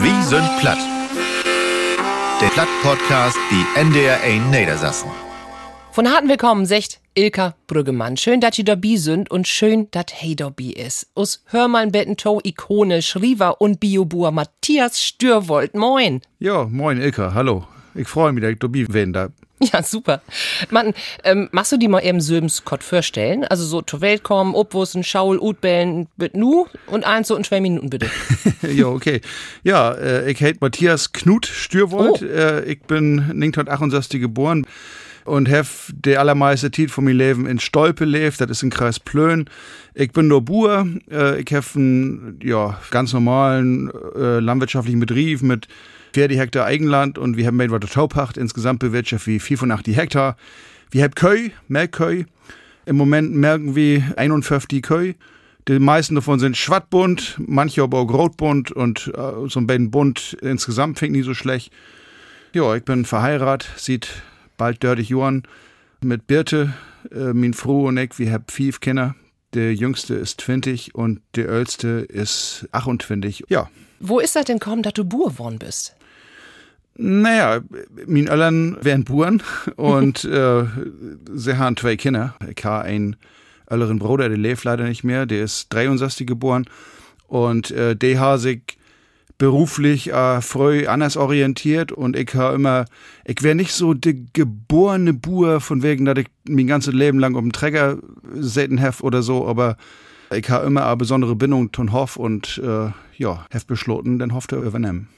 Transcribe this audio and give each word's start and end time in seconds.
Wie 0.00 0.22
sind 0.22 0.48
platt? 0.60 0.78
Der 2.40 2.46
Platt-Podcast, 2.50 3.36
die 3.50 3.80
NDR 3.80 4.20
1 4.22 4.44
Niedersassen. 4.46 5.10
Von 5.90 6.08
harten 6.08 6.28
Willkommen, 6.28 6.66
secht 6.66 7.00
Ilka 7.14 7.56
Brüggemann. 7.66 8.16
Schön, 8.16 8.40
dass 8.40 8.56
ihr 8.58 8.64
dabei 8.64 8.94
sind 8.94 9.28
und 9.28 9.48
schön, 9.48 9.88
dass 9.90 10.06
hey 10.10 10.36
dabei 10.36 10.72
ist. 10.76 11.10
Us 11.16 11.42
hör 11.46 11.66
mal 11.66 11.90
Bettentow 11.90 12.40
Ikone, 12.44 13.02
Schriever 13.02 13.60
und 13.60 13.80
Biobur 13.80 14.30
Matthias 14.30 15.02
Stürwold. 15.02 15.74
Moin. 15.74 16.20
Ja, 16.38 16.66
moin 16.70 17.00
Ilka, 17.00 17.34
hallo. 17.34 17.66
Ich 17.96 18.06
freue 18.06 18.32
mich, 18.32 18.42
dass 18.42 18.52
ich 18.52 18.58
dabei 18.60 18.84
bin. 18.84 19.12
Da. 19.12 19.30
Ja, 19.72 19.82
super. 19.82 20.22
Mann, 20.70 20.94
ähm, 21.24 21.48
machst 21.52 21.72
du 21.72 21.76
dir 21.76 21.88
mal 21.88 22.00
eben 22.00 22.20
Söms 22.20 22.64
Kott 22.64 22.84
vorstellen? 22.84 23.44
Also 23.44 23.64
so 23.64 23.82
zur 23.82 24.00
Welt 24.00 24.22
kommen, 24.22 24.54
Obwussen, 24.54 25.02
Schaul, 25.02 25.38
Utbellen, 25.38 26.06
mit 26.16 26.36
nu 26.36 26.66
und 26.86 27.04
eins 27.04 27.28
so 27.28 27.36
in 27.36 27.44
zwei 27.44 27.60
Minuten 27.60 27.90
bitte. 27.90 28.08
ja, 28.62 28.86
okay. 28.86 29.20
Ja, 29.64 29.92
äh, 29.92 30.30
ich 30.30 30.40
heiße 30.40 30.58
Matthias 30.60 31.12
Knut 31.12 31.46
Stürwold. 31.46 32.22
Oh. 32.22 32.24
Äh, 32.24 32.64
ich 32.64 32.82
bin 32.82 33.18
1968 33.18 34.20
geboren 34.20 34.66
und 35.24 35.48
hef 35.48 35.92
der 35.94 36.20
allermeiste 36.20 36.70
Zeit 36.70 36.90
von 36.90 37.04
meinem 37.04 37.18
Leben 37.18 37.46
in 37.46 37.58
Stolpe 37.58 38.04
lebt, 38.04 38.40
das 38.40 38.50
ist 38.50 38.62
in 38.62 38.70
Kreis 38.70 38.98
Plön. 38.98 39.46
Ich 39.94 40.12
bin 40.12 40.28
nur 40.28 40.42
Buhr, 40.42 40.86
äh, 41.10 41.40
ich 41.40 41.50
hef 41.50 41.76
einen 41.76 42.38
ja, 42.42 42.80
ganz 42.90 43.12
normalen 43.12 43.90
äh, 44.16 44.38
landwirtschaftlichen 44.38 45.00
Betrieb 45.00 45.42
mit 45.42 45.68
40 46.12 46.38
Hektar 46.38 46.66
Eigenland 46.66 47.18
und 47.18 47.36
wir 47.36 47.46
haben 47.46 47.58
der 47.58 47.80
Taupacht 47.80 48.36
insgesamt 48.36 48.80
bewirtschaftet 48.80 49.26
wie 49.26 49.38
85 49.38 49.96
Hektar. 49.96 50.36
Wir 50.90 51.04
haben 51.04 51.14
Köy, 51.14 51.52
Melkköy. 51.68 52.26
Im 52.86 52.96
Moment 52.96 53.34
merken 53.34 53.74
wir 53.74 54.02
51 54.16 54.82
Köy. 54.82 55.16
Die 55.68 55.78
meisten 55.78 56.14
davon 56.14 56.38
sind 56.38 56.56
schwattbunt, 56.56 57.36
manche 57.46 57.82
aber 57.82 57.98
auch 57.98 58.10
rotbunt 58.10 58.72
und 58.72 59.12
äh, 59.14 59.48
so 59.48 59.60
ein 59.60 59.66
bisschen 59.66 59.90
bunt 59.90 60.36
insgesamt 60.40 61.02
ich 61.02 61.10
nicht 61.10 61.26
so 61.26 61.34
schlecht. 61.34 61.70
Ja, 62.54 62.74
ich 62.74 62.84
bin 62.84 63.04
verheiratet, 63.04 63.70
sieht 63.76 64.22
bald 64.56 64.82
30 64.82 65.10
Jahren 65.10 65.42
mit 66.00 66.26
Birte, 66.26 66.72
äh, 67.12 67.34
mein 67.34 67.52
Frau 67.52 67.88
und 67.88 67.98
ich, 67.98 68.18
wir 68.18 68.32
haben 68.32 68.44
fünf 68.48 68.80
Kinder. 68.80 69.14
Der 69.52 69.74
jüngste 69.74 70.14
ist 70.14 70.40
20 70.40 70.94
und 70.94 71.20
der 71.34 71.48
älteste 71.48 71.88
ist 71.88 72.66
28. 72.72 73.44
Ja. 73.48 73.68
Wo 74.00 74.20
ist 74.20 74.36
das 74.36 74.44
denn 74.44 74.58
kaum, 74.58 74.82
dass 74.82 74.94
du 74.94 75.04
Bur 75.04 75.30
geworden 75.30 75.58
bist? 75.58 75.94
Naja, 77.00 77.60
mein 78.06 78.26
Eltern 78.26 78.76
wären 78.80 79.04
Buren 79.04 79.42
und 79.76 80.24
äh, 80.24 80.64
sie 81.32 81.56
haben 81.56 81.76
zwei 81.76 81.96
Kinder. 81.96 82.34
Ich 82.54 82.64
habe 82.64 82.84
einen 82.84 83.16
älteren 83.70 83.98
Bruder, 83.98 84.28
der 84.28 84.38
lebt 84.38 84.64
leider 84.64 84.84
nicht 84.84 85.04
mehr, 85.04 85.26
der 85.26 85.44
ist 85.44 85.72
63 85.72 86.26
geboren 86.26 86.66
und 87.28 87.70
äh, 87.70 87.94
der 87.94 88.18
hat 88.18 88.40
sich 88.40 88.62
beruflich 89.38 90.12
äh, 90.12 90.40
früh 90.40 90.86
anders 90.88 91.16
orientiert 91.16 91.92
und 91.92 92.16
ich 92.16 92.34
habe 92.34 92.56
immer, 92.56 92.86
ich 93.24 93.42
wäre 93.42 93.54
nicht 93.54 93.72
so 93.72 93.94
der 93.94 94.14
geborene 94.32 95.14
Buhr 95.14 95.60
von 95.60 95.84
wegen, 95.84 96.04
dass 96.04 96.18
ich 96.18 96.26
mein 96.48 96.66
ganzes 96.66 96.92
Leben 96.92 97.20
lang 97.20 97.36
um 97.36 97.46
den 97.46 97.52
Träger 97.52 97.98
säten 98.34 98.78
hef 98.78 99.00
oder 99.00 99.22
so, 99.22 99.46
aber 99.46 99.76
ich 100.30 100.48
habe 100.50 100.66
immer 100.66 100.86
eine 100.86 100.96
besondere 100.96 101.34
Bindung 101.36 101.72
zum 101.72 101.92
Hof 101.92 102.16
und 102.16 102.58
äh, 102.62 102.90
ja, 103.16 103.46
hef 103.50 103.66
beschlossen, 103.66 104.18
den 104.18 104.34
Hof 104.34 104.48
zu 104.48 104.56
übernehmen. 104.56 105.08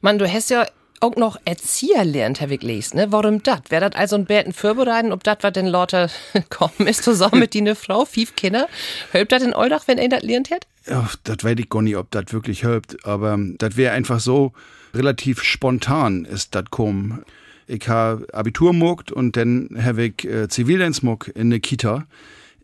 Mann, 0.00 0.18
du 0.18 0.30
hast 0.30 0.50
ja 0.50 0.66
auch 1.00 1.16
noch 1.16 1.36
Erzieher 1.44 2.04
lernt, 2.04 2.40
ich 2.40 2.60
gelesen, 2.60 2.96
ne? 2.96 3.10
Warum 3.10 3.42
das? 3.42 3.62
Wäre 3.70 3.90
das 3.90 3.98
also 3.98 4.16
ein 4.16 4.24
Beten 4.24 4.52
vorbereiten, 4.52 5.12
ob 5.12 5.24
das 5.24 5.38
was 5.40 5.52
denn 5.52 5.66
lauter 5.66 6.08
kommen 6.50 6.86
ist, 6.86 7.02
zusammen 7.02 7.40
mit 7.40 7.54
die 7.54 7.74
Frau, 7.74 8.04
fünf 8.04 8.36
Kinder? 8.36 8.68
Hilft 9.10 9.32
das 9.32 9.42
in 9.42 9.54
Oldach, 9.54 9.88
wenn 9.88 9.98
er 9.98 10.08
das 10.08 10.22
lernt 10.22 10.50
hat? 10.50 10.66
Ja, 10.86 11.08
das 11.24 11.42
weiß 11.42 11.56
ich 11.58 11.68
gar 11.68 11.82
nicht, 11.82 11.96
ob 11.96 12.10
das 12.12 12.32
wirklich 12.32 12.60
hilft, 12.60 13.04
aber 13.04 13.36
das 13.58 13.76
wäre 13.76 13.92
einfach 13.94 14.20
so 14.20 14.52
relativ 14.94 15.42
spontan 15.42 16.24
ist 16.24 16.54
das 16.54 16.66
kommen. 16.70 17.24
Ich 17.66 17.88
habe 17.88 18.26
Abitur 18.32 18.72
muckt 18.72 19.10
und 19.10 19.36
dann 19.36 19.70
habe 19.82 20.04
ich 20.04 20.24
äh, 20.24 20.48
Zivildienst 20.48 21.02
in 21.34 21.50
der 21.50 21.60
Kita 21.60 22.06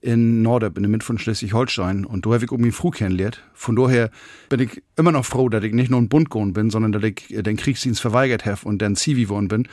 in 0.01 0.43
Nordep, 0.43 0.77
in 0.77 0.83
der 0.83 0.91
Mitte 0.91 1.05
von 1.05 1.19
Schleswig-Holstein. 1.19 2.05
Und 2.05 2.25
da 2.25 2.31
habe 2.31 2.45
ich 2.45 2.53
irgendwie 2.53 2.71
früh 2.71 2.91
kennengelernt. 2.91 3.43
Von 3.55 3.77
daher 3.77 4.11
bin 4.49 4.61
ich 4.61 4.83
immer 4.97 5.13
noch 5.13 5.25
froh, 5.25 5.49
dass 5.49 5.65
ich 5.65 5.73
nicht 5.73 5.91
nur 5.91 6.01
ein 6.01 6.09
Bund 6.09 6.31
geworden 6.31 6.53
bin, 6.53 6.71
sondern 6.71 6.93
dass 6.93 7.03
ich 7.03 7.27
den 7.29 7.57
Kriegsdienst 7.57 8.01
verweigert 8.01 8.47
habe 8.47 8.61
und 8.65 8.81
dann 8.81 8.97
Zivi 8.97 9.23
geworden 9.23 9.49
bin. 9.49 9.69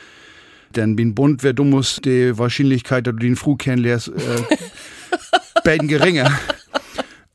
Denn 0.74 0.96
bin 0.96 1.14
Bund, 1.14 1.42
wer 1.42 1.52
dumm 1.52 1.70
muss, 1.70 2.00
die 2.04 2.36
Wahrscheinlichkeit, 2.36 3.06
dass 3.06 3.14
du 3.14 3.20
den 3.20 3.36
früh 3.36 3.56
kennenlernst, 3.56 4.08
äh, 4.08 4.12
beiden 5.64 5.88
geringer. 5.88 6.30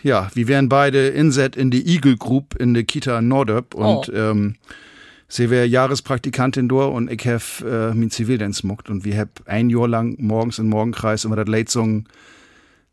Ja, 0.04 0.30
wir 0.34 0.48
wären 0.48 0.68
beide 0.68 1.08
inset 1.10 1.56
in 1.56 1.72
die 1.72 1.88
Eagle 1.88 2.18
Group 2.18 2.56
in 2.60 2.74
der 2.74 2.84
Kita 2.84 3.20
in 3.20 3.28
Nordep 3.28 3.74
und 3.74 4.10
oh. 4.10 4.14
ähm, 4.14 4.56
Sie 5.34 5.50
wäre 5.50 5.66
Jahrespraktikantin 5.66 6.68
dort 6.68 6.94
und 6.94 7.10
ich 7.10 7.26
habe 7.26 7.92
äh, 7.94 7.98
mein 7.98 8.10
Zivildienst 8.10 8.66
muckt 8.66 8.90
und 8.90 9.06
wir 9.06 9.18
hab 9.18 9.30
ein 9.46 9.70
Jahr 9.70 9.88
lang 9.88 10.18
morgens 10.20 10.60
im 10.60 10.68
Morgenkreis 10.68 11.24
immer 11.24 11.38
das 11.38 11.48
Lied 11.48 11.70
singen, 11.70 12.10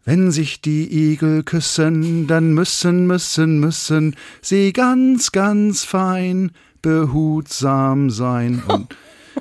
wenn 0.05 0.31
sich 0.31 0.61
die 0.61 1.13
Igel 1.13 1.43
küssen, 1.43 2.27
dann 2.27 2.53
müssen, 2.55 3.07
müssen, 3.07 3.61
müssen 3.61 4.17
sie 4.41 4.73
ganz, 4.73 5.33
ganz 5.33 5.85
fein 5.85 6.53
behutsam 6.83 8.11
sein. 8.11 8.63
Und 8.69 8.97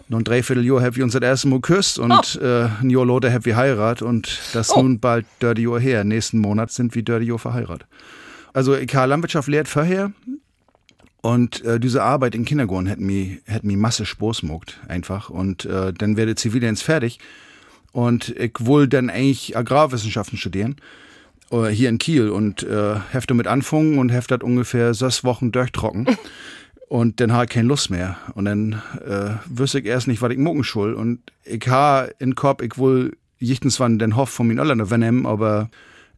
nun 0.10 0.24
dreiviertel 0.24 0.66
Jahr 0.66 0.82
hab 0.82 0.96
wir 0.96 1.04
uns 1.04 1.14
das 1.14 1.22
erste 1.22 1.48
Mal 1.48 1.60
geküsst 1.60 2.00
und 2.00 2.40
oh. 2.42 2.46
äh, 2.46 2.70
ein 2.82 2.90
Jahr 2.90 3.06
loder 3.06 3.34
hab 3.34 3.46
wir 3.46 3.58
heirat 3.58 4.02
und 4.02 4.40
das 4.54 4.70
oh. 4.70 4.82
nun 4.82 5.00
bald 5.00 5.26
dirty 5.42 5.64
Jahr 5.64 5.80
her. 5.80 6.04
Nächsten 6.04 6.40
Monat 6.40 6.72
sind 6.72 6.94
wir 6.96 7.02
dirty 7.02 7.26
Jahr 7.26 7.40
verheiratet. 7.40 7.88
Also 8.54 8.76
ich 8.76 8.94
habe 8.96 9.10
Landwirtschaft 9.10 9.48
lehrt 9.48 9.68
vorher 9.68 10.12
und 11.22 11.64
äh, 11.66 11.80
diese 11.80 12.04
Arbeit 12.04 12.36
in 12.36 12.46
Kindergarten 12.46 12.90
hat 12.90 13.00
mir, 13.00 13.40
hat 13.50 13.64
mir 13.64 13.76
Masse 13.76 14.06
Spaß 14.06 14.42
gemacht, 14.42 14.80
einfach. 14.88 15.30
Und 15.30 15.66
äh, 15.66 15.92
dann 15.94 16.16
werde 16.16 16.36
Zivildienst 16.36 16.84
fertig. 16.84 17.20
Und 17.92 18.30
ich 18.30 18.54
wollte 18.60 18.98
dann 18.98 19.10
eigentlich 19.10 19.58
Agrarwissenschaften 19.58 20.38
studieren, 20.38 20.76
äh, 21.52 21.68
hier 21.68 21.90
in 21.90 21.98
Kiel 21.98 22.30
und 22.30 22.64
äh, 22.64 22.96
hefte 23.12 23.34
mit 23.34 23.48
anfangen 23.48 23.98
und 23.98 24.10
heftet 24.10 24.44
ungefähr 24.44 24.94
sechs 24.94 25.24
Wochen 25.24 25.52
durchtrocken. 25.52 26.08
Und 26.90 27.20
dann 27.20 27.34
habe 27.34 27.44
ich 27.44 27.50
keine 27.50 27.68
Lust 27.68 27.90
mehr. 27.90 28.16
Und 28.34 28.46
dann 28.46 28.82
äh, 29.06 29.32
wüsste 29.46 29.80
ich 29.80 29.86
erst 29.86 30.08
nicht, 30.08 30.22
was 30.22 30.32
ich 30.32 30.38
mucken 30.38 30.64
soll. 30.64 30.94
Und 30.94 31.20
ich 31.44 31.68
habe 31.68 32.14
in 32.20 32.36
Kopf, 32.36 32.62
ich 32.62 32.78
will 32.78 33.18
jichtens 33.40 33.80
wann 33.80 34.00
den 34.00 34.16
Hoff 34.16 34.30
von 34.30 34.48
meinen 34.48 34.60
Eltern 34.60 34.80
übernehmen, 34.80 35.26
aber 35.26 35.70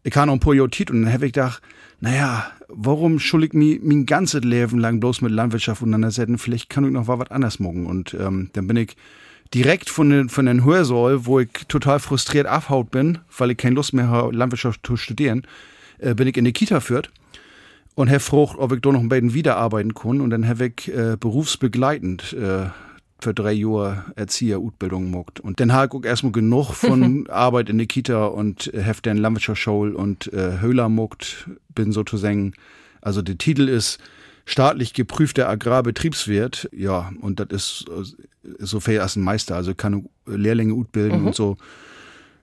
ich 0.04 0.16
habe 0.16 0.28
noch 0.28 0.34
ein 0.34 0.40
paar 0.40 0.54
Jahre. 0.54 0.70
Und 0.92 1.04
dann 1.04 1.12
habe 1.12 1.26
ich 1.26 1.34
gedacht, 1.34 1.62
naja, 2.02 2.52
warum 2.68 3.20
schuld 3.20 3.46
ich 3.46 3.54
mich 3.54 3.80
mein 3.82 4.06
ganzes 4.06 4.44
Leben 4.44 4.78
lang 4.78 5.00
bloß 5.00 5.22
mit 5.22 5.32
Landwirtschaft 5.32 5.82
und 5.82 5.92
dann 5.92 6.38
Vielleicht 6.38 6.70
kann 6.70 6.86
ich 6.86 6.92
noch 6.92 7.08
was 7.08 7.32
anderes 7.32 7.60
mucken. 7.60 7.88
Und 7.88 8.14
ähm, 8.14 8.52
dann 8.54 8.68
bin 8.68 8.78
ich 8.78 8.96
direkt 9.54 9.90
von 9.90 10.10
den, 10.10 10.30
von 10.30 10.46
den 10.46 10.64
Hörsaal, 10.64 11.26
wo 11.26 11.40
ich 11.40 11.50
total 11.68 12.00
frustriert 12.00 12.48
abhaut 12.48 12.92
bin, 12.92 13.20
weil 13.38 13.52
ich 13.52 13.58
keine 13.58 13.76
Lust 13.76 13.94
mehr 13.94 14.08
habe, 14.08 14.36
Landwirtschaft 14.36 14.86
zu 14.86 14.96
studieren, 14.96 15.44
äh, 16.00 16.14
bin 16.14 16.28
ich 16.28 16.38
in 16.38 16.46
die 16.46 16.54
Kita 16.54 16.80
führt 16.80 17.12
und 17.96 18.10
habe 18.10 18.20
gefragt, 18.20 18.56
ob 18.58 18.72
ich 18.72 18.82
da 18.82 18.92
noch 18.92 19.00
ein 19.00 19.10
bisschen 19.10 19.34
wiederarbeiten 19.34 19.94
kann. 19.94 20.22
Und 20.22 20.30
dann 20.30 20.48
habe 20.48 20.68
ich 20.68 20.88
äh, 20.94 21.18
berufsbegleitend 21.20 22.34
äh, 22.34 22.68
für 23.22 23.34
drei 23.34 23.52
Jahre 23.52 24.06
Erzieher-Utbildung 24.16 25.12
gemacht. 25.12 25.40
Und 25.40 25.60
dann 25.60 25.74
habe 25.74 25.88
ich 25.88 25.94
auch 25.94 26.06
erstmal 26.06 26.32
genug 26.32 26.74
von 26.74 27.28
Arbeit 27.30 27.70
in 27.70 27.78
der 27.78 27.88
Kita 27.88 28.28
und 28.28 28.72
habe 28.74 29.00
dann 29.02 29.18
Landwirtschaftsschule 29.18 29.96
und 29.96 30.32
äh, 30.32 30.62
Höhler 30.62 30.84
gemacht, 30.84 31.50
bin 31.76 31.92
sozusagen, 31.92 32.54
also 33.02 33.22
der 33.22 33.38
Titel 33.38 33.68
ist 33.68 34.00
staatlich 34.46 34.94
geprüfter 34.94 35.50
Agrarbetriebswirt. 35.50 36.70
Ja, 36.72 37.12
und 37.22 37.40
das 37.40 37.48
ist 37.52 37.86
äh, 37.90 38.54
so 38.60 38.80
fair 38.80 39.04
als 39.04 39.16
ein 39.16 39.24
Meister, 39.24 39.56
also 39.56 39.76
kann 39.76 40.08
Lehrlinge 40.26 40.74
gut 40.74 40.92
bilden 40.92 41.22
mhm. 41.22 41.28
und 41.28 41.36
so. 41.36 41.58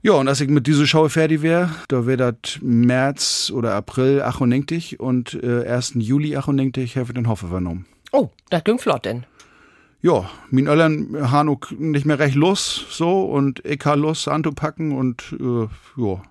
Ja, 0.02 0.12
und 0.12 0.28
als 0.28 0.40
ich 0.40 0.48
mit 0.48 0.66
dieser 0.66 0.86
Show 0.86 1.08
fertig 1.08 1.42
wäre, 1.42 1.70
da 1.88 2.06
wäre 2.06 2.32
das 2.32 2.60
März 2.62 3.50
oder 3.52 3.74
April 3.74 4.22
98 4.22 5.00
und 5.00 5.34
äh, 5.42 5.66
1. 5.66 5.94
Juli 5.96 6.36
98 6.36 6.96
habe 6.96 7.08
ich 7.08 7.14
den 7.14 7.28
Hof 7.28 7.42
übernommen. 7.42 7.86
Oh, 8.12 8.28
das 8.50 8.62
ging 8.62 8.78
flott 8.78 9.04
denn. 9.04 9.26
Ja, 10.02 10.30
mein 10.50 10.68
Eltern 10.68 11.32
haben 11.32 11.58
nicht 11.78 12.06
mehr 12.06 12.20
recht 12.20 12.36
los, 12.36 12.86
so, 12.90 13.24
und 13.24 13.64
ich 13.64 13.84
habe 13.84 14.00
Lust 14.00 14.28
anzupacken 14.28 14.92
und, 14.92 15.34
äh, 15.40 15.66
ja. 16.00 16.22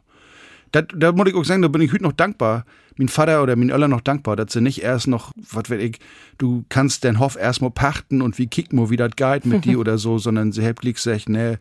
Da 0.71 1.11
muss 1.11 1.27
ich 1.27 1.35
auch 1.35 1.44
sagen, 1.44 1.61
da 1.61 1.68
bin 1.68 1.81
ich 1.81 1.91
heute 1.91 2.03
noch 2.03 2.13
dankbar, 2.13 2.65
mein 2.97 3.09
Vater 3.09 3.44
oder 3.44 3.56
mein 3.56 3.71
Öller 3.71 3.88
noch 3.88 4.01
dankbar, 4.01 4.36
dass 4.36 4.53
sie 4.53 4.62
nicht 4.62 4.81
erst 4.81 5.07
noch, 5.07 5.31
was 5.36 5.69
weiß 5.69 5.81
ich, 5.81 6.00
du 6.38 6.63
kannst 6.69 7.03
den 7.03 7.19
Hof 7.19 7.36
erstmal 7.36 7.71
pachten 7.71 8.21
und 8.21 8.38
wie 8.38 8.47
kick 8.47 8.74
mo 8.74 8.89
wie 8.89 8.97
das 8.97 9.15
geht 9.15 9.45
mit 9.45 9.65
dir 9.65 9.80
oder 9.80 9.97
so, 9.97 10.18
sondern 10.18 10.51
sie 10.51 10.63
hebt 10.63 10.83
liegt 10.83 11.00
sich, 11.00 11.27
nee, 11.27 11.57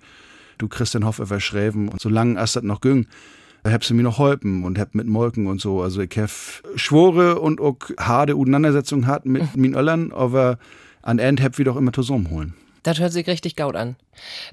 du 0.58 0.68
kriegst 0.68 0.94
den 0.94 1.04
Hof 1.04 1.16
verschreiben 1.16 1.88
und 1.88 2.00
solange 2.00 2.38
erst 2.38 2.56
das 2.56 2.62
noch 2.62 2.80
ging, 2.80 3.06
hab 3.64 3.84
sie 3.84 3.94
mir 3.94 4.02
noch 4.02 4.18
holpen 4.18 4.64
und 4.64 4.78
hab 4.78 4.94
mit 4.94 5.06
Molken 5.06 5.46
und 5.46 5.60
so. 5.60 5.82
Also 5.82 6.02
ich 6.02 6.16
hab 6.18 6.30
Schwore 6.76 7.40
und 7.40 7.60
auch 7.60 7.76
harte 7.98 8.34
Auseinandersetzungen 8.34 9.06
hat 9.06 9.26
mit 9.26 9.56
min 9.56 9.74
Öllern, 9.74 10.12
aber 10.12 10.58
an 11.02 11.18
End 11.18 11.42
hab 11.42 11.58
wir 11.58 11.64
doch 11.64 11.76
immer 11.76 11.92
zusammenholen. 11.92 12.54
Das 12.82 13.00
hört 13.00 13.12
sich 13.12 13.26
richtig 13.26 13.56
gaut 13.56 13.76
an. 13.76 13.96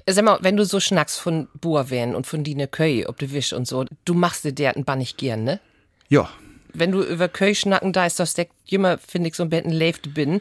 Sag 0.08 0.24
mal, 0.24 0.38
wenn 0.40 0.56
du 0.56 0.64
so 0.64 0.80
schnackst 0.80 1.20
von 1.20 1.48
Boerwen 1.60 2.14
und 2.14 2.26
von 2.26 2.42
Dine 2.42 2.66
Köy, 2.66 3.04
ob 3.06 3.18
du 3.18 3.30
wisch 3.30 3.52
und 3.52 3.66
so, 3.66 3.84
du 4.06 4.14
machst 4.14 4.44
dir 4.44 4.52
derten 4.52 4.84
bannig 4.84 5.18
gern, 5.18 5.44
ne? 5.44 5.60
Ja, 6.08 6.30
wenn 6.74 6.92
du 6.92 7.02
über 7.02 7.28
Köch 7.28 7.60
schnacken 7.60 7.92
da 7.92 8.06
ist, 8.06 8.18
das 8.18 8.32
steckt 8.32 8.52
immer, 8.70 8.98
finde 8.98 9.28
ich, 9.28 9.34
so 9.34 9.42
ein 9.42 9.50
bisschen 9.50 9.70
lebt 9.70 10.14
bin. 10.14 10.40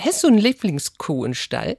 Hast 0.00 0.22
du 0.22 0.28
einen 0.28 0.38
Lieblingskuh 0.38 1.24
im 1.24 1.34
Stall? 1.34 1.76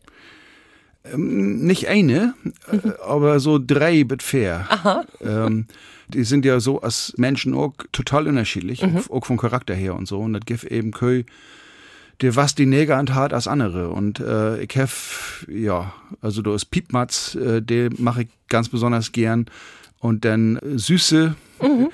Ähm, 1.03 1.65
nicht 1.65 1.87
eine, 1.87 2.35
äh, 2.71 2.91
aber 3.03 3.39
so 3.39 3.59
drei 3.59 4.05
mit 4.07 4.21
fair. 4.21 4.67
Aha. 4.69 5.05
Ähm, 5.21 5.67
die 6.07 6.23
sind 6.23 6.45
ja 6.45 6.59
so 6.59 6.81
als 6.81 7.13
Menschen 7.17 7.53
auch 7.53 7.73
total 7.91 8.27
unterschiedlich, 8.27 8.83
mhm. 8.83 9.01
auch 9.09 9.25
vom 9.25 9.37
Charakter 9.37 9.73
her 9.73 9.95
und 9.95 10.07
so. 10.07 10.19
Und 10.19 10.33
das 10.33 10.41
gibt 10.45 10.63
eben 10.65 10.91
Köy, 10.91 11.25
der 12.21 12.35
was 12.35 12.53
die 12.53 12.65
Neger 12.65 12.97
an 12.97 13.13
hat 13.15 13.33
als 13.33 13.47
andere. 13.47 13.89
Und 13.89 14.19
äh, 14.19 14.61
ich 14.61 14.75
hef, 14.75 15.47
ja, 15.49 15.93
also 16.21 16.41
du 16.41 16.53
ist 16.53 16.65
Piepmatz, 16.65 17.35
äh, 17.35 17.61
den 17.61 17.95
mache 17.97 18.23
ich 18.23 18.27
ganz 18.47 18.69
besonders 18.69 19.11
gern. 19.11 19.47
Und 19.99 20.25
dann 20.25 20.57
äh, 20.57 20.77
Süße, 20.77 21.35
mhm. 21.61 21.89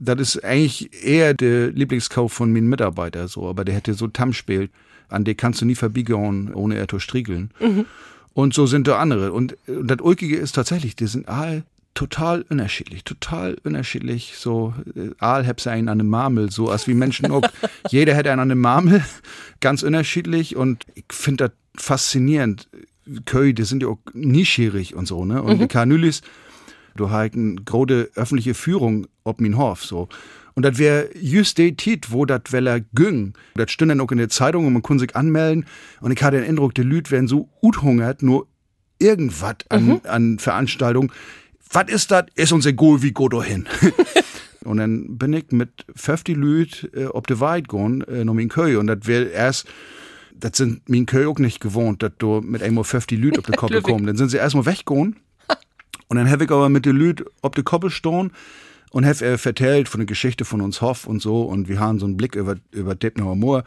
Das 0.00 0.18
ist 0.18 0.44
eigentlich 0.44 1.04
eher 1.04 1.34
der 1.34 1.70
Lieblingskauf 1.70 2.32
von 2.32 2.52
meinen 2.52 2.68
Mitarbeitern 2.68 3.28
so, 3.28 3.48
aber 3.48 3.64
der 3.64 3.74
hätte 3.74 3.94
so 3.94 4.08
Tam 4.08 4.32
spielt, 4.32 4.70
an 5.08 5.24
der 5.24 5.34
kannst 5.34 5.60
du 5.60 5.66
nie 5.66 5.74
verbiegen, 5.74 6.52
ohne 6.54 6.76
er 6.76 6.88
zu 6.88 6.98
striegeln. 6.98 7.50
Mhm. 7.60 7.84
Und 8.32 8.54
so 8.54 8.66
sind 8.66 8.88
da 8.88 8.98
andere. 8.98 9.32
Und, 9.32 9.56
und 9.66 9.88
das 9.88 10.00
Ulkige 10.00 10.36
ist 10.36 10.54
tatsächlich, 10.54 10.96
die 10.96 11.06
sind 11.06 11.28
all 11.28 11.64
total 11.94 12.46
unterschiedlich, 12.48 13.04
total 13.04 13.58
unterschiedlich. 13.64 14.34
So, 14.36 14.72
äh, 14.94 15.10
Aal 15.18 15.44
hätte 15.44 15.70
einen 15.70 15.88
an 15.88 15.98
der 15.98 16.06
Marmel, 16.06 16.50
so 16.50 16.70
als 16.70 16.86
wie 16.86 16.94
Menschen 16.94 17.30
auch. 17.30 17.42
Jeder 17.90 18.14
hätte 18.14 18.30
einen 18.30 18.40
an 18.40 18.48
der 18.48 18.56
Marmel, 18.56 19.04
ganz 19.60 19.82
unterschiedlich. 19.82 20.56
Und 20.56 20.84
ich 20.94 21.04
finde 21.10 21.48
das 21.48 21.84
faszinierend. 21.84 22.68
Köy, 23.26 23.52
die 23.52 23.64
sind 23.64 23.82
ja 23.82 23.88
auch 23.88 23.98
nischierig 24.14 24.94
und 24.94 25.06
so, 25.06 25.24
ne? 25.24 25.42
Und 25.42 25.56
mhm. 25.56 25.62
die 25.62 25.66
Kanülis, 25.66 26.22
du 27.00 27.10
hast 27.10 27.34
eine 27.34 27.56
große 27.56 28.10
öffentliche 28.14 28.54
Führung 28.54 29.06
ob 29.24 29.40
min 29.40 29.56
Hof, 29.56 29.84
so. 29.84 30.08
Und 30.54 30.64
das 30.64 30.78
wäre 30.78 31.08
just 31.14 31.58
die 31.58 31.76
Tit, 31.76 32.10
wo 32.10 32.26
das 32.26 32.42
Weller 32.50 32.80
güng. 32.80 33.34
Das 33.54 33.70
stünde 33.70 33.94
dann 33.94 34.04
auch 34.04 34.10
in 34.10 34.18
der 34.18 34.28
Zeitung 34.28 34.66
und 34.66 34.72
man 34.72 34.82
kann 34.82 34.98
sich 34.98 35.14
anmelden. 35.14 35.64
Und 36.00 36.10
ich 36.12 36.22
hatte 36.22 36.38
den 36.38 36.48
Eindruck, 36.48 36.74
die 36.74 36.82
Lüd 36.82 37.10
werden 37.10 37.28
so 37.28 37.48
uthungert, 37.62 38.22
nur 38.22 38.46
irgendwas 38.98 39.56
an, 39.68 39.86
mhm. 39.86 40.00
an 40.04 40.38
Veranstaltungen 40.38 41.12
was 41.70 41.88
ist 41.88 42.10
das? 42.10 42.24
Ist 42.34 42.52
uns 42.52 42.66
egal, 42.66 43.02
wie 43.02 43.12
go 43.12 43.42
hin. 43.42 43.66
und 44.64 44.78
dann 44.78 45.16
bin 45.18 45.32
ich 45.32 45.50
mit 45.52 45.86
50 45.94 46.36
Lüd 46.36 46.90
äh, 46.94 47.06
ob 47.06 47.26
de 47.26 47.40
Weit 47.40 47.68
gehen, 47.68 48.02
äh, 48.02 48.24
noch 48.24 48.36
in 48.36 48.48
Köy. 48.48 48.76
Und 48.76 48.88
das 48.88 49.06
wäre 49.06 49.26
erst, 49.26 49.66
das 50.34 50.56
sind 50.56 50.88
min 50.88 51.06
Köy 51.06 51.26
auch 51.26 51.38
nicht 51.38 51.60
gewohnt, 51.60 52.02
dass 52.02 52.12
du 52.18 52.40
mit 52.40 52.62
einmal 52.62 52.84
50 52.84 53.18
Lüd 53.18 53.38
auf 53.38 53.44
de 53.44 53.56
Koppel 53.56 53.82
kommst. 53.82 54.08
Dann 54.08 54.16
sind 54.16 54.30
sie 54.30 54.38
erstmal 54.38 54.66
weggegangen. 54.66 55.16
Und 56.10 56.16
dann 56.16 56.28
habe 56.28 56.44
ich 56.44 56.50
aber 56.50 56.68
mit 56.68 56.86
de 56.86 56.92
Lüd 56.92 57.24
ob 57.40 57.54
de 57.54 57.62
Koppel 57.62 57.88
stehen 57.88 58.32
und 58.90 59.06
habe 59.06 59.24
er 59.24 59.38
vertellt 59.38 59.88
von 59.88 60.00
der 60.00 60.06
Geschichte 60.06 60.44
von 60.44 60.60
uns 60.60 60.82
Hoff 60.82 61.06
und 61.06 61.22
so. 61.22 61.42
Und 61.42 61.68
wir 61.68 61.78
haben 61.78 62.00
so 62.00 62.06
einen 62.06 62.16
Blick 62.16 62.34
über, 62.34 62.56
über 62.72 62.96
Deppnauer 62.96 63.36
Moor. 63.36 63.62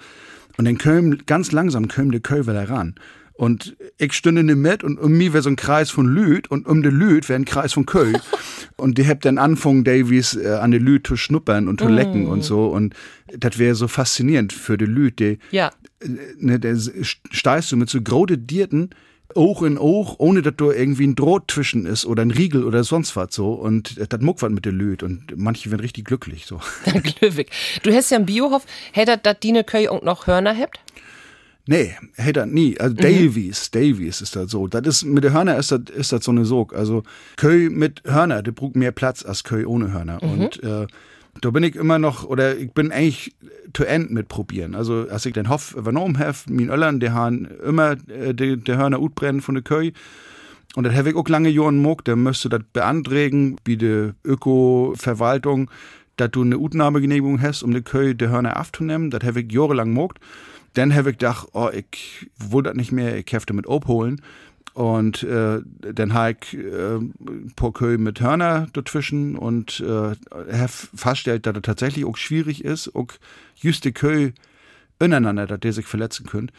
Und 0.57 0.65
dann 0.65 0.77
kämen 0.77 1.23
ganz 1.25 1.53
langsam 1.53 1.87
kämen 1.87 2.11
die 2.11 2.19
Köy 2.19 2.41
ran. 2.41 2.95
Und 3.35 3.77
ich 3.97 4.13
stünde 4.13 4.41
in 4.41 4.47
dem 4.47 4.61
Met 4.61 4.83
und 4.83 4.99
um 4.99 5.13
mir 5.13 5.31
wäre 5.31 5.41
so 5.41 5.49
ein 5.49 5.55
Kreis 5.55 5.89
von 5.89 6.05
Lüd 6.05 6.51
und 6.51 6.67
um 6.67 6.83
den 6.83 6.93
Lüd 6.93 7.29
wäre 7.29 7.39
ein 7.39 7.45
Kreis 7.45 7.73
von 7.73 7.85
Köln. 7.85 8.17
und 8.75 8.97
die 8.97 9.07
habt 9.07 9.23
dann 9.23 9.37
anfangen, 9.37 9.85
Davies 9.85 10.35
äh, 10.35 10.49
an 10.49 10.71
den 10.71 10.83
Lüd 10.83 11.07
zu 11.07 11.15
schnuppern 11.15 11.69
und 11.69 11.79
zu 11.79 11.87
mm. 11.87 11.93
lecken 11.93 12.27
und 12.27 12.43
so. 12.43 12.67
Und 12.67 12.93
das 13.35 13.57
wäre 13.57 13.73
so 13.73 13.87
faszinierend 13.87 14.51
für 14.51 14.77
den 14.77 14.91
Lüd. 14.91 15.19
Die, 15.19 15.39
ja. 15.51 15.71
Äh, 16.01 16.09
ne, 16.37 16.59
der 16.59 16.77
steigst 17.31 17.71
du 17.71 17.77
mit 17.77 17.89
so 17.89 18.01
grode 18.01 18.37
Dierten, 18.37 18.89
Oog 19.35 19.63
in 19.63 19.77
Oog, 19.77 20.15
ohne 20.19 20.41
dass 20.41 20.53
da 20.57 20.71
irgendwie 20.71 21.07
ein 21.07 21.15
Droht 21.15 21.51
zwischen 21.51 21.85
ist 21.85 22.05
oder 22.05 22.21
ein 22.21 22.31
Riegel 22.31 22.63
oder 22.63 22.83
sonst 22.83 23.15
was 23.15 23.33
so. 23.33 23.53
Und 23.53 23.99
das 24.11 24.21
muckt 24.21 24.41
was 24.41 24.51
mit 24.51 24.65
der 24.65 24.71
Lüd 24.71 25.03
und 25.03 25.35
manche 25.35 25.71
werden 25.71 25.81
richtig 25.81 26.05
glücklich 26.05 26.45
so. 26.45 26.59
Glücklich. 27.19 27.47
Du 27.83 27.93
hast 27.93 28.11
ja 28.11 28.17
im 28.17 28.25
Biohof, 28.25 28.65
hätte 28.91 29.19
das 29.21 29.39
Dine 29.39 29.63
Köy 29.63 29.87
und 29.87 30.03
noch 30.03 30.27
Hörner 30.27 30.57
habt? 30.57 30.79
Nee, 31.65 31.95
hätte 32.15 32.41
er 32.41 32.45
nie. 32.45 32.77
Also 32.77 32.93
mhm. 32.93 32.99
Davies, 32.99 33.71
Davies 33.71 34.21
ist 34.21 34.35
das 34.35 34.51
so. 34.51 34.67
Das 34.67 34.85
ist, 34.85 35.03
mit 35.03 35.23
der 35.23 35.31
Hörner 35.31 35.57
ist 35.57 35.71
das, 35.71 35.81
ist 35.95 36.11
das 36.11 36.25
so 36.25 36.31
eine 36.31 36.45
Sog. 36.45 36.73
Also 36.73 37.03
Köy 37.37 37.69
mit 37.69 38.01
Hörner, 38.05 38.43
der 38.43 38.51
braucht 38.51 38.75
mehr 38.75 38.91
Platz 38.91 39.23
als 39.23 39.43
Köy 39.43 39.65
ohne 39.65 39.93
Hörner. 39.93 40.19
Mhm. 40.21 40.31
Und 40.31 40.63
äh, 40.63 40.87
da 41.41 41.49
bin 41.49 41.63
ich 41.63 41.75
immer 41.75 41.99
noch, 41.99 42.23
oder 42.23 42.57
ich 42.57 42.71
bin 42.71 42.91
eigentlich 42.91 43.35
to 43.73 43.83
end 43.83 44.11
mit 44.11 44.27
probieren. 44.27 44.75
Also, 44.75 45.07
als 45.09 45.25
ich 45.25 45.33
den 45.33 45.49
Hof 45.49 45.75
übernommen 45.75 46.19
habe, 46.19 46.37
mein 46.49 46.69
Öllern, 46.69 46.99
der 46.99 47.13
haben 47.13 47.47
immer 47.65 47.95
äh, 48.07 48.33
der 48.33 48.57
de 48.57 48.75
Hörner 48.75 49.01
utbrennen 49.01 49.41
von 49.41 49.55
der 49.55 49.63
Köy. 49.63 49.93
Und 50.75 50.85
das 50.85 50.95
habe 50.95 51.09
ich 51.09 51.15
auch 51.15 51.27
lange 51.27 51.49
Jahren 51.49 51.77
mog, 51.77 52.03
der 52.05 52.15
müsste 52.15 52.49
das 52.49 52.61
beantragen, 52.71 53.57
wie 53.63 53.77
die 53.77 54.11
Öko-Verwaltung, 54.23 55.69
dass 56.17 56.31
du 56.31 56.41
eine 56.41 56.57
Utnahmegenehmigung 56.57 57.41
hast, 57.41 57.63
um 57.63 57.73
die 57.73 57.81
Köy 57.81 58.15
der 58.15 58.29
Hörner 58.29 58.59
aufzunehmen. 58.59 59.11
Das 59.11 59.23
habe 59.23 59.41
ich 59.41 59.51
jahrelang 59.51 59.91
mogt. 59.91 60.19
Dann 60.73 60.93
habe 60.95 61.11
ich 61.11 61.17
gedacht, 61.17 61.49
oh, 61.53 61.69
ich 61.71 62.27
will 62.39 62.63
das 62.63 62.73
nicht 62.75 62.91
mehr, 62.91 63.17
ich 63.17 63.31
hefte 63.31 63.53
mit 63.53 63.69
abholen. 63.69 64.21
Und 64.73 65.21
äh, 65.21 65.61
dann 65.81 66.13
habe 66.13 66.35
ich 66.41 66.57
äh, 66.57 66.99
Pokö 67.55 67.97
mit 67.99 68.21
Hörner 68.21 68.67
dazwischen 68.73 69.35
und 69.35 69.79
äh, 69.81 70.15
habe 70.31 70.71
festgestellt, 70.95 71.45
dass 71.45 71.53
das 71.53 71.61
tatsächlich 71.61 72.05
auch 72.05 72.17
schwierig 72.17 72.65
ist, 72.65 72.95
auch 72.95 73.07
just 73.55 73.85
die 73.85 73.91
Kö 73.91 74.31
ineinander, 74.99 75.45
dass 75.45 75.59
die 75.59 75.71
sich 75.71 75.85
verletzen 75.85 76.25
können. 76.25 76.51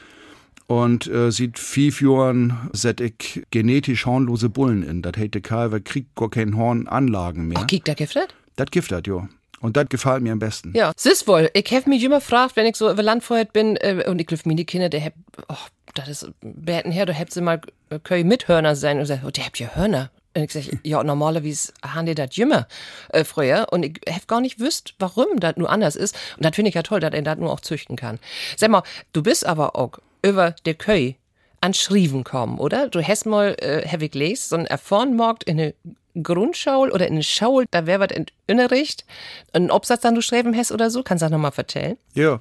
Und 0.67 1.09
äh, 1.09 1.31
sieht 1.31 1.59
viel 1.59 1.93
Jahren 2.01 2.71
set 2.73 3.01
ich 3.01 3.43
genetisch 3.51 4.07
hornlose 4.07 4.49
Bullen 4.49 4.83
in. 4.83 5.03
Das 5.03 5.17
hätte 5.17 5.41
Karl, 5.41 5.81
kriegt 5.81 6.15
gar 6.15 6.31
kein 6.31 6.57
Hornanlagen 6.57 7.49
mehr. 7.49 7.59
Ach, 7.61 7.67
kriegt 7.67 7.87
der 7.87 7.97
giftet? 7.97 8.35
Das 8.57 8.71
giftet, 8.71 9.07
ja. 9.07 9.29
Und 9.65 9.79
das 9.79 9.89
gefällt 9.89 10.23
mir 10.23 10.31
am 10.31 10.41
besten. 10.41 10.75
Ja, 10.77 10.93
sis 10.95 11.27
wohl. 11.27 11.49
Ich 11.55 11.73
habe 11.73 11.89
mich 11.89 12.05
immer 12.05 12.19
gefragt, 12.19 12.55
wenn 12.55 12.67
ich 12.67 12.77
so 12.77 12.91
über 12.91 13.03
Land 13.03 13.25
vorher 13.25 13.47
bin, 13.47 13.77
äh, 13.77 14.05
und 14.07 14.21
ich 14.21 14.27
glaube, 14.27 14.43
meine 14.45 14.67
Kinder, 14.67 14.91
der 14.91 15.07
hab, 15.07 15.15
oh, 15.49 15.57
das 15.95 16.09
ist 16.09 16.31
Bärten 16.43 16.93
her, 16.93 17.07
da 17.07 17.15
habt 17.15 17.33
sie 17.33 17.41
mal 17.41 17.63
äh, 17.89 18.25
mit 18.25 18.47
Hörner 18.47 18.77
sein 18.77 18.99
und 18.99 19.07
sagt, 19.07 19.25
oh, 19.25 19.31
der 19.31 19.47
habt 19.47 19.59
ja 19.59 19.75
Hörner. 19.75 20.11
Und 20.37 20.43
ich 20.43 20.53
sag, 20.53 20.65
ja, 20.83 21.03
normalerweise 21.03 21.73
haben 21.83 22.05
die 22.05 22.15
das 22.15 22.37
immer 22.37 22.69
äh, 23.09 23.25
früher. 23.25 23.69
Und 23.71 23.87
ich 23.87 24.01
hab 24.07 24.29
gar 24.29 24.43
nicht 24.43 24.61
wüsst, 24.61 24.97
warum 24.99 25.41
das 25.41 25.57
nur 25.57 25.71
anders 25.71 25.97
ist. 25.97 26.15
Und 26.37 26.45
das 26.45 26.55
finde 26.55 26.69
ich 26.69 26.75
ja 26.75 26.83
toll, 26.83 27.01
dass 27.01 27.15
er 27.15 27.23
das 27.23 27.39
nur 27.39 27.51
auch 27.51 27.61
züchten 27.61 27.97
kann. 27.97 28.19
Sag 28.59 28.71
mal, 28.71 28.83
du 29.15 29.23
bist 29.23 29.47
aber 29.47 29.77
auch 29.77 29.93
über 30.21 30.55
der 30.67 30.75
Köy 30.75 31.17
an 31.63 31.73
Schriven 31.73 32.23
kommen, 32.23 32.59
oder? 32.59 32.91
Du 32.91 33.03
hast 33.03 33.25
mal, 33.25 33.57
äh, 33.61 33.89
hab 33.89 34.03
ich 34.03 34.11
gelesen, 34.11 34.45
so 34.47 34.57
ein 34.57 34.67
Erfahrungsmarkt 34.67 35.45
in 35.45 35.59
eine 35.59 35.75
Grundschule 36.23 36.93
oder 36.93 37.07
in 37.09 37.23
Schule, 37.23 37.67
da 37.71 37.87
wäre 37.87 38.01
was 38.01 38.17
in 38.17 38.27
Unterricht, 38.49 39.05
ein 39.53 39.71
Obsatz 39.71 40.03
dann 40.03 40.15
du 40.15 40.21
schreiben 40.21 40.57
hast 40.57 40.73
oder 40.73 40.91
so, 40.91 41.03
kannst 41.03 41.23
du 41.23 41.27
das 41.27 41.33
nochmal 41.33 41.53
vertellen? 41.53 41.97
Ja. 42.15 42.41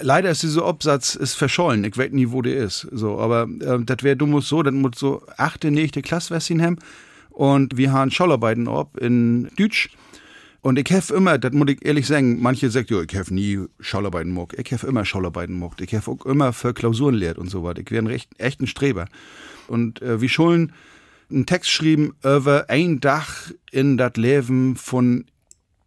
Leider 0.00 0.30
ist 0.30 0.42
dieser 0.42 0.66
Obsatz 0.66 1.14
ist 1.14 1.34
verschollen. 1.34 1.84
Ich 1.84 1.98
weiß 1.98 2.12
nie, 2.12 2.30
wo 2.30 2.40
der 2.40 2.56
ist. 2.56 2.88
So, 2.92 3.18
aber 3.18 3.46
äh, 3.60 3.84
das 3.84 4.02
wäre 4.02 4.16
du 4.16 4.26
musst 4.26 4.48
so, 4.48 4.62
das 4.62 4.72
muss 4.72 4.92
so 4.96 5.22
achte, 5.36 5.70
nächste 5.70 6.00
Klasse 6.00 6.38
haben. 6.38 6.78
Und 7.28 7.76
wir 7.76 7.92
haben 7.92 8.10
Schaularbeiten 8.10 8.68
ob 8.68 8.96
in 8.96 9.50
Deutsch. 9.58 9.90
Und 10.62 10.78
ich 10.78 10.90
habe 10.92 11.14
immer, 11.14 11.38
das 11.38 11.52
muss 11.52 11.68
ich 11.70 11.84
ehrlich 11.84 12.06
sagen, 12.06 12.40
manche 12.40 12.70
sagen, 12.70 12.86
ja, 12.88 13.02
ich 13.02 13.16
habe 13.16 13.34
nie 13.34 13.66
Schaularbeiten 13.80 14.32
mocht. 14.32 14.54
Ich 14.58 14.72
habe 14.72 14.86
immer 14.86 15.04
Schaularbeiten 15.04 15.56
mocht. 15.56 15.80
Ich 15.80 15.92
habe 15.94 16.10
auch 16.10 16.24
immer 16.24 16.52
für 16.52 16.72
Klausuren 16.72 17.16
lehrt 17.16 17.36
und 17.36 17.50
so 17.50 17.64
weiter. 17.64 17.80
Ich 17.80 17.90
wäre 17.90 18.02
ein 18.02 18.06
recht, 18.06 18.30
echt 18.38 18.60
ein 18.60 18.68
Streber. 18.68 19.06
Und 19.66 20.00
äh, 20.02 20.20
wie 20.20 20.28
Schulen 20.28 20.72
einen 21.32 21.46
Text 21.46 21.70
geschrieben 21.70 22.14
über 22.22 22.66
ein 22.68 23.00
Dach 23.00 23.50
in 23.70 23.96
das 23.96 24.16
Leben 24.16 24.76
von 24.76 25.24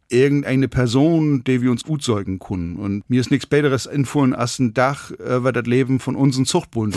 irgendeine 0.09 0.67
Person, 0.67 1.43
die 1.43 1.61
wir 1.61 1.71
uns 1.71 1.83
gut 1.83 2.03
säugen 2.03 2.39
können. 2.39 2.75
Und 2.75 3.09
mir 3.09 3.19
ist 3.19 3.31
nichts 3.31 3.47
Besseres 3.47 3.85
empfohlen 3.85 4.33
als 4.33 4.59
ein 4.59 4.73
Dach 4.73 5.11
über 5.11 5.51
das 5.51 5.65
Leben 5.65 5.99
von 5.99 6.15
unseren 6.15 6.45
Zuchtbullen 6.45 6.93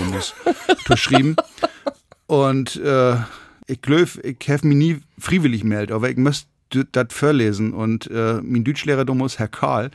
geschrieben. 0.87 1.37
Und 2.26 2.76
äh, 2.76 3.17
ich 3.67 3.81
glaube, 3.81 4.09
ich 4.23 4.50
habe 4.50 4.69
mich 4.69 4.76
nie 4.76 5.00
freiwillig 5.19 5.64
meldet, 5.64 5.93
aber 5.93 6.11
ich 6.11 6.17
müsste 6.17 6.47
das 6.93 7.07
verlesen. 7.11 7.73
Und 7.73 8.11
äh, 8.11 8.40
mein 8.43 8.64
Deutschlehrer 8.64 9.07
damals, 9.07 9.38
Herr 9.38 9.49
Karl, 9.49 9.90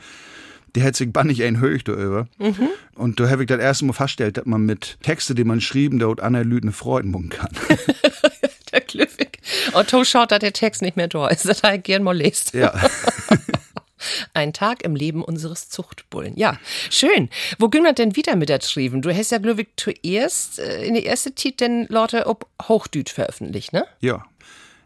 der 0.74 0.84
hat 0.84 0.96
sich 0.96 1.12
bannig 1.12 1.42
ein 1.42 1.60
Höch 1.60 1.84
darüber. 1.84 2.26
Mhm. 2.38 2.68
Und 2.94 3.20
da 3.20 3.28
habe 3.28 3.42
ich 3.42 3.48
das 3.48 3.60
erste 3.60 3.84
Mal 3.84 3.92
festgestellt, 3.92 4.36
dass 4.36 4.46
man 4.46 4.62
mit 4.62 4.98
Texte, 5.02 5.34
die 5.34 5.44
man 5.44 5.60
schrieben, 5.60 5.98
dort 5.98 6.20
Analyten 6.20 6.72
Freuden 6.72 7.10
machen 7.10 7.28
kann. 7.28 7.50
der 8.72 8.80
Glückwig. 8.80 9.38
Und 9.72 9.88
to 9.88 10.04
schaut, 10.04 10.32
dass 10.32 10.40
der 10.40 10.52
Text 10.52 10.82
nicht 10.82 10.96
mehr 10.96 11.08
da 11.08 11.28
ist, 11.28 11.48
dass 11.48 11.60
er 11.60 11.78
gern 11.78 12.02
mal 12.02 12.16
liest. 12.16 12.54
Ja. 12.54 12.72
Ein 14.34 14.52
Tag 14.52 14.82
im 14.82 14.96
Leben 14.96 15.24
unseres 15.24 15.70
Zuchtbullen. 15.70 16.36
Ja, 16.36 16.58
schön. 16.90 17.30
Wo 17.58 17.68
ging 17.68 17.84
das 17.84 17.94
denn 17.94 18.16
wieder 18.16 18.36
mit 18.36 18.48
der 18.48 18.60
Schrieben? 18.60 19.00
Du 19.00 19.14
hast 19.14 19.30
ja, 19.30 19.38
glaube 19.38 19.66
zuerst 19.76 20.58
äh, 20.58 20.84
in 20.84 20.94
der 20.94 21.06
ersten 21.06 21.36
Zeit 21.36 21.60
denn 21.60 21.86
Leute 21.88 22.26
ob 22.26 22.46
Hochdütsch 22.62 23.12
veröffentlicht, 23.12 23.72
ne? 23.72 23.86
Ja. 24.00 24.24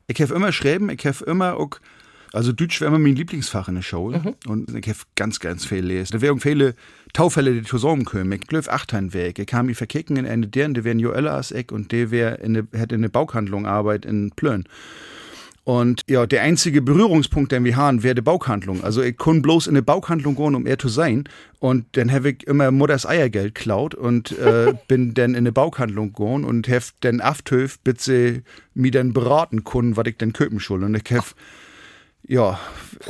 Ich 0.07 0.21
habe 0.23 0.35
immer 0.35 0.53
schreiben, 0.53 0.89
ich 0.91 1.05
habe 1.05 1.25
immer 1.25 1.57
auch 1.57 1.81
also 2.33 2.53
Deutsch 2.53 2.81
wäre 2.81 2.89
immer 2.89 2.99
mein 2.99 3.17
Lieblingsfach 3.17 3.69
in 3.69 3.77
der 3.77 3.83
Schule. 3.83 4.19
Mhm. 4.19 4.35
Und 4.51 4.75
ich 4.75 4.89
habe 4.89 4.99
ganz, 5.17 5.41
ganz 5.41 5.65
viel 5.65 5.83
gelesen. 5.83 6.13
Da 6.13 6.21
wären 6.21 6.41
viele 6.41 6.75
Taufälle, 7.13 7.55
die 7.55 7.63
zusammenkommen. 7.63 8.33
Ich 8.33 8.43
glaube, 8.43 8.71
achtern 8.71 9.13
Weg. 9.13 9.39
Ich 9.39 9.47
kam 9.47 9.67
mich 9.67 9.77
verkicken 9.77 10.17
in 10.17 10.27
eine 10.27 10.47
deren, 10.47 10.75
die 10.75 10.85
wären 10.85 10.99
Joella 10.99 11.37
als 11.37 11.53
Eck 11.53 11.73
und 11.73 11.93
der 11.93 12.11
wäre 12.11 12.37
in 12.37 12.55
der, 12.55 12.67
hätte 12.73 12.95
in 12.95 13.03
der 13.03 13.09
Bauhandlung 13.09 13.67
Arbeit 13.67 14.05
in 14.05 14.31
Plön. 14.33 14.65
Und 15.69 16.01
ja, 16.09 16.25
der 16.25 16.41
einzige 16.41 16.81
Berührungspunkt, 16.81 17.53
den 17.53 17.63
wir 17.63 17.77
haben, 17.77 18.03
wäre 18.03 18.15
die 18.15 18.23
Bauhandlung. 18.23 18.83
Also 18.83 19.03
ich 19.03 19.19
kann 19.19 19.43
bloß 19.43 19.67
in 19.67 19.75
eine 19.75 19.83
Bauhandlung 19.83 20.35
gehen, 20.35 20.55
um 20.55 20.65
er 20.65 20.79
zu 20.79 20.89
sein. 20.89 21.25
Und 21.59 21.85
dann 21.93 22.11
habe 22.11 22.31
ich 22.31 22.47
immer 22.47 22.71
Mutters 22.71 23.05
Eiergeld 23.05 23.55
klaut 23.55 23.95
und 23.95 24.33
äh, 24.39 24.73
bin 24.89 25.13
dann 25.13 25.33
in 25.33 25.37
eine 25.37 25.53
Bauhandlung 25.53 26.15
gegangen 26.15 26.45
und 26.45 26.71
habe 26.71 26.87
dann 27.01 27.21
aftöf, 27.21 27.79
bis 27.81 28.07
sie 28.07 28.45
mir 28.73 28.93
dann 28.93 29.13
beraten 29.13 29.63
können, 29.63 29.99
was 29.99 30.07
ich 30.07 30.17
denn 30.17 30.33
köpen 30.33 30.59
soll. 30.59 30.85
Und 30.85 30.95
ich 30.95 31.13
habe, 31.15 31.27
ja, 32.27 32.59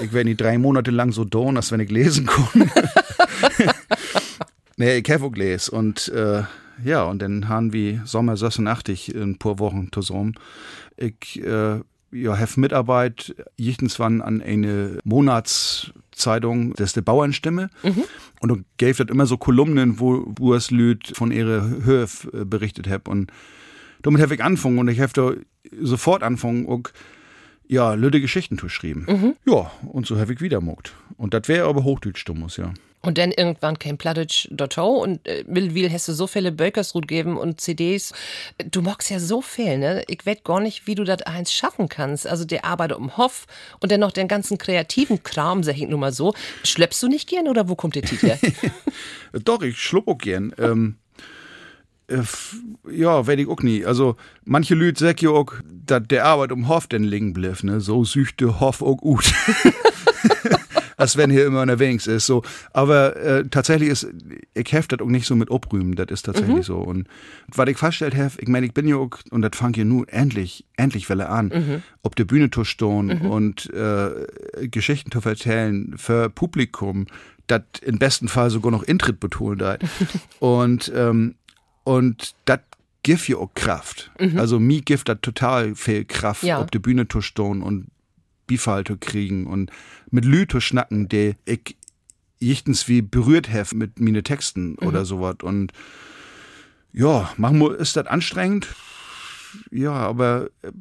ich 0.00 0.12
werde 0.12 0.28
nicht 0.28 0.40
drei 0.40 0.58
Monate 0.58 0.90
lang 0.90 1.12
so 1.12 1.24
down, 1.24 1.56
als 1.56 1.72
wenn 1.72 1.80
ich 1.80 1.90
lesen 1.90 2.26
kann. 2.26 2.70
nee, 4.76 4.98
ich 4.98 5.10
habe 5.10 5.24
auch 5.24 5.32
gelesen. 5.32 5.74
Und 5.74 6.08
äh, 6.08 6.42
ja, 6.84 7.04
und 7.04 7.20
dann 7.20 7.48
haben 7.48 7.72
wir 7.72 8.02
Sommer 8.04 8.36
86 8.36 9.14
in 9.14 9.22
ein 9.22 9.38
paar 9.38 9.58
Wochen 9.58 9.88
zusammen. 9.92 10.34
Ich 10.96 11.42
äh, 11.42 11.80
ja, 12.10 12.38
habe 12.38 12.50
Mitarbeit 12.56 13.34
jichtenswann 13.56 14.22
an 14.22 14.40
eine 14.40 14.98
Monatszeitung, 15.04 16.72
das 16.74 16.90
ist 16.90 16.96
die 16.96 17.02
Bauernstimme. 17.02 17.70
Mhm. 17.82 18.04
Und 18.40 18.48
du 18.48 18.58
gäf 18.78 18.98
das 18.98 19.08
immer 19.08 19.26
so 19.26 19.36
Kolumnen, 19.36 20.00
wo, 20.00 20.24
wo 20.38 20.54
es 20.54 20.70
Lüd 20.70 21.12
von 21.14 21.32
ihre 21.32 21.84
Höhe 21.84 22.06
äh, 22.32 22.44
berichtet 22.44 22.88
hab. 22.88 23.08
Und 23.08 23.30
damit 24.02 24.22
habe 24.22 24.34
ich 24.34 24.42
angefangen 24.42 24.78
und 24.78 24.88
ich 24.88 25.00
habe 25.00 25.12
da 25.12 25.32
sofort 25.82 26.22
angefangen 26.22 26.66
und 26.66 26.92
ja, 27.68 27.94
lüde 27.94 28.20
Geschichten 28.20 28.58
zu 28.58 28.68
schreiben. 28.68 29.06
Mhm. 29.08 29.36
Ja, 29.46 29.70
und 29.86 30.06
so 30.06 30.18
habe 30.18 30.32
ich 30.32 30.40
wieder 30.40 30.60
muckt. 30.60 30.92
Und 31.16 31.34
das 31.34 31.48
wäre 31.48 31.68
aber 31.68 31.84
Hochdeutsch, 31.84 32.26
muss 32.30 32.56
ja. 32.56 32.72
Und 33.00 33.16
dann 33.16 33.30
irgendwann 33.30 33.78
came 33.78 33.96
Plattdeutsch 33.96 34.48
Dotto 34.50 34.88
und 34.88 35.26
äh, 35.28 35.44
will 35.46 35.90
hast 35.92 36.08
du 36.08 36.12
so 36.12 36.26
viele 36.26 36.50
Bökersrut 36.50 37.06
geben 37.06 37.36
und 37.36 37.60
CDs. 37.60 38.12
Du 38.70 38.82
magst 38.82 39.08
ja 39.10 39.20
so 39.20 39.40
viel, 39.40 39.78
ne? 39.78 40.02
Ich 40.08 40.26
weiß 40.26 40.42
gar 40.42 40.58
nicht, 40.58 40.88
wie 40.88 40.96
du 40.96 41.04
das 41.04 41.22
eins 41.22 41.52
schaffen 41.52 41.88
kannst. 41.88 42.26
Also 42.26 42.44
der 42.44 42.64
Arbeit 42.64 42.92
um 42.92 43.16
Hoff 43.16 43.46
und 43.78 43.92
dann 43.92 44.00
noch 44.00 44.10
den 44.10 44.26
ganzen 44.26 44.58
kreativen 44.58 45.22
Kram, 45.22 45.62
sag 45.62 45.76
ich 45.76 45.86
nur 45.86 45.98
mal 45.98 46.12
so. 46.12 46.34
Schleppst 46.64 47.00
du 47.02 47.08
nicht 47.08 47.28
gern 47.28 47.46
oder 47.46 47.68
wo 47.68 47.76
kommt 47.76 47.94
der 47.94 48.02
Titel? 48.02 48.36
Doch, 49.44 49.62
ich 49.62 49.78
schlupp 49.78 50.08
auch 50.08 50.18
gern. 50.18 50.52
Ähm 50.58 50.96
äh, 50.96 51.07
ja, 52.90 53.26
werde 53.26 53.42
ich 53.42 53.48
auch 53.48 53.62
nie. 53.62 53.84
Also, 53.84 54.16
manche 54.44 54.74
Leute 54.74 55.00
sagen 55.00 55.18
ja 55.20 55.30
auch, 55.30 55.52
dass 55.86 56.02
der 56.08 56.24
Arbeit 56.24 56.52
um 56.52 56.68
Hoff 56.68 56.86
denn 56.86 57.04
liegen 57.04 57.32
bleibt, 57.32 57.64
ne? 57.64 57.80
So 57.80 58.04
süchte 58.04 58.60
Hoff 58.60 58.82
auch 58.82 58.96
gut. 58.96 59.32
als 60.98 61.16
wenn 61.16 61.30
hier 61.30 61.46
immer 61.46 61.62
unterwegs 61.62 62.06
ist. 62.06 62.26
So. 62.26 62.42
Aber 62.72 63.16
äh, 63.16 63.48
tatsächlich 63.48 63.88
ist, 63.88 64.08
ich 64.52 64.72
heft 64.72 64.92
das 64.92 65.00
auch 65.00 65.06
nicht 65.06 65.26
so 65.26 65.36
mit 65.36 65.50
obrühmen, 65.50 65.94
das 65.94 66.08
ist 66.10 66.22
tatsächlich 66.22 66.56
mhm. 66.56 66.62
so. 66.62 66.78
Und 66.78 67.06
was 67.46 67.68
ich 67.68 67.78
feststellt 67.78 68.16
habe, 68.16 68.32
ich 68.38 68.48
meine, 68.48 68.66
ich 68.66 68.74
bin 68.74 68.86
ja 68.86 68.96
auch, 68.96 69.10
und 69.30 69.42
das 69.42 69.52
fangt 69.54 69.76
ja 69.76 69.84
nur 69.84 70.12
endlich, 70.12 70.66
endlich 70.76 71.08
Welle 71.08 71.28
an, 71.28 71.46
mhm. 71.48 71.82
ob 72.02 72.16
der 72.16 72.24
Bühne 72.24 72.50
zu 72.50 72.64
stehen 72.64 73.06
mhm. 73.06 73.30
und 73.30 73.72
äh, 73.72 74.68
Geschichten 74.68 75.12
zu 75.12 75.26
erzählen 75.26 75.94
für 75.96 76.28
Publikum, 76.28 77.06
das 77.46 77.62
im 77.80 77.98
besten 77.98 78.28
Fall 78.28 78.50
sogar 78.50 78.72
noch 78.72 78.82
Intritt 78.82 79.20
betont 79.20 79.62
hat. 79.62 79.82
und 80.40 80.92
ähm, 80.94 81.36
und 81.88 82.34
das 82.44 82.60
gibt 83.02 83.28
ja 83.28 83.38
auch 83.38 83.48
Kraft. 83.54 84.10
Mhm. 84.20 84.38
Also 84.38 84.60
mir 84.60 84.82
gibt 84.82 85.08
das 85.08 85.16
total 85.22 85.74
viel 85.74 86.04
Kraft, 86.04 86.42
ja. 86.42 86.60
ob 86.60 86.70
die 86.70 86.78
Bühne 86.78 87.08
zu 87.08 87.22
stehen 87.22 87.62
und 87.62 87.86
Beifall 88.46 88.84
zu 88.84 88.98
kriegen 88.98 89.46
und 89.46 89.70
mit 90.10 90.26
Lüte 90.26 90.60
schnacken, 90.60 91.08
der 91.08 91.36
ich 91.46 91.76
jichtens 92.40 92.88
wie 92.88 93.00
berührt 93.00 93.50
hef 93.50 93.72
mit 93.72 93.98
meine 94.00 94.22
Texten 94.22 94.76
mhm. 94.78 94.86
oder 94.86 95.06
sowas. 95.06 95.36
Und 95.42 95.72
ja, 96.92 97.30
machen 97.38 97.58
ist 97.76 97.96
das 97.96 98.06
anstrengend? 98.06 98.68
Ja, 99.70 99.92
aber 99.92 100.50
äh, 100.60 100.72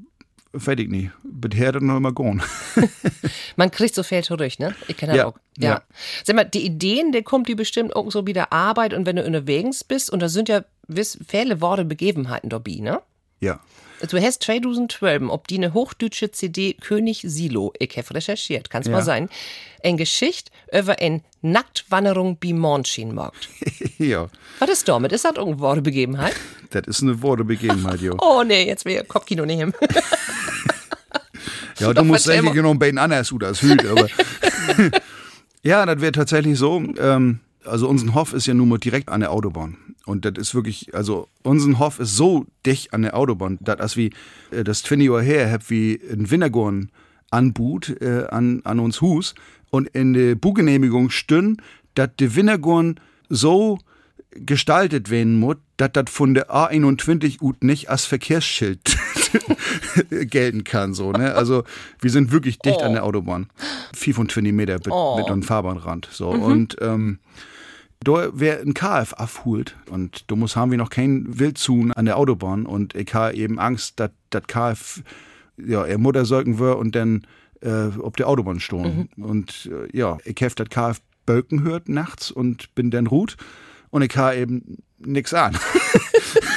fertig 0.59 0.89
nie. 0.89 1.09
Bisher 1.23 1.71
dann 1.71 1.85
noch 1.85 1.95
immer 1.95 2.13
gehen. 2.13 2.43
Man 3.55 3.71
kriegt 3.71 3.95
so 3.95 4.03
viel 4.03 4.25
zurück, 4.25 4.59
ne? 4.59 4.75
Ich 4.89 4.97
kenne 4.97 5.13
das 5.13 5.17
ja, 5.17 5.25
auch. 5.27 5.37
Ja. 5.57 5.69
ja. 5.69 5.81
Sag 6.25 6.35
mal, 6.35 6.43
die 6.43 6.65
Ideen, 6.65 7.13
die 7.13 7.21
kommt 7.21 7.47
die 7.47 7.55
bestimmt 7.55 7.95
auch 7.95 8.11
so 8.11 8.27
wie 8.27 8.33
der 8.33 8.51
Arbeit 8.51 8.93
und 8.93 9.05
wenn 9.05 9.15
du 9.15 9.25
unterwegs 9.25 9.85
bist 9.85 10.09
und 10.09 10.19
da 10.19 10.27
sind 10.27 10.49
ja 10.49 10.65
viele 10.89 11.61
Worte 11.61 11.85
Begebenheiten 11.85 12.49
dabei, 12.49 12.77
ne? 12.79 13.01
Ja. 13.39 13.59
Du 14.09 14.21
hast 14.21 14.43
2012, 14.43 15.23
ob 15.29 15.47
die 15.47 15.57
eine 15.57 15.73
hochdeutsche 15.73 16.31
CD 16.31 16.73
König 16.73 17.23
Silo, 17.25 17.73
ich 17.79 17.97
habe 17.97 18.13
recherchiert, 18.13 18.69
kann's 18.69 18.85
ja. 18.85 18.91
mal 18.91 19.01
sein, 19.01 19.27
ein 19.83 19.97
Geschicht 19.97 20.51
über 20.71 20.99
eine 20.99 21.21
Nacktwanderung 21.41 22.37
bei 22.37 22.53
Mondschenmarkt. 22.53 23.49
ja. 23.97 24.27
Was 24.59 24.69
ist 24.69 24.87
damit? 24.87 25.11
Ist 25.13 25.25
das 25.25 25.35
irgendeine 25.35 25.61
Wortebegebenheit? 25.61 26.35
das 26.69 26.83
ist 26.85 27.01
eine 27.01 27.21
Wortebegebenheit, 27.23 28.01
jo. 28.01 28.15
oh 28.21 28.43
nee, 28.45 28.67
jetzt 28.67 28.85
will 28.85 29.01
ich 29.01 29.07
Kopfkino 29.07 29.45
nehmen. 29.45 29.73
ja, 31.79 31.91
du 31.91 32.03
musst 32.03 32.29
eigentlich 32.29 32.61
noch 32.61 32.71
ein 32.71 32.79
bisschen 32.79 32.99
anders 32.99 33.31
oder 33.31 33.47
das 33.49 33.63
Hüt, 33.63 33.83
aber. 33.83 34.07
ja, 35.63 35.85
das 35.87 36.01
wäre 36.01 36.11
tatsächlich 36.11 36.59
so. 36.59 36.83
Ähm, 36.99 37.39
also 37.65 37.87
unser 37.89 38.13
Hof 38.13 38.33
ist 38.33 38.45
ja 38.45 38.53
nun 38.53 38.69
mal 38.69 38.77
direkt 38.77 39.09
an 39.09 39.21
der 39.21 39.31
Autobahn. 39.31 39.77
Und 40.07 40.25
das 40.25 40.33
ist 40.37 40.55
wirklich, 40.55 40.95
also 40.95 41.27
unser 41.43 41.79
Hof 41.79 41.99
ist 41.99 42.15
so 42.15 42.45
dicht 42.65 42.93
an 42.93 43.01
der 43.01 43.15
Autobahn, 43.15 43.57
dass 43.61 43.79
als 43.79 43.97
wir 43.97 44.09
äh, 44.51 44.63
das 44.63 44.83
20 44.83 45.09
Uhr 45.09 45.21
her 45.21 45.51
hab 45.51 45.69
wie 45.69 45.93
in 45.93 46.31
Wintergorn 46.31 46.91
anbut 47.29 48.01
äh, 48.01 48.25
an, 48.29 48.61
an 48.63 48.79
uns 48.79 49.01
Hus 49.01 49.35
und 49.69 49.87
in 49.89 50.13
der 50.13 50.35
Bugenehmigung 50.35 51.09
stünd, 51.09 51.61
dass 51.95 52.09
der 52.17 52.35
Wintergorn 52.35 52.99
so 53.29 53.79
gestaltet 54.31 55.09
werden 55.09 55.39
muss, 55.39 55.57
dass 55.77 55.91
das 55.93 56.05
von 56.09 56.33
der 56.33 56.49
A21 56.49 57.41
ut 57.41 57.63
nicht 57.63 57.89
als 57.89 58.05
Verkehrsschild 58.05 58.97
gelten 60.09 60.63
kann. 60.63 60.93
So, 60.93 61.11
ne? 61.11 61.33
Also 61.33 61.63
wir 61.99 62.11
sind 62.11 62.31
wirklich 62.31 62.59
dicht 62.59 62.79
oh. 62.79 62.83
an 62.83 62.93
der 62.93 63.03
Autobahn. 63.03 63.49
25 63.93 64.53
Meter 64.53 64.75
mit, 64.75 64.89
oh. 64.89 65.17
mit 65.17 65.27
einem 65.27 65.43
Fahrbahnrand. 65.43 66.07
So. 66.11 66.33
Mhm. 66.33 66.41
Und 66.41 66.77
ähm, 66.81 67.19
da 68.03 68.29
wäre 68.39 68.61
ein 68.61 68.73
KF 68.73 69.13
abholt 69.13 69.75
und 69.89 70.29
da 70.29 70.35
muss 70.35 70.55
haben 70.55 70.71
wir 70.71 70.77
noch 70.77 70.89
kein 70.89 71.39
Wildzun 71.39 71.91
an 71.91 72.05
der 72.05 72.17
Autobahn 72.17 72.65
und 72.65 72.95
ich 72.95 73.13
habe 73.13 73.35
eben 73.35 73.59
Angst, 73.59 73.99
dass 73.99 74.11
das 74.29 74.43
KF 74.47 75.01
ja 75.57 75.85
er 75.85 75.97
Mutter 75.97 76.25
sorgen 76.25 76.59
wird 76.59 76.77
und 76.77 76.95
dann 76.95 77.25
äh, 77.61 77.89
auf 77.99 78.13
der 78.13 78.27
Autobahn 78.27 78.59
stehen. 78.59 79.09
Mhm. 79.15 79.23
Und 79.23 79.69
äh, 79.71 79.97
ja, 79.97 80.17
ich 80.25 80.35
habe 80.41 80.55
das 80.55 80.69
KF 80.69 81.01
Bölken 81.25 81.63
hört 81.63 81.89
nachts 81.89 82.31
und 82.31 82.73
bin 82.75 82.91
dann 82.91 83.07
ruht 83.07 83.35
und 83.89 84.01
ich 84.01 84.15
habe 84.15 84.37
eben 84.37 84.77
nix 84.99 85.33
an. 85.33 85.57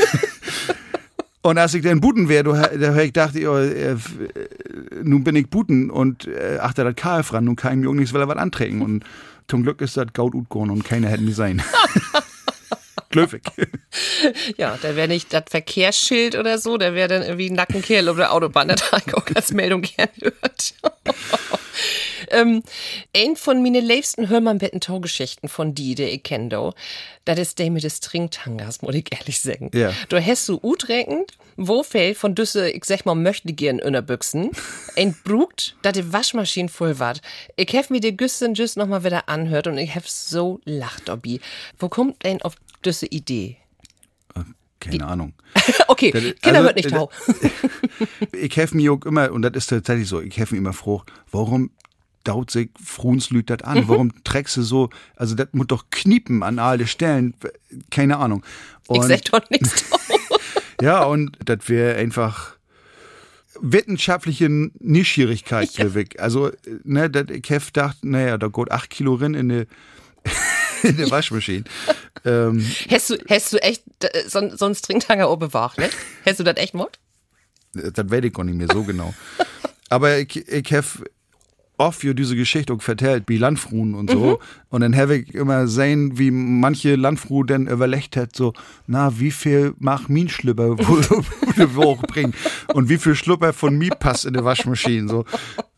und 1.42 1.58
als 1.58 1.74
ich 1.74 1.82
dann 1.82 2.00
Buten 2.00 2.28
wäre, 2.28 2.44
da 2.44 2.88
habe 2.90 3.02
ich 3.02 3.12
gedacht, 3.12 3.34
oh, 3.36 3.56
äh, 3.56 3.96
nun 5.02 5.24
bin 5.24 5.36
ich 5.36 5.50
Buten 5.50 5.90
und 5.90 6.26
äh, 6.26 6.58
achte 6.60 6.84
das 6.84 6.94
KF 6.94 7.32
ran, 7.32 7.44
nun 7.44 7.56
kann 7.56 7.72
ich 7.72 7.84
mir 7.84 7.90
auch 7.90 7.94
nichts, 7.94 8.12
weil 8.12 8.20
er 8.20 8.28
was 8.28 8.36
anträgen 8.36 8.82
und 8.82 9.04
zum 9.50 9.64
Glück 9.64 9.80
ist 9.80 9.96
das 9.96 10.06
Gaut 10.12 10.36
utgorn 10.36 10.70
und 10.70 10.84
keiner 10.84 11.08
hätte 11.08 11.24
nie 11.24 11.32
sein. 11.32 11.60
Glöwig. 13.10 13.42
Ja, 14.56 14.78
da 14.80 14.94
wäre 14.94 15.08
nicht 15.08 15.32
das 15.32 15.44
Verkehrsschild 15.50 16.36
oder 16.36 16.58
so, 16.58 16.76
da 16.78 16.94
wäre 16.94 17.08
dann 17.08 17.22
irgendwie 17.22 17.50
ein 17.50 17.54
Nackenkerl 17.54 18.08
auf 18.08 18.16
der 18.16 18.32
Autobahn, 18.32 18.68
der 18.68 18.76
auch 18.92 19.26
als 19.34 19.52
Meldung 19.52 19.82
gern 19.82 20.08
hört. 20.20 20.74
ähm, 22.30 22.62
ein 23.16 23.34
von 23.34 23.62
meinen 23.62 23.84
liebsten 23.84 24.28
Hörmann-Bettentau-Geschichten 24.28 25.48
von 25.48 25.74
die, 25.74 25.96
der 25.96 26.12
ich 26.12 26.22
kenne, 26.22 26.72
das 27.24 27.38
ist 27.38 27.58
der 27.58 27.70
mit 27.70 27.82
des 27.82 28.00
Trinktangas, 28.00 28.82
muss 28.82 28.94
ich 28.94 29.12
ehrlich 29.12 29.40
sagen. 29.40 29.70
Ja. 29.74 29.92
Du 30.08 30.24
hast 30.24 30.46
so 30.46 30.60
utreckend, 30.62 31.32
wo 31.56 31.82
fällt 31.82 32.16
von 32.16 32.34
düsse, 32.34 32.70
ich 32.70 32.84
sag 32.84 33.04
mal, 33.06 33.14
möchte 33.16 33.52
gern 33.52 33.80
ein 33.80 35.16
Brugt, 35.24 35.76
da 35.82 35.92
die 35.92 36.12
Waschmaschine 36.12 36.68
voll 36.68 36.98
war. 36.98 37.14
Ich 37.56 37.74
hab 37.74 37.90
mir 37.90 38.00
die 38.00 38.16
Güssen 38.16 38.54
just 38.54 38.76
noch 38.76 38.86
mal 38.86 39.04
wieder 39.04 39.28
anhört 39.28 39.66
und 39.66 39.78
ich 39.78 39.94
hab 39.94 40.08
so 40.08 40.60
lacht, 40.64 41.08
Dobby. 41.08 41.40
Wo 41.78 41.88
kommt 41.88 42.24
denn 42.24 42.40
auf 42.42 42.54
düsse 42.84 43.06
Idee? 43.06 43.56
Äh, 44.34 44.40
keine 44.78 44.98
Die, 44.98 45.02
Ahnung. 45.02 45.34
okay, 45.88 46.10
das, 46.10 46.22
Kinder 46.22 46.58
also, 46.58 46.64
wird 46.64 46.76
nicht 46.76 46.90
tau. 46.90 47.10
ich 48.32 48.56
helfe 48.56 48.76
mir 48.76 48.92
auch 48.92 49.04
immer, 49.04 49.32
und 49.32 49.42
das 49.42 49.52
ist 49.54 49.66
tatsächlich 49.68 50.08
so, 50.08 50.20
ich 50.20 50.36
helfe 50.38 50.54
mir 50.54 50.60
immer 50.60 50.72
froh, 50.72 51.02
warum 51.30 51.70
daut 52.24 52.50
sich 52.50 52.70
Fruenslüt 52.82 53.50
das 53.50 53.62
an? 53.62 53.78
Mhm. 53.78 53.88
Warum 53.88 54.24
trägst 54.24 54.56
du 54.56 54.62
so, 54.62 54.90
also 55.16 55.34
das 55.34 55.48
muss 55.52 55.68
doch 55.68 55.84
kniepen 55.90 56.42
an 56.42 56.58
alle 56.58 56.86
Stellen, 56.86 57.34
keine 57.90 58.18
Ahnung. 58.18 58.44
Und, 58.86 58.98
ich 58.98 59.02
sag 59.04 59.24
doch 59.24 59.48
nichts 59.50 59.84
Ja, 60.82 61.04
und 61.04 61.38
das 61.44 61.68
wäre 61.68 61.96
einfach 61.96 62.56
wissenschaftliche 63.60 64.48
Nischierigkeit 64.48 65.70
ja. 65.72 65.86
Also, 66.18 66.50
ne, 66.84 67.10
dat, 67.10 67.30
ich 67.30 67.50
hab 67.50 67.66
gedacht, 67.66 67.98
naja, 68.02 68.38
da 68.38 68.48
geht 68.48 68.70
acht 68.70 68.90
Kilo 68.90 69.14
rein 69.14 69.34
in 69.34 69.50
eine 69.50 69.66
in 70.82 70.96
der 70.96 71.10
Waschmaschine. 71.10 71.64
ähm, 72.24 72.64
hast, 72.90 73.10
du, 73.10 73.16
hast 73.28 73.52
du 73.52 73.58
echt 73.58 73.82
so, 74.26 74.56
so 74.56 74.64
einen 74.66 74.74
Stringtanger 74.74 75.30
oben 75.30 75.52
wach, 75.52 75.76
ne? 75.76 75.88
Hast 76.26 76.40
du 76.40 76.44
das 76.44 76.56
echt 76.56 76.72
gemacht? 76.72 76.98
Das 77.72 78.10
weiß 78.10 78.24
ich 78.24 78.32
gar 78.32 78.44
nicht 78.44 78.56
mehr 78.56 78.68
so 78.72 78.82
genau. 78.82 79.14
Aber 79.88 80.18
ich, 80.18 80.48
ich 80.48 80.72
habe 80.72 80.86
oft 81.80 82.00
für 82.00 82.14
diese 82.14 82.36
Geschichte 82.36 82.72
auch 82.72 82.82
vertellt, 82.82 83.24
wie 83.26 83.38
Landfruhen 83.38 83.94
und 83.94 84.10
so. 84.10 84.18
Mhm. 84.18 84.36
Und 84.68 84.80
dann 84.82 84.94
habe 84.96 85.16
ich 85.16 85.34
immer 85.34 85.66
sehen, 85.66 86.18
wie 86.18 86.30
manche 86.30 86.94
Landfruhe 86.94 87.46
dann 87.46 87.66
überlegt 87.66 88.16
hat, 88.16 88.36
so, 88.36 88.52
na, 88.86 89.18
wie 89.18 89.30
viel 89.30 89.74
mach 89.78 90.08
mein 90.08 90.28
Schlüpper 90.28 90.78
wo 90.78 90.96
du 91.00 91.74
Woche 91.74 92.06
bringen? 92.06 92.34
Und 92.74 92.88
wie 92.88 92.98
viel 92.98 93.14
Schlüpper 93.14 93.52
von 93.52 93.76
mir 93.78 93.90
passt 93.90 94.26
in 94.26 94.34
der 94.34 94.44
Waschmaschine, 94.44 95.08
so. 95.08 95.24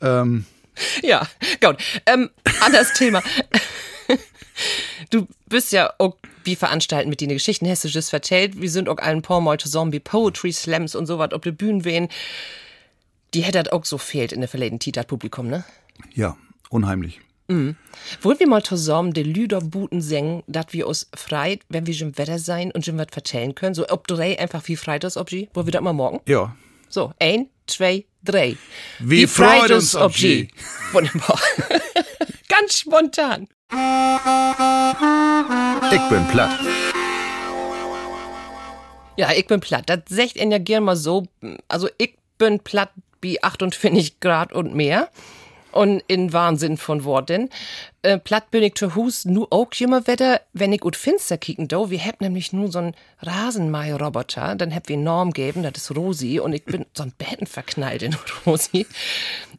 Ähm. 0.00 0.44
Ja, 1.02 1.26
gut. 1.60 1.76
Ähm, 2.06 2.30
anderes 2.60 2.92
Thema. 2.94 3.22
Du 5.12 5.28
bist 5.46 5.72
ja 5.72 5.92
auch 5.98 6.16
wie 6.42 6.56
veranstalten 6.56 7.10
mit 7.10 7.20
den 7.20 7.28
Geschichten 7.28 7.66
hessisches 7.66 8.08
vertellt. 8.08 8.58
Wir 8.62 8.70
sind 8.70 8.88
auch 8.88 8.96
ein 8.96 9.20
paar 9.20 9.42
Mal 9.42 9.60
zusammen 9.60 9.92
wie 9.92 10.00
Poetry 10.00 10.52
Slams 10.52 10.94
und 10.94 11.06
so 11.06 11.18
was 11.18 11.32
auf 11.32 11.42
der 11.42 11.52
Bühne 11.52 11.84
wehen. 11.84 12.08
Die 13.34 13.42
hätte 13.42 13.70
auch 13.74 13.84
so 13.84 13.98
fehlt 13.98 14.32
in 14.32 14.40
der 14.40 14.48
verleden 14.48 14.78
Titat 14.78 15.08
Publikum, 15.08 15.48
ne? 15.48 15.64
Ja, 16.14 16.38
unheimlich. 16.70 17.20
Mhm. 17.48 17.76
Wollen 18.22 18.40
wir 18.40 18.48
mal 18.48 18.62
zusammen 18.62 19.12
die 19.12 19.22
Lüderbuten 19.22 20.00
singen, 20.00 20.44
dass 20.46 20.66
wir 20.70 20.86
uns 20.86 21.10
frei, 21.14 21.58
wenn 21.68 21.86
wir 21.86 22.00
im 22.00 22.16
Wetter 22.16 22.38
sein 22.38 22.72
und 22.72 22.86
schon 22.86 22.96
was 22.96 23.08
vertellen 23.12 23.54
können? 23.54 23.74
So 23.74 23.86
ob 23.90 24.06
drei 24.06 24.38
einfach 24.38 24.66
wie 24.66 24.76
frei 24.76 24.98
das, 24.98 25.18
ob 25.18 25.28
sie? 25.28 25.50
Wollen 25.52 25.66
wir 25.66 25.72
das 25.72 25.82
mal 25.82 25.92
morgen? 25.92 26.20
Ja. 26.26 26.56
So, 26.88 27.12
ein, 27.18 27.50
zwei, 27.66 28.06
drei. 28.24 28.56
Wie, 28.98 29.22
wie 29.22 29.26
freut 29.26 29.70
uns, 29.72 29.94
ob 29.94 30.16
sie? 30.16 30.48
Wunderbar. 30.92 31.38
Ganz 32.48 32.78
spontan. 32.78 33.48
Ich 33.72 33.78
bin 36.10 36.26
platt. 36.28 36.58
Ja, 39.16 39.30
ich 39.34 39.46
bin 39.46 39.60
platt. 39.60 39.84
Das 39.86 40.00
sagt 40.08 40.36
ihn 40.36 40.50
ja 40.50 40.58
gern 40.58 40.84
mal 40.84 40.96
so. 40.96 41.26
Also, 41.68 41.88
ich 41.96 42.16
bin 42.36 42.60
platt 42.60 42.90
wie 43.22 43.42
48 43.42 44.20
Grad 44.20 44.52
und 44.52 44.74
mehr 44.74 45.08
und 45.72 46.02
in 46.06 46.32
Wahnsinn 46.32 46.76
von 46.76 47.04
Worten. 47.04 47.50
Äh, 48.02 48.18
platt 48.18 48.50
bin 48.50 48.62
ich 48.62 48.74
zu 48.74 48.94
Hus 48.94 49.24
nu 49.24 49.46
auch 49.50 49.68
immer 49.78 50.06
Wetter, 50.06 50.40
wenn 50.52 50.72
ich 50.72 50.80
gut 50.80 50.96
finster 50.96 51.38
kicken 51.38 51.68
do. 51.68 51.90
Wir 51.90 52.04
hab 52.04 52.20
nämlich 52.20 52.52
nur 52.52 52.70
so 52.70 52.80
einen 52.80 52.94
Rasenmäher-Roboter, 53.20 54.56
dann 54.56 54.74
hab 54.74 54.88
wir 54.88 54.96
Norm 54.96 55.32
geben, 55.32 55.62
das 55.62 55.72
ist 55.76 55.96
Rosi 55.96 56.40
und 56.40 56.52
ich 56.52 56.64
bin 56.64 56.84
so 56.94 57.04
ein 57.04 57.12
Betten 57.16 57.46
verknallt 57.46 58.02
in 58.02 58.16
Rosi. 58.46 58.86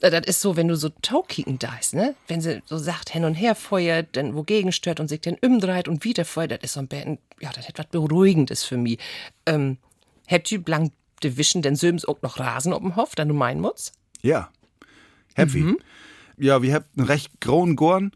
Äh, 0.01 0.11
das 0.11 0.25
ist 0.27 0.41
so, 0.41 0.55
wenn 0.55 0.67
du 0.67 0.75
so 0.75 0.89
Taukicken 1.01 1.57
da 1.57 1.75
ist, 1.79 1.93
ne? 1.93 2.15
Wenn 2.27 2.41
sie 2.41 2.61
so 2.65 2.77
sagt, 2.77 3.09
hin 3.09 3.23
und 3.23 3.35
her 3.35 3.55
feuert, 3.55 4.07
dann 4.13 4.35
wogegen 4.35 4.71
stört 4.71 4.99
und 4.99 5.07
sich 5.07 5.21
dann 5.21 5.37
umdreht 5.41 5.87
und 5.87 6.03
wieder 6.03 6.25
feuert, 6.25 6.51
das 6.51 6.59
ist 6.63 6.73
so 6.73 6.81
ein 6.81 6.87
Betten, 6.87 7.17
ja, 7.39 7.51
das 7.55 7.67
hat 7.67 7.79
was 7.79 7.87
Beruhigendes 7.87 8.63
für 8.63 8.77
mich. 8.77 8.99
Ähm, 9.45 9.77
habt 10.27 10.51
ihr 10.51 10.61
blank 10.61 10.91
de 11.23 11.37
Wischen 11.37 11.61
denn 11.61 11.77
Söms 11.77 12.03
auch 12.03 12.21
noch 12.21 12.39
Rasen 12.39 12.73
dem 12.73 12.97
Hof, 12.97 13.15
dann 13.15 13.29
du 13.29 13.33
meinen 13.33 13.61
musst? 13.61 13.93
Ja. 14.21 14.49
Happy. 15.35 15.59
Mhm 15.59 15.77
ja, 16.37 16.61
wir 16.61 16.73
haben 16.73 16.85
einen 16.97 17.07
recht 17.07 17.41
grauen 17.41 17.75
Gorn 17.75 18.11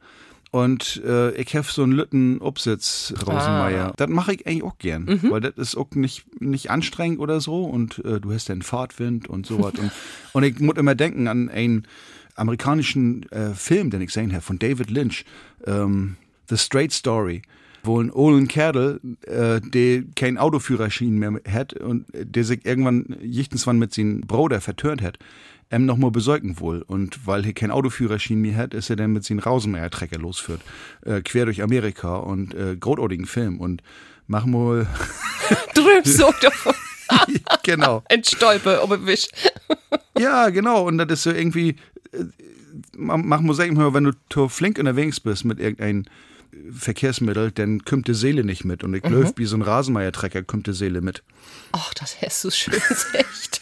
und 0.52 1.02
äh, 1.06 1.32
ich 1.32 1.56
habe 1.56 1.68
so 1.68 1.84
einen 1.84 1.92
Lütten 1.92 2.40
Upsitz 2.42 3.14
Rosenmeier. 3.20 3.88
Ah. 3.88 3.94
Das 3.98 4.10
mache 4.10 4.34
ich 4.34 4.48
eigentlich 4.48 4.64
auch 4.64 4.78
gern, 4.78 5.04
mhm. 5.04 5.32
weil 5.32 5.42
das 5.42 5.56
ist 5.58 5.76
auch 5.76 5.92
nicht, 5.92 6.42
nicht 6.42 6.72
anstrengend 6.72 7.20
oder 7.20 7.42
so 7.42 7.64
und 7.66 8.04
äh, 8.06 8.20
du 8.20 8.32
hast 8.32 8.50
dann 8.50 8.62
Fahrtwind 8.62 9.28
und 9.28 9.46
sowas. 9.46 9.74
und, 9.78 9.92
und 10.34 10.44
ich 10.44 10.60
muss 10.60 10.78
immer 10.78 10.96
denken 10.96 11.28
an 11.28 11.50
einen 11.50 11.88
amerikanischen 12.36 13.30
äh, 13.32 13.54
Film, 13.54 13.90
den 13.90 14.02
ich 14.02 14.08
gesehen 14.08 14.32
habe, 14.32 14.42
von 14.42 14.60
David 14.60 14.90
Lynch, 14.90 15.26
ähm, 15.66 16.16
The 16.50 16.58
Straight 16.58 16.94
Story 16.94 17.42
wo 17.88 18.00
ein 18.00 18.12
Olin 18.12 18.48
Kerl, 18.48 19.00
äh, 19.26 19.60
der 19.62 20.04
kein 20.16 20.38
Autoführerschein 20.38 21.18
mehr 21.18 21.42
hat 21.52 21.74
und 21.74 22.06
der 22.14 22.44
sich 22.44 22.66
irgendwann 22.66 23.18
jichtenswann 23.22 23.80
mit 23.80 23.94
seinem 23.94 24.22
Bruder 24.22 24.62
vertört 24.62 25.02
hat 25.02 25.18
em 25.70 25.86
noch 25.86 25.98
mal 25.98 26.12
besäugen 26.12 26.60
wohl. 26.60 26.82
Und 26.82 27.26
weil 27.26 27.44
hier 27.44 27.54
kein 27.54 27.72
Autoführerschein 27.72 28.40
mehr 28.40 28.56
hat, 28.56 28.74
ist 28.74 28.90
er 28.90 28.96
dann 28.96 29.14
mit 29.14 29.24
seinem 29.24 29.40
Rausenmeier-Trecker 29.40 30.18
losführt. 30.18 30.62
Äh, 31.06 31.22
quer 31.22 31.46
durch 31.46 31.62
Amerika 31.62 32.18
und 32.18 32.54
äh, 32.54 32.76
großartigen 32.78 33.26
Film. 33.26 33.60
Und 33.60 33.82
mach 34.28 34.46
mal. 34.46 34.88
Drübst 35.74 36.18
so 36.18 36.34
davon. 36.42 36.74
genau. 37.64 38.04
Ein 38.10 38.24
Stolpe, 38.24 38.82
ob 38.82 39.06
Wisch. 39.06 39.28
ja, 40.18 40.50
genau. 40.50 40.88
Und 40.88 40.98
das 40.98 41.20
ist 41.20 41.24
so 41.24 41.32
irgendwie, 41.32 41.76
äh, 42.12 42.24
mach 42.96 43.42
mal 43.42 43.54
sagen, 43.54 43.78
wenn 43.94 44.14
du 44.30 44.48
flink 44.48 44.80
unterwegs 44.80 45.20
bist 45.20 45.46
mit 45.46 45.60
irgendeinem 45.60 46.06
Verkehrsmittel, 46.72 47.52
dann 47.52 47.86
kommt 47.86 48.08
die 48.08 48.14
Seele 48.14 48.44
nicht 48.44 48.66
mit. 48.66 48.84
Und 48.84 48.94
ich 48.94 49.04
mhm. 49.04 49.12
löf 49.12 49.34
wie 49.36 49.46
so 49.46 49.56
ein 49.56 49.62
Rasenmeier-Trecker, 49.62 50.44
kommt 50.44 50.68
die 50.68 50.74
Seele 50.74 51.02
mit. 51.02 51.24
Ach, 51.72 51.94
das 51.94 52.18
hast 52.22 52.44
du 52.44 52.52
schön 52.52 52.74
echt. 53.14 53.62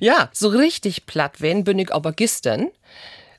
Ja, 0.00 0.30
so 0.32 0.48
richtig 0.48 1.06
platt 1.06 1.40
wen 1.40 1.64
bin 1.64 1.78
ich 1.78 1.92
aber 1.92 2.12
gestern. 2.12 2.68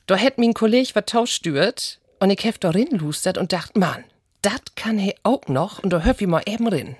Da 0.06 0.16
hätt 0.16 0.38
mein 0.38 0.54
Kollege 0.54 0.90
was 0.94 1.04
tauschtürt 1.06 2.00
und 2.18 2.30
ich 2.30 2.44
hef 2.44 2.58
da 2.58 2.70
lustert 2.70 3.38
und 3.38 3.52
dacht, 3.52 3.76
Mann, 3.76 4.04
dat 4.42 4.76
kann 4.76 4.98
he 4.98 5.14
auch 5.22 5.46
noch 5.48 5.82
und 5.82 5.90
da 5.92 6.00
hör 6.00 6.14
ich 6.18 6.26
mal 6.26 6.42
eben 6.46 6.66
rin. 6.66 6.96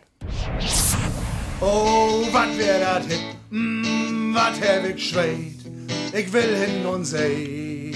Oh, 1.61 2.25
wat 2.33 2.57
wär 2.57 2.81
dat 2.81 3.05
hit, 3.05 3.21
mm, 3.51 4.35
wat 4.35 4.61
hab 4.61 4.85
ich 4.85 5.11
schweit, 5.11 5.61
ich 6.13 6.33
will 6.33 6.57
hin 6.57 6.87
und 6.87 7.05
seh. 7.05 7.93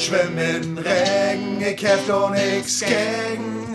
Schwimmen 0.00 0.78
Regen, 0.78 1.60
ich 1.60 1.82
hef 1.82 2.06
doch 2.06 2.30
nix 2.30 2.80
gegen. 2.80 3.66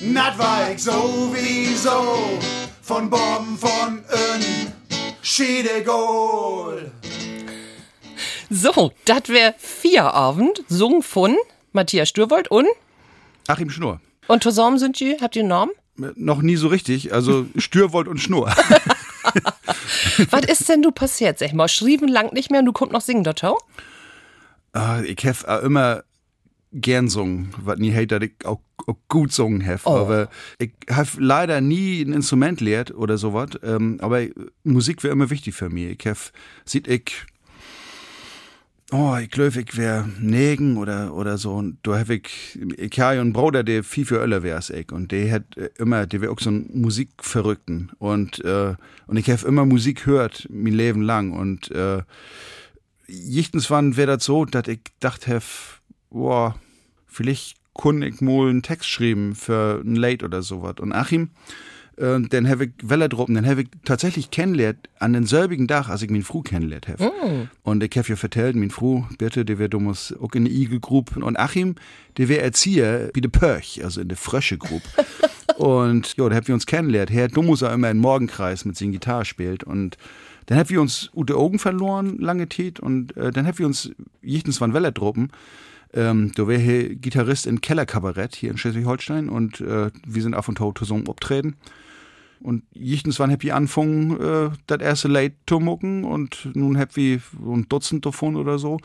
Nat 0.00 0.38
war 0.38 0.72
ich 0.72 0.82
sowieso 0.82 2.40
von 2.80 3.10
Bomben 3.10 3.58
von 3.58 4.02
Ön, 4.10 4.72
Schiedegol. 5.20 6.90
So, 8.48 8.92
das 9.04 9.28
wär 9.28 9.54
vier 9.58 10.14
Abend, 10.14 10.64
sung 10.68 11.02
von 11.02 11.36
Matthias 11.72 12.08
Stürwold 12.08 12.50
und 12.50 12.68
Achim 13.48 13.68
Schnur. 13.68 14.00
Und 14.28 14.42
zusammen 14.42 14.78
sind 14.78 14.98
die, 14.98 15.18
habt 15.20 15.36
ihr 15.36 15.42
einen 15.42 15.50
Namen? 15.50 15.72
Noch 16.16 16.40
nie 16.40 16.56
so 16.56 16.68
richtig, 16.68 17.12
also 17.12 17.44
Stürwold 17.58 18.08
und 18.08 18.18
Schnur. 18.18 18.50
Was 20.30 20.44
ist 20.46 20.68
denn 20.68 20.82
du 20.82 20.90
passiert, 20.90 21.38
sag 21.38 21.52
mal? 21.52 21.68
Schrieben 21.68 22.08
lang 22.08 22.32
nicht 22.32 22.50
mehr 22.50 22.60
und 22.60 22.66
du 22.66 22.72
kommst 22.72 22.92
noch 22.92 23.00
singen, 23.00 23.24
dort 23.24 23.42
uh, 23.44 23.56
Ich 25.04 25.22
hef 25.24 25.44
immer 25.62 26.02
gern 26.72 27.08
sungen, 27.08 27.52
was 27.58 27.78
nie 27.78 27.90
hätte, 27.90 28.18
dass 28.18 28.28
ich 28.28 28.46
auch, 28.46 28.60
auch 28.86 28.96
gut 29.08 29.32
sungen 29.32 29.64
habe. 29.66 29.80
Oh. 29.84 29.90
Aber 29.90 30.28
ich 30.58 30.72
habe 30.90 31.08
leider 31.18 31.60
nie 31.60 32.02
ein 32.02 32.12
Instrument 32.12 32.60
lehrt 32.60 32.92
oder 32.92 33.18
sowas. 33.18 33.50
Ähm, 33.62 33.98
aber 34.00 34.22
Musik 34.64 35.02
wäre 35.02 35.12
immer 35.12 35.30
wichtig 35.30 35.54
für 35.54 35.68
mich. 35.68 35.98
Ich 35.98 36.06
habe, 36.06 36.18
sieht 36.64 36.88
ich, 36.88 37.26
oh, 38.92 39.16
ich 39.16 39.30
glaube, 39.30 39.60
ich 39.60 39.76
wäre 39.76 40.08
Negen 40.20 40.76
oder, 40.76 41.14
oder 41.14 41.38
so. 41.38 41.54
Und 41.54 41.78
da 41.82 41.98
habe 41.98 42.16
ich, 42.16 42.58
ich 42.76 43.00
habe 43.00 43.20
einen 43.20 43.32
Bruder, 43.32 43.64
der 43.64 43.82
viel 43.82 44.04
für 44.04 44.20
Öller 44.20 44.42
wäre 44.42 44.56
als 44.56 44.70
ich. 44.70 44.92
Und 44.92 45.12
der 45.12 45.32
hat 45.32 45.56
immer, 45.78 46.06
der 46.06 46.20
wäre 46.20 46.30
auch 46.30 46.38
so 46.38 46.50
ein 46.50 46.70
Musikverrückten. 46.72 47.90
Und, 47.98 48.44
äh, 48.44 48.74
und 49.06 49.16
ich 49.16 49.30
habe 49.30 49.46
immer 49.46 49.64
Musik 49.64 50.04
gehört, 50.04 50.46
mein 50.50 50.74
Leben 50.74 51.02
lang. 51.02 51.32
Und, 51.32 51.70
äh, 51.70 52.02
jichtens 53.06 53.70
wann 53.70 53.92
das 53.92 54.24
so, 54.24 54.44
dass 54.44 54.68
ich 54.68 54.80
dachte, 55.00 55.40
boah, 56.10 56.54
vielleicht 57.06 57.56
kann 57.74 58.02
ich 58.02 58.20
mal 58.20 58.50
einen 58.50 58.62
Text 58.62 58.88
schreiben 58.88 59.34
für 59.34 59.80
ein 59.84 59.96
Late 59.96 60.24
oder 60.24 60.42
sowas. 60.42 60.76
Und 60.78 60.92
Achim, 60.92 61.30
äh, 61.96 62.20
den 62.20 62.48
habe 62.48 62.66
ich 62.66 62.70
Welledruppen, 62.82 63.34
den 63.34 63.46
habe 63.46 63.62
ich 63.62 63.68
tatsächlich 63.84 64.30
kennengelernt 64.30 64.88
an 64.98 65.12
den 65.12 65.26
selbigen 65.26 65.68
Tag, 65.68 65.88
als 65.88 66.02
ich 66.02 66.10
mich 66.10 66.24
Fru 66.24 66.42
kennengelernt 66.42 66.88
habe. 66.88 67.04
Mm. 67.04 67.48
Und 67.62 67.82
ich 67.82 67.96
habe 67.96 68.08
ja 68.08 68.16
vertellt, 68.16 68.56
mein 68.56 68.70
Fru, 68.70 69.04
bitte, 69.18 69.44
der 69.44 69.58
wäre 69.58 69.68
damals 69.68 70.14
auch 70.20 70.32
in 70.32 70.44
der 70.44 70.52
Igel-Group. 70.52 71.16
Und 71.16 71.38
Achim, 71.38 71.76
der 72.16 72.28
wäre 72.28 72.42
Erzieher 72.42 73.10
wie 73.14 73.20
der 73.20 73.28
Pörch, 73.28 73.80
also 73.84 74.00
in 74.00 74.08
der 74.08 74.16
Frösche-Group. 74.16 74.82
und 75.56 76.16
ja, 76.16 76.28
da 76.28 76.36
haben 76.36 76.48
wir 76.48 76.54
uns 76.54 76.66
kennengelernt. 76.66 77.10
Herr 77.10 77.28
Dummus 77.28 77.62
immer 77.62 77.90
im 77.90 77.98
Morgenkreis 77.98 78.64
mit 78.64 78.76
seiner 78.76 78.92
Gitarre 78.92 79.24
spielt 79.24 79.64
und 79.64 79.96
dann 80.46 80.58
haben 80.58 80.70
wir 80.70 80.80
uns 80.80 81.10
Ute 81.14 81.36
Augen 81.36 81.60
verloren, 81.60 82.18
lange 82.18 82.48
Zeit, 82.48 82.80
und 82.80 83.16
äh, 83.16 83.30
dann 83.30 83.46
haben 83.46 83.58
wir 83.58 83.66
uns 83.66 83.92
jichtens 84.22 84.60
van 84.60 84.74
Welledruppen 84.74 85.30
ähm, 85.94 86.32
da 86.34 86.48
wäre 86.48 86.60
hier 86.60 86.94
Gitarrist 86.94 87.46
in 87.46 87.60
Kellerkabarett 87.60 88.34
hier 88.34 88.50
in 88.50 88.56
Schleswig-Holstein 88.56 89.28
und 89.28 89.60
äh, 89.60 89.90
wir 90.06 90.22
sind 90.22 90.34
auf 90.34 90.48
und 90.48 90.58
zu 90.58 90.72
zusammen 90.72 91.08
abtreten. 91.08 91.56
Und 92.42 92.64
jichtens 92.72 93.18
wann 93.18 93.30
hab 93.30 93.44
ich 93.44 93.52
angefangen, 93.52 94.20
äh, 94.20 94.50
das 94.66 94.80
erste 94.80 95.08
Late 95.08 95.36
zu 95.46 95.60
mucken 95.60 96.04
und 96.04 96.48
nun 96.54 96.78
hab 96.78 96.96
ich 96.96 97.20
ein 97.40 97.68
Dutzend 97.68 98.04
davon 98.04 98.36
oder 98.36 98.58
so. 98.58 98.78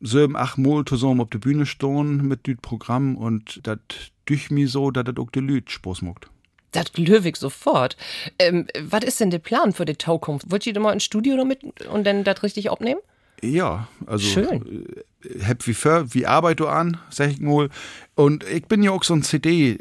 Sieben, 0.00 0.36
acht 0.36 0.58
Mal 0.58 0.84
zusammen 0.84 1.20
auf 1.20 1.30
der 1.30 1.38
Bühne 1.38 1.66
stehen 1.66 2.28
mit 2.28 2.46
dem 2.46 2.58
Programm 2.58 3.16
und 3.16 3.60
das 3.64 3.78
durch 4.26 4.50
mich 4.50 4.70
so, 4.70 4.90
dass 4.90 5.04
das 5.04 5.16
auch 5.16 5.30
die 5.30 5.40
Leute 5.40 5.70
Spaß 5.70 6.02
macht. 6.02 6.28
Das 6.72 6.92
löwig 6.96 7.36
sofort. 7.36 7.96
Ähm, 8.38 8.66
was 8.80 9.04
ist 9.04 9.20
denn 9.20 9.30
der 9.30 9.38
Plan 9.38 9.72
für 9.72 9.84
die 9.84 9.96
Zukunft? 9.96 10.50
Wollt 10.50 10.66
ihr 10.66 10.78
mal 10.80 10.92
ins 10.92 11.04
Studio 11.04 11.36
damit 11.36 11.60
und 11.88 12.04
dann 12.04 12.24
das 12.24 12.42
richtig 12.42 12.70
abnehmen? 12.70 13.00
Ja, 13.42 13.88
also 14.06 14.26
Schön. 14.26 14.86
Äh, 15.22 15.44
hab 15.44 15.66
wie 15.66 15.74
für, 15.74 16.12
wie 16.14 16.26
arbeite 16.26 16.64
du 16.64 16.68
an, 16.68 16.98
sag 17.10 17.30
ich 17.30 17.40
mal. 17.40 17.70
Und 18.14 18.44
ich 18.44 18.66
bin 18.66 18.82
ja 18.82 18.90
auch 18.90 19.04
so 19.04 19.14
ein 19.14 19.22
CD 19.22 19.78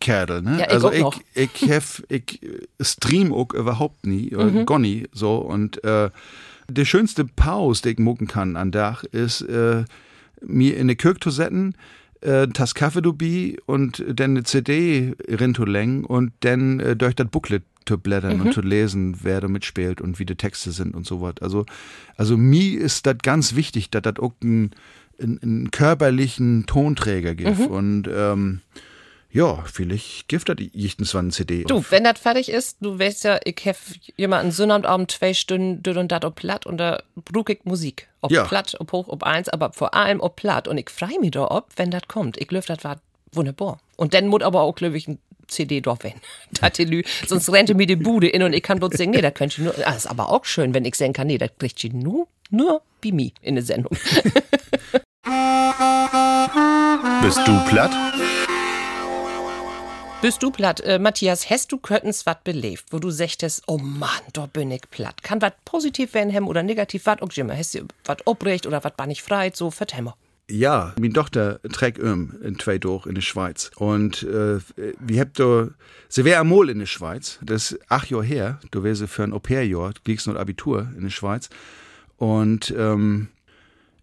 Kerl, 0.00 0.42
ne? 0.42 0.58
Ja, 0.60 0.66
ich 0.66 0.70
also 0.72 0.92
ich, 0.92 1.04
ich, 1.34 1.68
hef, 1.68 2.02
ich 2.08 2.40
stream 2.80 3.32
auch 3.32 3.52
überhaupt 3.54 4.06
nie, 4.06 4.34
oder 4.34 4.46
Mhm. 4.46 4.66
gar 4.66 4.78
nie, 4.78 5.06
so. 5.12 5.36
Und 5.36 5.82
äh, 5.84 6.10
die 6.68 6.86
schönste 6.86 7.24
Pause, 7.24 7.82
die 7.82 7.88
ich 7.90 7.98
mucken 7.98 8.26
kann 8.26 8.56
an 8.56 8.70
Dach, 8.70 9.04
ist, 9.04 9.42
äh, 9.42 9.84
mir 10.46 10.76
in 10.76 10.88
die 10.88 10.96
Kirche 10.96 11.20
zu 11.20 11.30
setzen, 11.30 11.74
äh, 12.20 12.46
das 12.48 12.74
Kaffee 12.74 13.02
dabei 13.02 13.56
und 13.66 14.02
dann 14.08 14.30
eine 14.32 14.42
CD 14.44 15.14
längen 15.28 16.04
und 16.04 16.32
dann 16.40 16.80
äh, 16.80 16.96
durch 16.96 17.14
das 17.14 17.28
Booklet 17.28 17.62
zu 17.86 17.98
blättern 17.98 18.38
Mhm. 18.38 18.46
und 18.46 18.54
zu 18.54 18.62
lesen, 18.62 19.18
wer 19.22 19.42
da 19.42 19.48
mitspielt 19.48 20.00
und 20.00 20.18
wie 20.18 20.24
die 20.24 20.36
Texte 20.36 20.72
sind 20.72 20.94
und 20.94 21.06
so 21.06 21.20
was. 21.20 21.34
Also, 21.42 21.66
also 22.16 22.36
mir 22.38 22.80
ist 22.80 23.04
das 23.06 23.16
ganz 23.22 23.54
wichtig, 23.56 23.90
dass 23.90 24.02
das 24.02 24.16
auch 24.20 24.32
einen, 24.42 24.70
einen, 25.20 25.38
einen 25.42 25.70
körperlichen 25.70 26.64
Tonträger 26.66 27.34
gibt. 27.34 27.58
Mhm. 27.58 27.66
Und 27.66 28.08
ähm, 28.10 28.60
ja, 29.34 29.64
vielleicht 29.66 30.28
gibt 30.28 30.48
das 30.48 30.56
eine 31.18 31.30
CD. 31.30 31.64
Du, 31.64 31.78
auf. 31.78 31.90
wenn 31.90 32.04
das 32.04 32.20
fertig 32.20 32.48
ist, 32.48 32.76
du 32.80 33.00
weißt 33.00 33.24
ja, 33.24 33.40
ich 33.44 33.56
hab 33.66 33.76
jemanden 34.16 34.52
Sonnabendabend 34.52 35.10
zwei 35.10 35.34
Stunden 35.34 35.82
dünn 35.82 35.98
und 35.98 36.12
dat 36.12 36.24
ob 36.24 36.36
platt 36.36 36.66
und 36.66 36.78
da 36.78 37.02
ich 37.48 37.64
Musik. 37.64 38.08
Ob 38.20 38.30
Ja. 38.30 38.44
platt, 38.44 38.76
ob 38.78 38.92
hoch, 38.92 39.08
ob 39.08 39.24
eins, 39.24 39.48
aber 39.48 39.72
vor 39.72 39.92
allem 39.94 40.20
ob 40.20 40.36
platt. 40.36 40.68
Und 40.68 40.78
ich 40.78 40.88
freu 40.88 41.18
mich 41.20 41.32
da 41.32 41.50
ob, 41.50 41.66
wenn 41.74 41.90
das 41.90 42.02
kommt. 42.06 42.36
Ich 42.40 42.48
löf, 42.52 42.66
das 42.66 42.84
war 42.84 43.00
wunderbar. 43.32 43.80
Und 43.96 44.14
dann 44.14 44.28
muss 44.28 44.42
aber 44.42 44.60
auch, 44.62 44.76
glaube 44.76 44.96
ich, 44.96 45.08
ein 45.08 45.18
CD 45.48 45.80
doch 45.80 45.98
wenn. 46.02 46.14
Dat 46.60 46.78
die 46.78 46.84
Lü, 46.84 47.02
sonst 47.26 47.52
rente 47.52 47.74
mir 47.74 47.88
die 47.88 47.96
Bude 47.96 48.28
in 48.28 48.44
und 48.44 48.52
ich 48.52 48.62
kann 48.62 48.78
bloß 48.78 48.92
singen. 48.92 49.14
Nee, 49.16 49.20
das 49.20 49.34
könnte 49.34 49.60
ich 49.60 49.64
nur, 49.64 49.74
ah, 49.84 49.94
ist 49.94 50.06
aber 50.06 50.30
auch 50.30 50.44
schön, 50.44 50.74
wenn 50.74 50.84
ich 50.84 50.94
singen 50.94 51.12
kann. 51.12 51.26
Nee, 51.26 51.38
das 51.38 51.50
kriegt 51.58 51.80
sie 51.80 51.90
nur, 51.90 52.28
nur 52.50 52.82
wie 53.02 53.10
mir 53.10 53.32
in 53.42 53.56
der 53.56 53.64
Sendung. 53.64 53.96
Bist 57.20 57.40
du 57.46 57.64
platt? 57.68 57.90
Bist 60.24 60.42
du 60.42 60.50
platt? 60.50 60.80
Äh, 60.80 60.98
Matthias, 60.98 61.50
hast 61.50 61.70
du 61.70 61.76
Köttens 61.76 62.24
wat 62.24 62.44
belebt, 62.44 62.86
wo 62.88 62.98
du 62.98 63.10
sagtest, 63.10 63.62
oh 63.66 63.76
Mann, 63.76 64.08
da 64.32 64.46
bin 64.46 64.70
ich 64.70 64.80
platt. 64.90 65.22
Kann 65.22 65.42
wat 65.42 65.62
positiv 65.66 66.14
werden 66.14 66.30
hem 66.30 66.48
oder 66.48 66.62
negativ, 66.62 67.04
wat 67.04 67.20
auch 67.20 67.28
immer. 67.36 67.54
Hast 67.54 67.74
du 67.74 67.80
wat 68.06 68.26
obrecht 68.26 68.66
oder 68.66 68.82
wat 68.84 68.96
war 68.96 69.06
nicht 69.06 69.20
frei, 69.20 69.52
so 69.54 69.70
mal. 70.00 70.14
Ja, 70.48 70.94
meine 70.98 71.12
Tochter 71.12 71.60
trägt 71.70 71.98
um 71.98 72.40
in 72.42 72.58
zwei 72.58 72.78
durch 72.78 73.04
in 73.04 73.16
der 73.16 73.20
Schweiz. 73.20 73.70
Und 73.76 74.22
äh, 74.22 74.60
wir 74.98 75.20
habt 75.20 75.38
da, 75.38 75.68
sie 76.08 76.24
wäre 76.24 76.40
einmal 76.40 76.70
in 76.70 76.78
der 76.78 76.86
Schweiz, 76.86 77.38
das 77.42 77.72
ist 77.72 77.90
acht 77.90 78.10
Jahre 78.10 78.24
her, 78.24 78.60
da 78.70 78.82
wäre 78.82 78.96
sie 78.96 79.06
für 79.06 79.24
ein 79.24 79.34
Au-pair-Jahr, 79.34 79.92
kriegst 80.06 80.26
noch 80.26 80.36
Abitur 80.36 80.88
in 80.96 81.02
der 81.02 81.10
Schweiz. 81.10 81.50
Und 82.16 82.72
ähm, 82.78 83.28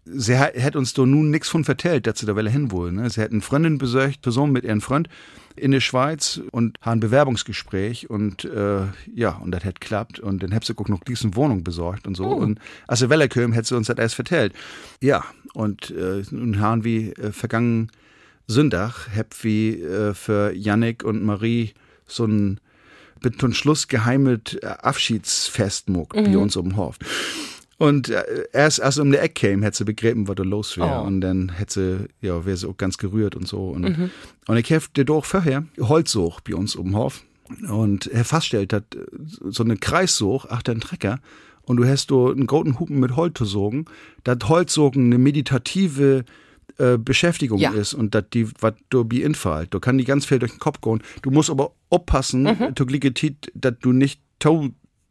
sie 0.04 0.38
hat, 0.38 0.76
uns 0.76 0.94
da 0.94 1.06
nun 1.06 1.30
nichts 1.30 1.48
von 1.48 1.64
vertellt, 1.64 2.06
dass 2.06 2.18
sie 2.18 2.26
da 2.26 2.34
Welle 2.36 2.50
hin 2.50 2.70
wollen. 2.70 2.96
Ne? 2.96 3.08
Sie 3.10 3.22
eine 3.22 3.40
Freundin 3.40 3.78
besorgt, 3.78 4.22
Person 4.22 4.52
mit 4.52 4.64
ihrem 4.64 4.80
Freund 4.80 5.08
in 5.54 5.70
der 5.70 5.80
Schweiz 5.80 6.40
und 6.50 6.78
haben 6.80 6.98
ein 6.98 7.00
Bewerbungsgespräch 7.00 8.08
und 8.08 8.44
äh, 8.44 8.86
ja, 9.14 9.30
und 9.36 9.50
das 9.50 9.64
hat 9.64 9.80
klappt 9.80 10.18
und 10.18 10.42
dann 10.42 10.54
hat 10.54 10.64
sie 10.64 10.76
auch 10.76 10.88
noch 10.88 11.04
diese 11.04 11.34
Wohnung 11.36 11.62
besorgt 11.62 12.06
und 12.06 12.16
so. 12.16 12.26
Und 12.26 12.58
als 12.86 13.00
sie 13.00 13.10
Welle 13.10 13.28
kam, 13.28 13.54
hat 13.54 13.66
sie 13.66 13.76
uns 13.76 13.86
das 13.88 13.98
erst 13.98 14.14
vertellt. 14.14 14.54
Ja, 15.00 15.24
und 15.52 15.90
äh, 15.90 16.22
nun 16.30 16.58
haben 16.58 16.84
wir 16.84 17.18
äh, 17.18 17.32
vergangenen 17.32 17.90
Sonntag, 18.46 19.08
hab 19.14 19.44
wir 19.44 19.90
äh, 19.90 20.14
für 20.14 20.52
Yannick 20.54 21.04
und 21.04 21.22
Marie 21.22 21.74
so 22.06 22.24
ein 22.24 22.60
mit 23.22 23.40
zum 23.40 23.54
Schluss 23.54 23.88
geheimet 23.88 24.58
äh, 24.62 24.66
Abschiedsfest 24.66 25.88
muckt 25.88 26.14
bei 26.14 26.36
uns 26.36 26.56
um 26.56 26.70
den 26.70 26.76
Hof. 26.76 26.98
Und 27.82 28.10
äh, 28.10 28.44
erst 28.52 28.80
als 28.80 28.98
um 29.00 29.10
die 29.10 29.18
Ecke 29.18 29.50
kam, 29.50 29.62
hätte 29.64 29.78
sie 29.78 29.84
begriffen, 29.84 30.28
was 30.28 30.36
da 30.36 30.44
los 30.44 30.78
wäre. 30.78 31.00
Oh. 31.02 31.04
Und 31.04 31.20
dann 31.20 31.48
hätte 31.48 32.08
sie, 32.20 32.26
ja, 32.26 32.46
wäre 32.46 32.56
sie 32.56 32.68
auch 32.68 32.76
ganz 32.76 32.96
gerührt 32.96 33.34
und 33.34 33.48
so. 33.48 33.70
Und, 33.70 33.84
und 34.46 34.56
ich 34.56 34.72
habe 34.72 35.04
doch 35.04 35.24
vorher 35.24 35.64
Holzsuch 35.80 36.40
bei 36.42 36.54
uns 36.54 36.74
den 36.74 36.94
Hof. 36.94 37.24
Und 37.68 38.06
er 38.06 38.24
feststellt, 38.24 38.72
dass 38.72 38.82
äh, 38.94 39.04
so 39.50 39.64
eine 39.64 39.76
Kreissuch, 39.76 40.46
ach, 40.48 40.62
den 40.62 40.78
Trecker, 40.78 41.18
und 41.62 41.76
du 41.76 41.84
hast 41.84 42.12
du 42.12 42.30
einen 42.30 42.46
großen 42.46 42.78
Hupen 42.78 43.00
mit 43.00 43.16
Holz 43.16 43.36
zu 43.36 43.46
sogen, 43.46 43.86
dass 44.22 44.38
Holzsogen 44.48 45.06
eine 45.06 45.18
meditative 45.18 46.24
äh, 46.78 46.98
Beschäftigung 46.98 47.58
Ja. 47.58 47.72
ist 47.72 47.94
und 47.94 48.14
dass 48.14 48.26
die, 48.32 48.48
was 48.60 48.74
du 48.90 49.04
bei 49.04 49.22
infällt. 49.22 49.74
Du 49.74 49.80
kann 49.80 49.98
die 49.98 50.04
ganz 50.04 50.24
viel 50.24 50.38
durch 50.38 50.52
den 50.52 50.60
Kopf 50.60 50.80
gehen. 50.80 51.02
Du 51.22 51.32
musst 51.32 51.50
aber 51.50 51.72
aufpassen, 51.90 52.44
mhm. 52.44 52.74
dass 53.54 53.74
du 53.80 53.90
nicht 53.90 54.20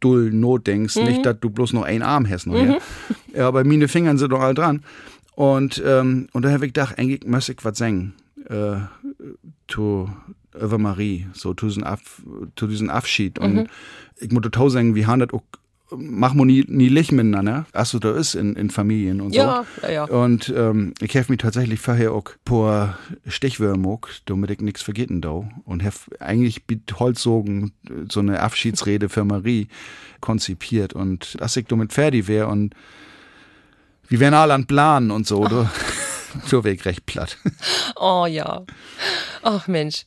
dull 0.02 0.30
not 0.30 0.66
denkst, 0.66 0.96
nicht, 0.96 1.24
dass 1.24 1.38
du 1.40 1.50
bloß 1.50 1.72
noch 1.72 1.82
einen 1.84 2.02
Arm 2.02 2.28
hast. 2.28 2.46
Her. 2.46 2.78
Ja, 3.34 3.48
aber 3.48 3.64
meine 3.64 3.88
Fingern 3.88 4.18
sind 4.18 4.30
doch 4.30 4.40
all 4.40 4.52
dran. 4.52 4.82
Und, 5.34 5.82
ähm, 5.86 6.28
und 6.32 6.44
da 6.44 6.50
habe 6.50 6.66
ich 6.66 6.74
gedacht, 6.74 6.98
eigentlich 6.98 7.26
muss 7.26 7.48
ich 7.48 7.64
was 7.64 7.78
singen. 7.78 8.12
Äh, 8.46 8.76
zu 9.68 10.10
über 10.54 10.78
Marie, 10.78 11.26
so 11.32 11.54
zu 11.54 11.66
diesem, 11.66 12.90
Abschied. 12.90 13.38
Und 13.38 13.68
ich 14.18 14.30
muss 14.30 14.42
total 14.42 14.70
sagen, 14.70 14.94
wie 14.94 15.06
haben 15.06 15.20
das 15.20 15.30
auch, 15.30 15.42
machen 15.96 16.38
wir 16.38 16.44
nie, 16.44 16.64
nie 16.68 16.88
Licht 16.88 17.12
miteinander, 17.12 17.66
als 17.72 17.90
so 17.90 17.98
da 17.98 18.12
ist 18.12 18.34
in, 18.34 18.56
in 18.56 18.70
Familien 18.70 19.20
und 19.20 19.34
Ja, 19.34 19.64
so. 19.80 19.86
ja, 19.86 19.92
ja. 19.92 20.04
Und 20.04 20.52
ähm, 20.56 20.94
ich 21.00 21.16
habe 21.16 21.26
mich 21.28 21.38
tatsächlich 21.38 21.80
vorher 21.80 22.12
auch 22.12 22.24
paar 22.44 22.98
Stichwürmer 23.26 23.98
damit 24.26 24.50
ich 24.50 24.60
nichts 24.60 24.82
vergessen 24.82 25.20
da. 25.20 25.48
Und 25.64 25.82
habe 25.82 25.96
eigentlich 26.20 26.62
mit 26.68 26.98
Holzsogen 26.98 27.72
so 28.10 28.20
eine 28.20 28.40
Abschiedsrede 28.40 29.08
für 29.08 29.24
Marie 29.24 29.68
konzipiert. 30.20 30.92
Und 30.92 31.40
dass 31.40 31.56
ich 31.56 31.66
damit 31.66 31.92
fertig 31.92 32.28
wäre 32.28 32.46
und 32.48 32.74
wie 34.08 34.20
wären 34.20 34.34
alle 34.34 34.54
an 34.54 34.66
Planen 34.66 35.10
und 35.10 35.26
so, 35.26 35.46
du, 35.46 35.68
so 36.46 36.64
weg 36.64 36.84
recht 36.84 37.06
platt. 37.06 37.38
Oh 37.96 38.26
ja. 38.26 38.62
Ach 39.42 39.66
Mensch. 39.68 40.06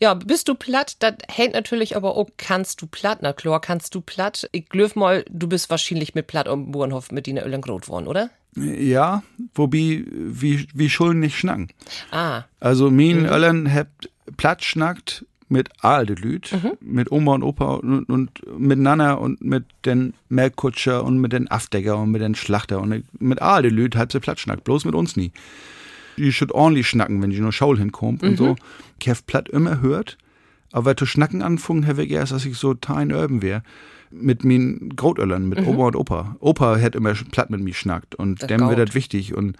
Ja, 0.00 0.14
bist 0.14 0.48
du 0.48 0.54
platt? 0.54 0.96
Das 1.00 1.14
hält 1.28 1.54
natürlich 1.54 1.96
aber 1.96 2.16
auch, 2.16 2.28
kannst 2.36 2.82
du 2.82 2.86
platt? 2.86 3.18
Na 3.22 3.32
klar, 3.32 3.60
kannst 3.60 3.94
du 3.94 4.00
platt. 4.00 4.48
Ich 4.52 4.68
glaub 4.68 4.94
mal, 4.96 5.24
du 5.30 5.48
bist 5.48 5.70
wahrscheinlich 5.70 6.14
mit 6.14 6.26
platt 6.26 6.48
am 6.48 6.70
Burenhof 6.70 7.10
mit 7.10 7.26
Dina 7.26 7.42
Ölen 7.44 7.60
groß 7.62 7.88
worden, 7.88 8.06
oder? 8.06 8.30
Ja, 8.56 9.22
wobei, 9.54 10.04
wie, 10.06 10.68
wie 10.74 10.90
Schulden 10.90 11.20
nicht 11.20 11.36
schnacken. 11.38 11.68
Ah, 12.12 12.42
Also, 12.60 12.90
mein 12.90 13.26
Öllern 13.26 13.72
habt 13.72 14.10
platt 14.36 14.62
schnackt 14.64 15.24
mit 15.48 15.68
alte 15.80 16.14
Lüt, 16.14 16.50
mit 16.80 17.12
Oma 17.12 17.34
und 17.34 17.42
Opa 17.42 17.74
und, 17.74 18.04
und 18.08 18.58
miteinander 18.58 19.20
und 19.20 19.40
mit 19.42 19.64
den 19.84 20.14
Melkkutscher 20.28 21.04
und 21.04 21.18
mit 21.18 21.32
den 21.32 21.50
Afdecker 21.50 21.98
und 21.98 22.10
mit 22.10 22.22
den 22.22 22.34
Schlachter 22.34 22.80
und 22.80 23.04
mit 23.20 23.42
alte 23.42 23.68
Lüt 23.68 23.96
hat 23.96 24.12
sie 24.12 24.20
platt 24.20 24.40
schnackt, 24.40 24.64
bloß 24.64 24.84
mit 24.84 24.94
uns 24.94 25.16
nie. 25.16 25.32
Die 26.16 26.32
should 26.32 26.52
ordentlich 26.52 26.88
schnacken, 26.88 27.22
wenn 27.22 27.30
die 27.30 27.40
nur 27.40 27.52
Schaul 27.52 27.78
hinkommt 27.78 28.22
und 28.22 28.36
so. 28.36 28.56
Ich 29.00 29.08
hab 29.08 29.26
platt 29.26 29.48
immer 29.48 29.80
hört, 29.80 30.16
aber 30.72 30.96
zu 30.96 31.06
schnacken 31.06 31.42
anfangen 31.42 31.86
habe 31.86 32.04
ich 32.04 32.10
erst, 32.10 32.32
als 32.32 32.44
ich 32.44 32.56
so 32.56 32.74
tein 32.74 33.12
Urban 33.12 33.42
wäre. 33.42 33.62
Mit 34.10 34.44
meinen 34.44 34.94
Grotöllern, 34.94 35.48
mit 35.48 35.58
Oma 35.66 35.86
und 35.88 35.96
Opa. 35.96 36.36
Opa 36.38 36.78
hat 36.80 36.94
immer 36.94 37.14
platt 37.14 37.50
mit 37.50 37.60
mir 37.60 37.74
schnackt 37.74 38.14
und 38.14 38.40
Das 38.42 38.46
dem 38.48 38.60
Gaut. 38.60 38.78
das 38.78 38.94
wichtig 38.94 39.34
und 39.34 39.56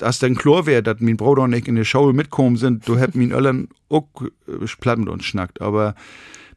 als 0.00 0.18
dann 0.18 0.34
klar 0.34 0.66
wäre, 0.66 0.82
dass 0.82 0.98
mein 0.98 1.16
Bruder 1.16 1.42
und 1.42 1.52
ich 1.52 1.68
in 1.68 1.76
der 1.76 1.84
Show 1.84 2.12
mitkommen 2.12 2.56
sind, 2.56 2.88
du 2.88 2.98
hätt 2.98 3.14
mein 3.14 3.30
Öllern 3.30 3.68
auch 3.88 4.08
äh, 4.48 4.66
platt 4.80 4.98
mit 4.98 5.08
uns 5.08 5.24
schnackt. 5.24 5.60
Aber 5.60 5.94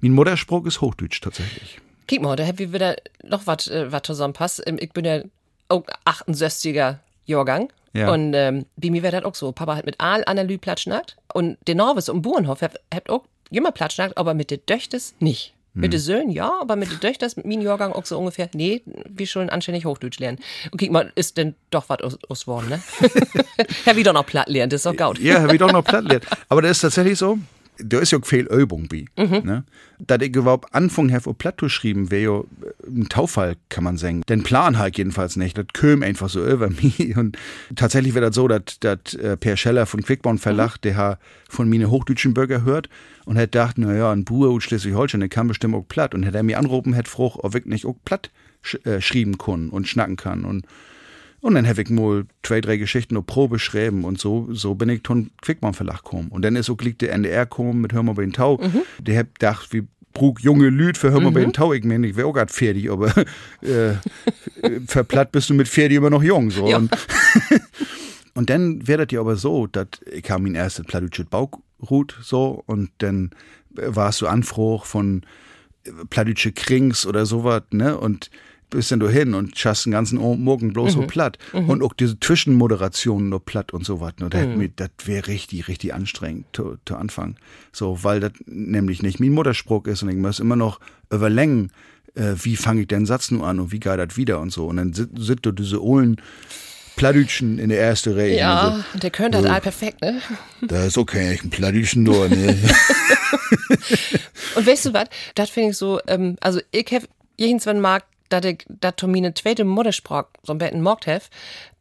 mein 0.01 0.13
Mutterspruch 0.13 0.65
ist 0.65 0.81
Hochdeutsch 0.81 1.21
tatsächlich. 1.21 1.79
Guck 2.09 2.21
mal, 2.23 2.35
da 2.35 2.47
hab 2.47 2.59
ich 2.59 2.73
wieder 2.73 2.95
noch 3.23 3.45
was 3.45 3.67
äh, 3.67 3.87
zusammenpasst. 4.01 4.63
Ähm, 4.65 4.77
Ich 4.81 4.91
bin 4.91 5.05
ja 5.05 5.21
auch 5.69 5.83
68er 6.05 6.97
Jahrgang. 7.25 7.69
Ja. 7.93 8.11
Und 8.11 8.33
ähm, 8.33 8.65
bei 8.75 8.89
mir 8.89 9.03
wäre 9.03 9.17
das 9.17 9.25
auch 9.25 9.35
so. 9.35 9.51
Papa 9.51 9.75
hat 9.75 9.85
mit 9.85 9.99
Aal 9.99 10.23
Analy 10.25 10.57
platschnackt. 10.57 11.17
Und 11.33 11.57
der 11.67 11.75
Norwes 11.75 12.09
um 12.09 12.21
Burenhof 12.21 12.61
hat, 12.61 12.79
hat 12.93 13.09
auch 13.09 13.25
immer 13.49 13.71
platschnackt, 13.71 14.17
aber 14.17 14.33
mit 14.33 14.51
den 14.51 14.59
Döchters 14.65 15.15
nicht. 15.19 15.53
Mit 15.79 15.93
den 15.93 15.99
Söhnen 15.99 16.31
ja, 16.31 16.51
aber 16.59 16.75
mit 16.75 16.89
den 16.89 16.99
Döchters, 16.99 17.37
mit 17.37 17.45
meinem 17.45 17.61
Jahrgang 17.61 17.93
auch 17.93 18.05
so 18.05 18.17
ungefähr, 18.17 18.49
nee, 18.53 18.81
wir 18.85 19.27
sollen 19.27 19.51
anständig 19.51 19.85
Hochdeutsch 19.85 20.17
lernen. 20.17 20.39
Und 20.71 20.79
guck 20.79 20.89
mal, 20.89 21.11
ist 21.13 21.37
denn 21.37 21.53
doch 21.69 21.87
was 21.89 22.01
aus, 22.01 22.17
aus 22.27 22.47
worden, 22.47 22.69
ne? 22.69 22.81
ja, 23.85 23.95
wieder 23.95 24.11
noch 24.11 24.25
platt 24.25 24.49
lernen, 24.49 24.71
das 24.71 24.79
ist 24.79 24.85
doch 24.87 24.95
gaut. 24.95 25.19
Ja, 25.19 25.41
habe 25.41 25.53
ich 25.53 25.59
doch 25.59 25.71
noch 25.71 25.83
platt 25.83 26.05
gelernt. 26.05 26.25
Aber 26.49 26.63
das 26.63 26.71
ist 26.71 26.81
tatsächlich 26.81 27.19
so, 27.19 27.37
da 27.79 27.99
ist 27.99 28.11
ja 28.11 28.19
auch 28.19 28.25
viel 28.25 28.45
Übung 28.47 28.87
bei. 28.87 29.05
Ne? 29.43 29.63
Dass 29.99 30.21
ich 30.21 30.35
überhaupt 30.35 30.73
anfangen 30.73 31.13
habe, 31.13 31.29
auf 31.29 31.37
platt 31.37 31.55
zu 31.59 31.69
schreiben, 31.69 32.11
wäre 32.11 32.23
ja 32.23 32.43
ein 32.87 33.09
Taufall, 33.09 33.55
kann 33.69 33.83
man 33.83 33.97
sagen. 33.97 34.21
Den 34.29 34.43
Plan 34.43 34.77
halt 34.77 34.97
jedenfalls 34.97 35.35
nicht. 35.35 35.57
Das 35.57 35.65
käme 35.73 36.05
einfach 36.05 36.29
so 36.29 36.45
über 36.45 36.69
mich. 36.81 37.17
Und 37.17 37.37
tatsächlich 37.75 38.13
wäre 38.13 38.27
das 38.27 38.35
so, 38.35 38.47
dass, 38.47 38.79
dass 38.79 39.13
äh, 39.15 39.37
Per 39.37 39.57
Scheller 39.57 39.85
von 39.85 40.01
Quickborn 40.01 40.37
Verlag, 40.37 40.77
der 40.77 40.95
hat 40.95 41.19
von 41.49 41.69
mir 41.69 41.89
hochdeutschen 41.89 42.33
Bürger 42.33 42.63
hört 42.63 42.89
und 43.25 43.37
hat 43.37 43.51
gedacht, 43.51 43.77
naja, 43.77 44.11
ein 44.11 44.25
Bauer 44.25 44.49
aus 44.49 44.63
Schleswig-Holstein, 44.63 45.21
der 45.21 45.29
kann 45.29 45.47
bestimmt 45.47 45.75
auch 45.75 45.87
platt. 45.87 46.13
Und 46.13 46.23
hätte 46.23 46.37
er 46.37 46.43
mir 46.43 46.59
anrufen, 46.59 46.93
hätte 46.93 47.09
froh, 47.09 47.33
ob 47.37 47.55
ich 47.55 47.65
nicht 47.65 47.85
auch 47.85 47.97
platt 48.05 48.31
sch 48.61 48.75
äh, 48.85 49.01
schreiben 49.01 49.37
kann 49.37 49.69
und 49.69 49.87
schnacken 49.87 50.15
kann. 50.15 50.45
Und 50.45 50.65
und 51.41 51.55
dann 51.55 51.67
habe 51.67 51.81
ich 51.81 51.89
mal 51.89 52.25
zwei, 52.43 52.61
drei 52.61 52.77
Geschichten 52.77 53.13
noch 53.13 53.25
Probe 53.25 53.59
schreiben 53.59 54.03
und 54.05 54.19
so, 54.19 54.47
so 54.51 54.75
bin 54.75 54.89
ich 54.89 55.03
zum 55.03 55.29
Quickmann 55.41 55.73
Verlag 55.73 56.03
gekommen. 56.03 56.29
Und 56.29 56.43
dann 56.43 56.55
ist 56.55 56.69
auch 56.69 56.77
gleich 56.77 56.97
der 56.97 57.13
NDR 57.13 57.45
gekommen 57.45 57.81
mit 57.81 57.93
Hör 57.93 58.03
mal 58.03 58.15
bei 58.15 58.23
den 58.23 58.33
Tau. 58.33 58.59
Der 58.99 59.19
hab 59.19 59.35
gedacht, 59.35 59.71
wie 59.71 59.83
brug 60.13 60.41
junge 60.41 60.69
Lüd 60.69 60.97
für 60.97 61.11
Hör 61.11 61.21
mal 61.21 61.31
bei 61.31 61.41
den 61.41 61.53
Tau. 61.53 61.73
Ich 61.73 61.83
meine, 61.83 62.07
ich 62.07 62.15
wäre 62.15 62.27
auch 62.27 62.33
grad 62.33 62.51
fertig, 62.51 62.89
aber 62.89 63.13
äh, 63.61 63.93
verplatt 64.87 65.31
bist 65.31 65.49
du 65.49 65.53
mit 65.53 65.67
fertig 65.67 65.97
immer 65.97 66.09
noch 66.09 66.23
jung. 66.23 66.49
So. 66.49 66.67
Ja. 66.67 66.77
Und, 66.77 66.91
und 68.33 68.49
dann 68.49 68.87
das 68.97 69.07
ja 69.11 69.19
aber 69.19 69.35
so, 69.35 69.67
dass 69.67 69.87
ich 70.11 70.29
habe 70.31 70.43
mein 70.43 70.55
erstes 70.55 70.85
plattdeutsches 70.85 71.27
Bau 71.27 71.51
Ruth 71.89 72.17
so 72.21 72.63
und 72.65 72.89
dann 72.97 73.29
warst 73.69 74.21
du 74.21 74.27
Anfruch 74.27 74.85
von 74.85 75.21
plattdeutsche 76.09 76.51
Krings 76.51 77.05
oder 77.05 77.25
sowas, 77.25 77.63
ne? 77.71 77.97
Und 77.97 78.31
bist 78.69 78.91
dann 78.91 78.99
du 78.99 79.09
hin 79.09 79.33
und 79.33 79.57
schaust 79.57 79.85
den 79.85 79.91
ganzen 79.91 80.17
Morgen 80.19 80.73
bloß 80.73 80.93
so 80.93 81.01
platt. 81.03 81.37
Und 81.53 81.81
auch 81.81 81.93
diese 81.93 82.19
Zwischenmoderationen 82.19 83.29
nur 83.29 83.43
platt 83.43 83.73
und 83.73 83.85
sowas. 83.85 84.13
Ne? 84.19 84.29
Das, 84.29 84.45
mhm. 84.45 84.71
das 84.75 84.89
wäre 85.05 85.27
richtig, 85.27 85.67
richtig 85.67 85.93
anstrengend 85.93 86.45
zu, 86.53 86.77
zu 86.85 86.95
Anfang. 86.95 87.37
So, 87.71 88.03
weil 88.03 88.19
das 88.19 88.33
nämlich 88.45 89.01
nicht 89.01 89.19
mein 89.19 89.31
Mutterspruch 89.31 89.85
ist 89.85 90.03
und 90.03 90.09
ich 90.09 90.17
muss 90.17 90.39
immer 90.39 90.55
noch 90.55 90.79
überlängen, 91.11 91.71
äh, 92.15 92.33
wie 92.41 92.55
fange 92.55 92.81
ich 92.81 92.87
den 92.87 93.05
Satz 93.05 93.31
nur 93.31 93.47
an 93.47 93.59
und 93.59 93.71
wie 93.71 93.79
geht 93.79 93.99
das 93.99 94.17
wieder 94.17 94.39
und 94.39 94.51
so. 94.51 94.65
Und 94.65 94.77
dann 94.77 94.93
sind, 94.93 95.45
du 95.45 95.51
diese 95.51 95.81
Ohlen 95.81 96.21
Plattdütschen 96.97 97.59
in 97.59 97.69
der 97.69 97.79
ersten 97.79 98.13
Reihe. 98.13 98.35
Ja, 98.37 98.83
so, 98.91 98.99
der 98.99 99.11
könnte 99.11 99.41
das 99.41 99.49
all 99.49 99.61
perfekt, 99.61 100.01
ne? 100.01 100.19
Da 100.61 100.85
ist 100.85 100.97
okay, 100.97 101.33
ich 101.33 101.43
ein 101.43 101.51
Plattdütschen 101.51 102.03
nur, 102.03 102.27
ne? 102.27 102.57
und 104.55 104.67
weißt 104.67 104.87
du 104.87 104.93
was? 104.93 105.05
Das 105.35 105.51
finde 105.51 105.69
ich 105.69 105.77
so, 105.77 105.99
ähm, 106.07 106.37
also 106.41 106.59
ich 106.71 106.91
habe 106.91 107.07
irgendwann 107.37 107.79
mag, 107.79 108.03
dass 108.29 108.45
ich, 108.45 108.65
dass 108.67 108.95
meine 109.03 109.33
zweite 109.33 109.65
Muttersprache 109.65 110.27
so 110.43 110.53
ein 110.53 110.57
bisschen 110.57 110.81
mockt 110.81 111.07
habe, 111.07 111.23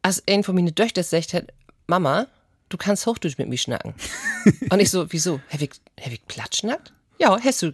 als 0.03 0.23
ein 0.29 0.45
von 0.45 0.55
meinen 0.55 0.75
Töchtern 0.75 1.05
sagt 1.05 1.35
hat, 1.35 1.47
Mama, 1.87 2.27
du 2.69 2.77
kannst 2.77 3.07
Hochdeutsch 3.07 3.39
mit 3.39 3.49
mir 3.49 3.59
schnacken. 3.59 3.95
und 4.71 4.81
ich 4.81 4.91
so, 4.91 5.07
wieso? 5.13 5.41
Hab 5.51 5.61
ich, 5.61 5.71
hab 6.01 6.13
ich 6.13 6.27
platt 6.27 6.57
schnackt? 6.57 6.93
Ja, 7.19 7.39
hast 7.43 7.63
du. 7.63 7.73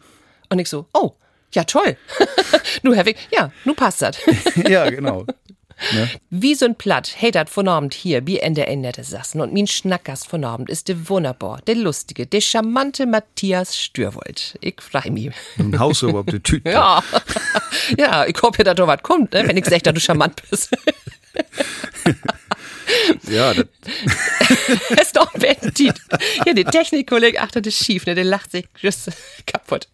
Und 0.49 0.59
ich 0.59 0.69
so, 0.69 0.87
oh, 0.93 1.15
ja 1.55 1.65
toll. 1.65 1.97
nu 2.83 2.97
hab 2.97 3.07
ich, 3.07 3.17
ja, 3.31 3.53
nu 3.65 3.75
passt 3.75 4.03
das. 4.03 4.17
ja, 4.69 4.89
genau. 4.89 5.27
Ne? 5.93 6.09
Wie 6.31 6.55
so 6.55 6.67
ein 6.67 6.77
Platt, 6.77 7.13
hey, 7.17 7.31
dat 7.31 7.51
von 7.51 7.69
Abend 7.69 7.95
hier, 7.95 8.27
wie 8.27 8.39
in 8.39 8.55
der 8.55 8.69
Ende 8.69 8.93
saßen 8.97 9.41
und 9.41 9.53
mein 9.53 9.67
Schnackgast 9.67 10.29
von 10.29 10.45
Abend 10.45 10.71
ist 10.71 10.89
der 10.89 11.09
wunderbar, 11.09 11.61
der 11.67 11.75
lustige, 11.75 12.27
der 12.27 12.41
charmante 12.41 13.07
Matthias 13.07 13.77
Stürwold. 13.77 14.57
Ich 14.61 14.81
freu 14.81 15.11
mich. 15.11 15.33
Ein 15.59 15.79
Haus 15.79 16.03
über 16.03 16.23
die 16.25 16.41
Tüte. 16.41 16.71
Ja. 16.71 17.03
ja, 17.99 18.27
ich 18.27 18.41
hoffe, 18.43 18.65
dass 18.65 18.77
da 18.77 18.87
was 18.87 19.03
kommt, 19.03 19.33
ne, 19.33 19.47
wenn 19.47 19.57
ich 19.57 19.65
sage, 19.65 19.83
dass 19.83 19.95
du 19.95 20.01
charmant 20.01 20.43
bist. 20.49 20.71
ja, 23.31 23.55
das 24.91 25.01
ist 25.01 25.17
doch 25.17 25.33
Appetit. 25.35 25.95
Ja, 26.47 26.53
der 26.53 26.65
Technikkollege 26.67 27.41
achtet 27.41 27.67
es 27.67 27.77
schief, 27.77 28.07
ne, 28.07 28.15
der 28.15 28.25
lacht 28.25 28.51
sich 28.53 28.67
kaputt. 29.47 29.89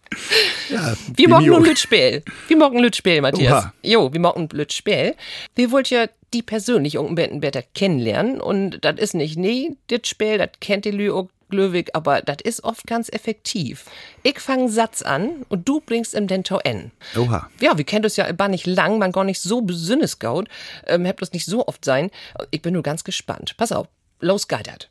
Ja, 0.69 0.95
wir 1.15 1.29
machen 1.29 1.53
ein 1.53 1.63
Lütspiel. 1.63 2.23
Wir 2.47 2.57
machen 2.57 2.77
ein 2.77 2.83
Lütspiel, 2.83 3.21
Matthias. 3.21 3.63
Oha. 3.63 3.73
Jo, 3.83 4.13
wir 4.13 4.19
machen 4.19 4.43
ein 4.43 4.57
Lütspiel. 4.57 5.15
Wir 5.55 5.71
wollten 5.71 5.93
ja 5.93 6.07
die 6.33 6.41
persönlich 6.41 6.95
irgendein 6.95 7.39
besser 7.39 7.63
kennenlernen 7.73 8.39
und 8.39 8.83
das 8.85 8.99
ist 8.99 9.15
nicht, 9.15 9.37
nee, 9.37 9.71
das 9.87 10.01
Spiel, 10.07 10.37
das 10.37 10.49
kennt 10.59 10.85
die 10.85 10.91
Lü 10.91 11.11
auch 11.11 11.29
Glöwig, 11.49 11.89
aber 11.93 12.21
das 12.21 12.37
ist 12.43 12.63
oft 12.63 12.87
ganz 12.87 13.09
effektiv. 13.09 13.85
Ich 14.23 14.39
fange 14.39 14.63
einen 14.63 14.71
Satz 14.71 15.01
an 15.01 15.45
und 15.49 15.67
du 15.67 15.81
bringst 15.81 16.13
ihm 16.13 16.27
den 16.27 16.43
Tau 16.43 16.59
N. 16.59 16.91
Oha. 17.17 17.49
Ja, 17.59 17.77
wir 17.77 17.85
kennen 17.85 18.03
das 18.03 18.15
ja 18.17 18.25
immer 18.25 18.47
nicht 18.47 18.65
lang, 18.65 18.99
man 18.99 19.11
gar 19.11 19.23
nicht 19.23 19.41
so 19.41 19.61
besinnesgaut, 19.61 20.47
ähm, 20.87 21.05
habt 21.07 21.21
das 21.21 21.33
nicht 21.33 21.45
so 21.45 21.67
oft 21.67 21.83
sein. 21.83 22.11
Ich 22.51 22.61
bin 22.61 22.73
nur 22.73 22.83
ganz 22.83 23.03
gespannt. 23.03 23.55
Pass 23.57 23.71
auf, 23.71 23.87
los 24.19 24.47
geitert. 24.47 24.89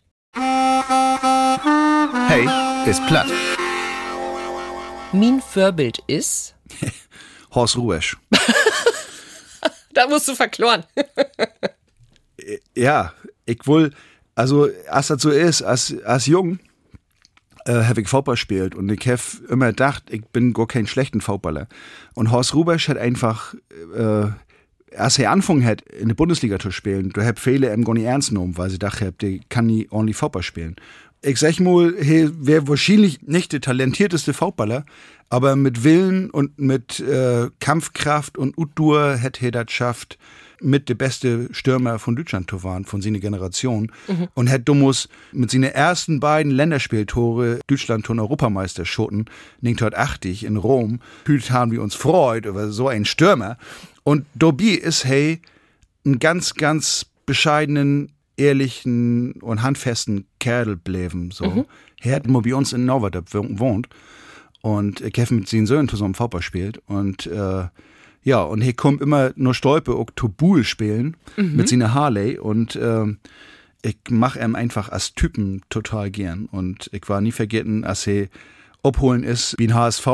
Hey, 2.29 2.47
ist 2.87 3.05
platt. 3.07 3.29
Mein 5.13 5.41
Vorbild 5.41 5.99
ist 6.07 6.55
Horst 7.55 7.77
Ruesch. 7.77 8.17
da 9.95 10.07
musst 10.07 10.29
du 10.29 10.35
verkloren. 10.35 10.85
ja, 12.77 13.15
ich 13.47 13.67
will 13.67 13.93
also, 14.39 14.69
als 14.89 15.09
das 15.09 15.21
so 15.21 15.31
ist, 15.31 15.63
als, 15.63 15.97
als 16.05 16.27
jung, 16.27 16.61
äh, 17.65 17.73
habe 17.73 18.03
ich 18.03 18.09
Fußball 18.09 18.37
gespielt 18.37 18.77
und 18.77 18.89
ich 18.89 19.09
habe 19.09 19.21
immer 19.49 19.67
gedacht, 19.67 20.05
ich 20.11 20.25
bin 20.27 20.53
gar 20.53 20.69
kein 20.69 20.87
schlechter 20.87 21.19
Fußballer. 21.19 21.67
Und 22.15 22.31
Horst 22.31 22.55
Rubesch 22.55 22.89
hat 22.89 22.99
einfach, 22.99 23.55
äh, 23.97 24.27
als 24.97 25.19
er 25.19 25.33
angefangen 25.33 25.65
hat, 25.65 25.83
in 25.83 26.07
der 26.07 26.15
Bundesliga 26.15 26.61
zu 26.61 26.71
spielen, 26.71 27.11
du 27.11 27.21
hast 27.21 27.41
viele 27.41 27.75
ihm 27.75 27.83
gar 27.83 27.95
nicht 27.95 28.05
ernst 28.05 28.29
genommen, 28.29 28.57
weil 28.57 28.71
sie 28.71 28.79
dachten, 28.79 29.13
der 29.21 29.41
kann 29.49 29.67
nie 29.67 29.89
ordentlich 29.91 30.17
Fußball 30.17 30.45
spielen. 30.45 30.77
Ich 31.21 31.41
sag 31.41 31.59
mal, 31.59 31.93
er 31.97 32.31
wäre 32.47 32.69
wahrscheinlich 32.69 33.23
nicht 33.23 33.53
der 33.53 33.61
talentierteste 33.61 34.35
Fußballer, 34.35 34.85
aber 35.31 35.57
mit 35.57 35.83
Willen 35.83 36.31
und 36.31 36.61
mit 36.61 37.01
äh, 37.01 37.49
Kampfkraft 37.59 38.39
und 38.39 38.57
Utdur 38.57 39.17
hätte 39.17 39.47
er 39.47 39.51
das 39.51 39.67
geschafft, 39.67 40.17
mit 40.61 40.89
der 40.89 40.95
beste 40.95 41.49
Stürmer 41.53 41.99
von 41.99 42.17
Deutschland 42.17 42.51
waren, 42.63 42.85
von 42.85 43.01
seiner 43.01 43.19
Generation. 43.19 43.93
Mhm. 44.07 44.29
Und 44.35 44.51
hat 44.51 44.69
Dummus 44.69 45.09
mit 45.33 45.51
seinen 45.51 45.65
ersten 45.65 46.21
beiden 46.21 46.53
Länderspieltore 46.53 47.61
Deutschland 47.67 48.07
von 48.07 48.19
Europameister 48.19 48.85
schoten, 48.85 49.27
1980 49.63 50.45
in 50.45 50.57
Rom. 50.57 51.01
Hüt 51.27 51.51
haben 51.51 51.73
wir 51.73 51.83
uns 51.83 51.95
freut 51.95 52.47
über 52.47 52.71
so 52.71 52.89
einen 52.89 53.05
Stürmer. 53.05 53.59
Und 54.05 54.27
Dobi 54.35 54.75
ist, 54.75 55.05
hey, 55.05 55.41
ein 56.05 56.19
ganz, 56.19 56.55
ganz 56.55 57.07
bescheidenen, 57.27 58.13
ehrlichen 58.37 59.33
und 59.41 59.63
handfesten 59.63 60.27
Kerl 60.39 60.77
bleiben. 60.77 61.31
So. 61.31 61.45
Mhm. 61.45 61.65
Er 62.01 62.17
hat 62.17 62.23
bei 62.27 62.55
uns 62.55 62.73
in 62.73 62.85
Novadab 62.85 63.27
wohnt 63.33 63.89
und 64.63 65.03
Kevin 65.13 65.41
mit 65.41 65.49
seinen 65.49 65.67
Söhnen 65.67 65.89
zusammen 65.89 66.15
Fußball 66.15 66.43
spielt 66.43 66.79
und 66.87 67.27
äh, 67.27 67.65
ja, 68.23 68.43
und 68.43 68.61
hier 68.61 68.75
kommt 68.75 69.01
immer 69.01 69.33
nur 69.37 69.55
Stolpe 69.55 69.95
auch 69.95 70.11
Tobul 70.15 70.65
spielen 70.65 71.17
mhm. 71.37 71.57
mit 71.57 71.69
seiner 71.69 71.95
Harley 71.95 72.39
und 72.39 72.77
äh, 72.77 73.07
ich 73.83 73.97
mache 74.11 74.41
ihm 74.41 74.55
einfach 74.55 74.89
als 74.89 75.15
Typen 75.15 75.63
total 75.71 76.11
gern. 76.11 76.47
Und 76.47 76.91
ich 76.93 77.09
war 77.09 77.21
nie 77.21 77.33
vergessen, 77.33 77.85
als 77.85 78.07
er 78.07 78.29
abholen 78.83 79.23
ist 79.23 79.55
wie 79.59 79.69
ein 79.69 79.75
HSV 79.75 80.07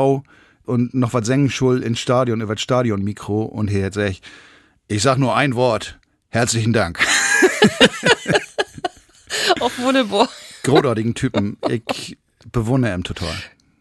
und 0.65 0.93
noch 0.93 1.13
was 1.13 1.25
singen 1.25 1.49
schul 1.49 1.81
ins 1.83 1.99
Stadion 1.99 2.41
über 2.41 2.55
das 2.55 2.61
Stadionmikro 2.61 3.43
und 3.43 3.69
hier 3.69 3.81
jetzt 3.81 3.97
ich, 3.97 4.21
ich 4.87 5.01
sag 5.01 5.17
nur 5.17 5.35
ein 5.35 5.55
Wort. 5.55 5.99
Herzlichen 6.29 6.73
Dank. 6.73 6.99
Auf 9.59 9.77
wunderbar. 9.79 10.29
Großartigen 10.63 11.13
Typen. 11.15 11.57
Ich 11.69 12.17
bewundere 12.51 12.93
ihn 12.93 13.03
total. 13.03 13.35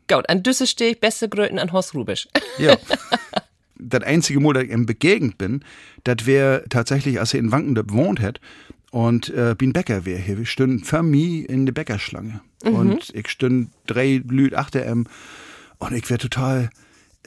Gut, 0.09 0.29
an 0.29 0.43
Düsse 0.43 0.67
stehe 0.67 0.93
ich 0.93 1.01
beste 1.01 1.29
Gröten 1.29 1.59
an 1.59 1.73
Horst 1.73 1.95
Rubisch. 1.95 2.29
Ja. 2.59 2.77
das 3.77 4.03
einzige 4.03 4.41
Mal, 4.41 4.55
dass 4.55 4.65
ich 4.65 4.71
ihm 4.71 4.87
begegnet 4.87 5.39
bin, 5.39 5.65
das 6.05 6.27
wäre 6.27 6.65
tatsächlich, 6.69 7.21
als 7.21 7.35
er 7.35 7.41
in 7.41 7.53
Wanken 7.53 7.75
gewohnt 7.75 8.21
hat 8.21 8.41
und 8.91 9.31
äh, 9.31 9.55
bin 9.57 9.73
Bäcker 9.73 10.05
wäre 10.05 10.21
hier. 10.21 10.39
Wir 10.39 10.47
stünden 10.47 10.85
für 10.85 11.03
mich 11.03 11.49
in 11.49 11.67
der 11.67 11.73
Bäckerschlange. 11.73 12.41
Mhm. 12.65 12.75
Und 12.75 13.11
ich 13.15 13.29
stünd 13.29 13.71
drei 13.87 14.23
Lüd 14.27 14.55
achter 14.55 14.87
ihm 14.87 15.07
und 15.79 15.93
ich 15.93 16.09
wäre 16.09 16.19
total 16.19 16.71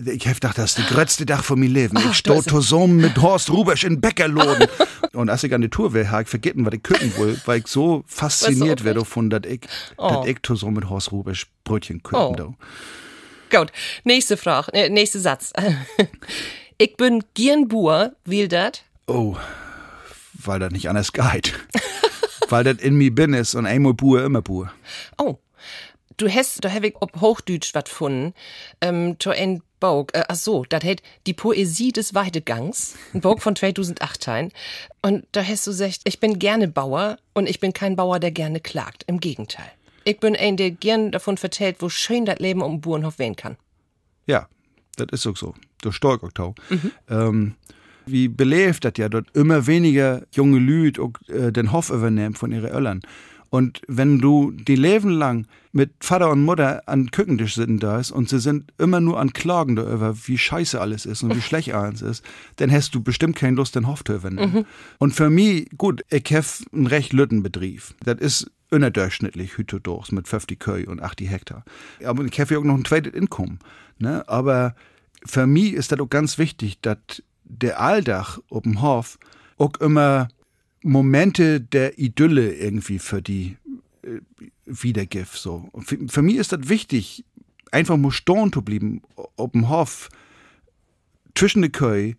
ich 0.05 0.27
hab 0.27 0.35
gedacht, 0.35 0.57
das 0.57 0.77
ist 0.77 0.77
die 0.77 0.93
größte 0.93 1.25
Dach 1.25 1.43
von 1.43 1.59
meinem 1.59 1.73
Leben. 1.73 1.97
ich 1.97 2.17
stehe 2.17 2.43
zusammen 2.43 2.97
mit 2.97 3.19
Horst 3.19 3.49
Rubesch 3.49 3.83
in 3.83 3.99
Bäckerloden. 3.99 4.67
und 5.13 5.29
als 5.29 5.43
ich 5.43 5.53
an 5.53 5.61
die 5.61 5.69
Tour 5.69 5.93
wäre, 5.93 6.11
habe 6.11 6.23
ich 6.23 6.29
vergessen, 6.29 6.65
was 6.65 6.73
ich 6.73 6.83
kütten 6.83 7.17
will, 7.17 7.39
weil 7.45 7.59
ich 7.59 7.67
so 7.67 8.03
fasziniert 8.05 8.83
werde 8.83 8.99
davon, 8.99 9.29
dass 9.29 9.41
ich, 9.47 9.61
oh. 9.97 10.07
dass 10.09 10.27
ich 10.27 10.37
zusammen 10.43 10.75
mit 10.75 10.89
Horst 10.89 11.11
Rubesch 11.11 11.47
Brötchen 11.63 12.03
kütten. 12.03 12.39
Oh. 12.39 12.55
Gut, 13.49 13.71
nächste 14.03 14.37
Frage, 14.37 14.73
äh, 14.73 14.89
nächster 14.89 15.19
Satz. 15.19 15.53
ich 16.77 16.97
bin 16.97 17.23
gern 17.33 17.67
Buhr, 17.67 18.13
will 18.25 18.47
dat? 18.47 18.83
Oh, 19.07 19.37
weil 20.33 20.59
das 20.59 20.71
nicht 20.71 20.89
anders 20.89 21.13
geht. 21.13 21.53
weil 22.49 22.63
das 22.63 22.77
in 22.79 22.95
mir 22.95 23.13
bin 23.13 23.33
ist 23.33 23.55
und 23.55 23.65
einmal 23.65 23.93
Buhr, 23.93 24.23
immer 24.23 24.41
Buhr. 24.41 24.71
Oh, 25.17 25.37
du 26.17 26.29
hast, 26.29 26.63
da 26.63 26.71
hab 26.71 26.83
ich 26.83 26.95
ob 26.99 27.21
Hochdeutsch 27.21 27.73
wat 27.73 27.85
gefunden, 27.85 28.33
ähm, 28.81 29.17
to 29.19 29.29
ein 29.29 29.61
Buch, 29.79 30.07
äh, 30.13 30.23
ach 30.27 30.35
so, 30.35 30.65
das 30.65 30.83
heißt 30.83 31.01
die 31.25 31.33
Poesie 31.33 31.91
des 31.91 32.13
Weidegangs, 32.13 32.95
ein 33.13 33.21
Buch 33.21 33.39
von 33.39 33.55
2008 33.55 34.21
teilen. 34.21 34.51
Und 35.01 35.25
da 35.31 35.43
hast 35.43 35.67
du 35.67 35.71
gesagt, 35.71 36.01
ich 36.03 36.19
bin 36.19 36.39
gerne 36.39 36.67
Bauer 36.67 37.17
und 37.33 37.47
ich 37.47 37.59
bin 37.59 37.73
kein 37.73 37.95
Bauer, 37.95 38.19
der 38.19 38.31
gerne 38.31 38.59
klagt. 38.59 39.03
Im 39.07 39.19
Gegenteil. 39.19 39.71
Ich 40.07 40.21
bin 40.21 40.37
ein, 40.37 40.55
der 40.55 40.71
gern 40.71 41.11
davon 41.11 41.35
vertellt, 41.35 41.77
wo 41.79 41.89
schön 41.89 42.23
das 42.23 42.39
Leben 42.39 42.61
um 42.61 42.79
Burenhof 42.79 43.19
wehen 43.19 43.35
kann. 43.35 43.57
Ja, 44.25 44.47
das 44.95 45.07
ist 45.11 45.27
auch 45.27 45.35
so. 45.35 45.53
Der 45.83 45.91
Storkoktau. 45.91 46.55
Mhm. 46.69 46.91
Ähm, 47.09 47.55
wie 48.05 48.29
belebt 48.29 48.85
das 48.85 48.93
ja 48.95 49.09
dort 49.09 49.27
immer 49.35 49.67
weniger 49.67 50.23
junge 50.31 50.59
Lüd 50.59 50.97
äh, 51.27 51.51
den 51.51 51.73
Hof 51.73 51.89
übernehmen 51.89 52.35
von 52.35 52.53
ihren 52.53 52.71
Öllern. 52.71 53.01
Und 53.49 53.81
wenn 53.89 54.19
du 54.19 54.51
die 54.51 54.77
Leben 54.77 55.09
lang 55.09 55.45
mit 55.73 55.91
Vater 55.99 56.31
und 56.31 56.43
Mutter 56.43 56.83
an 56.85 57.11
Küchentisch 57.11 57.55
sitzen 57.55 57.79
da 57.79 57.99
ist 57.99 58.11
und 58.11 58.29
sie 58.29 58.39
sind 58.39 58.71
immer 58.77 59.01
nur 59.01 59.19
an 59.19 59.33
Klagen 59.33 59.75
darüber, 59.75 60.15
wie 60.25 60.37
scheiße 60.37 60.79
alles 60.79 61.05
ist 61.05 61.23
und 61.23 61.35
wie 61.35 61.41
schlecht 61.41 61.73
alles 61.73 62.01
ist, 62.01 62.23
dann 62.57 62.71
hast 62.71 62.95
du 62.95 63.01
bestimmt 63.01 63.35
keine 63.35 63.57
Lust, 63.57 63.75
den 63.75 63.87
Hof 63.87 64.05
zu 64.05 64.13
übernehmen. 64.13 64.53
Mhm. 64.53 64.65
Und 64.99 65.13
für 65.13 65.29
mich, 65.29 65.69
gut, 65.77 66.03
ich 66.09 66.33
habe 66.33 66.47
einen 66.71 66.87
recht 66.87 67.11
lütten 67.11 67.43
Betrieb. 67.43 67.83
Das 68.05 68.19
ist 68.19 68.51
unterdurchschnittlich 68.71 69.57
Hütodorfs 69.57 70.11
mit 70.11 70.27
50 70.27 70.59
Köi 70.59 70.85
und 70.85 71.01
80 71.01 71.29
Hektar. 71.29 71.63
Aber 72.03 72.25
ich 72.25 72.39
habe 72.39 72.53
ja 72.53 72.59
auch 72.59 72.63
noch 72.63 72.75
ein 72.75 72.85
zweites 72.85 73.13
Einkommen. 73.13 73.59
Ne? 73.99 74.27
Aber 74.27 74.75
für 75.25 75.47
mich 75.47 75.73
ist 75.73 75.91
das 75.91 75.99
auch 75.99 76.09
ganz 76.09 76.37
wichtig, 76.37 76.79
dass 76.81 76.97
der 77.43 77.79
Alldach 77.79 78.39
auf 78.49 78.63
dem 78.63 78.81
Hof 78.81 79.17
auch 79.57 79.75
immer 79.79 80.27
Momente 80.83 81.61
der 81.61 81.97
Idylle 81.97 82.53
irgendwie 82.53 82.99
für 82.99 83.21
die 83.21 83.57
äh, 84.03 84.19
wiedergibt. 84.65 85.33
So. 85.33 85.69
Für, 85.79 85.97
für 86.07 86.21
mich 86.21 86.35
ist 86.35 86.51
das 86.51 86.69
wichtig, 86.69 87.25
einfach 87.71 87.97
mal 87.97 88.11
stehen 88.11 88.51
zu 88.53 88.61
bleiben, 88.61 89.01
auf 89.35 89.51
dem 89.51 89.69
Hof, 89.69 90.09
zwischen 91.35 91.61
de 91.61 91.69
Köi 91.71 92.15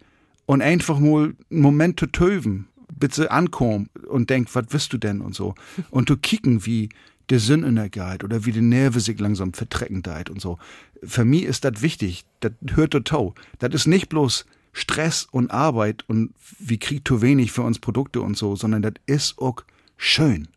und 0.47 0.63
einfach 0.63 0.99
mal 0.99 1.35
einen 1.51 1.61
Moment 1.61 1.99
zu 1.99 2.07
töven, 2.07 2.69
bitte 2.93 3.31
ankommen 3.31 3.91
und 4.09 4.31
denk, 4.31 4.55
was 4.55 4.67
wirst 4.71 4.93
du 4.93 4.99
denn 4.99 5.21
und 5.21 5.35
so. 5.35 5.55
Und 5.91 6.09
zu 6.09 6.17
kicken, 6.17 6.65
wie 6.67 6.89
der 7.31 7.41
Sinn 7.41 7.63
in 7.63 7.77
der 7.77 7.91
geht 7.91 8.25
oder 8.25 8.45
wie 8.45 8.53
die 8.53 8.61
Nerven 8.61 9.01
sich 9.01 9.19
langsam 9.21 9.53
vertrecken 9.53 10.03
deit 10.03 10.31
und 10.31 10.41
so. 10.41 10.59
Für 11.03 11.25
mich 11.25 11.45
ist 11.45 11.65
das 11.65 11.83
wichtig, 11.83 12.25
das 12.41 12.53
hört 12.75 12.93
to 12.93 13.01
tau. 13.01 13.35
Das 13.59 13.75
ist 13.75 13.87
nicht 13.87 14.09
bloß 14.09 14.47
Stress 14.73 15.27
und 15.31 15.51
Arbeit 15.51 16.05
und 16.09 16.35
wie 16.59 16.79
kriegt 16.79 17.09
zu 17.09 17.21
wenig 17.21 17.53
für 17.53 17.63
uns 17.63 17.79
Produkte 17.79 18.21
und 18.21 18.37
so, 18.37 18.57
sondern 18.57 18.83
das 18.83 18.95
ist 19.07 19.39
auch 19.39 19.65
schön. 19.97 20.49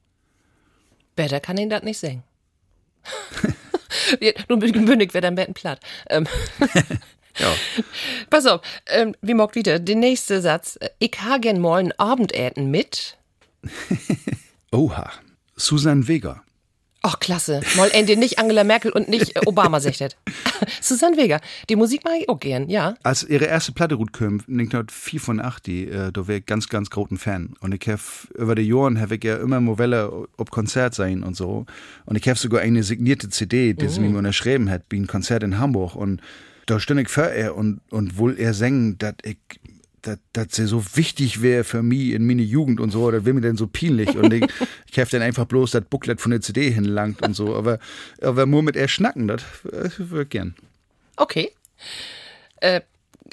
Besser 1.15 1.39
kann 1.39 1.57
ihn 1.57 1.69
das 1.69 1.83
nicht 1.83 1.97
singen. 1.97 2.23
Nun 4.49 4.59
bündig 4.59 5.13
wird 5.13 5.25
am 5.25 5.35
Betten 5.35 5.53
platt. 5.53 5.79
Ähm. 6.09 6.27
Ja. 7.37 7.53
Pass 8.29 8.45
auf, 8.45 8.61
ähm, 8.87 9.15
wie 9.21 9.33
mag 9.33 9.55
wieder? 9.55 9.79
Der 9.79 9.95
nächste 9.95 10.41
Satz. 10.41 10.77
Ich 10.99 11.13
ha 11.21 11.37
gern 11.37 11.59
mal 11.59 11.79
ein 11.79 11.91
Abendessen 11.93 12.71
mit. 12.71 13.17
Oha. 14.71 15.11
Susan 15.55 16.07
Vega. 16.07 16.43
Ach, 17.03 17.19
klasse. 17.19 17.61
Mal 17.77 17.89
Ende 17.93 18.15
nicht 18.15 18.37
Angela 18.37 18.63
Merkel 18.63 18.91
und 18.91 19.09
nicht 19.09 19.35
äh, 19.35 19.41
Obama 19.47 19.79
sechtet. 19.79 20.17
Susanne 20.81 21.17
Vega. 21.17 21.41
Die 21.67 21.75
Musik 21.75 22.03
mag 22.03 22.13
ich 22.19 22.29
auch 22.29 22.39
gern, 22.39 22.69
ja. 22.69 22.93
Als 23.01 23.23
ihre 23.23 23.45
erste 23.45 23.71
Platte 23.71 23.97
gut 23.97 24.13
kam, 24.13 24.33
1904 24.47 25.19
von 25.19 25.39
8, 25.39 25.65
die, 25.65 25.87
äh, 25.87 26.11
da 26.11 26.27
war 26.27 26.35
ich 26.35 26.45
ganz, 26.45 26.69
ganz 26.69 26.91
großen 26.91 27.17
Fan. 27.17 27.55
Und 27.59 27.73
ich 27.73 27.89
habe 27.89 28.01
über 28.35 28.53
die 28.53 28.67
Jahren 28.67 29.01
habe 29.01 29.15
ich 29.15 29.23
ja 29.23 29.37
immer 29.37 29.59
mal 29.59 29.79
Welle 29.79 30.27
ob 30.37 30.51
Konzert 30.51 30.93
sein 30.93 31.23
und 31.23 31.35
so. 31.35 31.65
Und 32.05 32.17
ich 32.17 32.29
habe 32.29 32.37
sogar 32.37 32.61
eine 32.61 32.83
signierte 32.83 33.29
CD, 33.29 33.73
die 33.73 33.87
sie 33.87 33.99
mir 33.99 34.15
unterschrieben 34.15 34.69
hat, 34.69 34.83
wie 34.91 34.99
ein 34.99 35.07
Konzert 35.07 35.41
in 35.41 35.57
Hamburg. 35.57 35.95
Und 35.95 36.21
da 36.71 36.79
stand 36.79 37.01
ich 37.01 37.09
vor 37.09 37.25
er 37.25 37.55
und, 37.57 37.81
und 37.89 38.17
wohl 38.17 38.39
er 38.39 38.53
singen, 38.53 38.97
dass 38.97 39.15
ich 39.23 39.37
dass 40.33 40.47
sie 40.55 40.65
so 40.65 40.83
wichtig 40.95 41.43
wäre 41.43 41.63
für 41.63 41.83
mich 41.83 42.13
in 42.13 42.25
meine 42.25 42.41
Jugend 42.41 42.79
und 42.79 42.89
so, 42.89 43.11
das 43.11 43.23
wäre 43.23 43.35
mir 43.35 43.41
denn 43.41 43.55
so 43.55 43.67
peinlich. 43.67 44.17
Und 44.17 44.33
ich, 44.33 44.43
ich 44.91 44.97
habe 44.97 45.11
dann 45.11 45.21
einfach 45.21 45.45
bloß 45.45 45.69
das 45.69 45.83
Booklet 45.83 46.19
von 46.19 46.31
der 46.31 46.41
CD 46.41 46.71
hinlangt 46.71 47.21
und 47.21 47.35
so. 47.35 47.55
Aber, 47.55 47.77
aber 48.19 48.47
nur 48.47 48.63
mit 48.63 48.75
er 48.75 48.87
schnacken, 48.87 49.27
das 49.27 49.43
würde 49.63 50.23
ich 50.23 50.29
gern. 50.29 50.55
Okay. 51.17 51.51
Äh, 52.61 52.81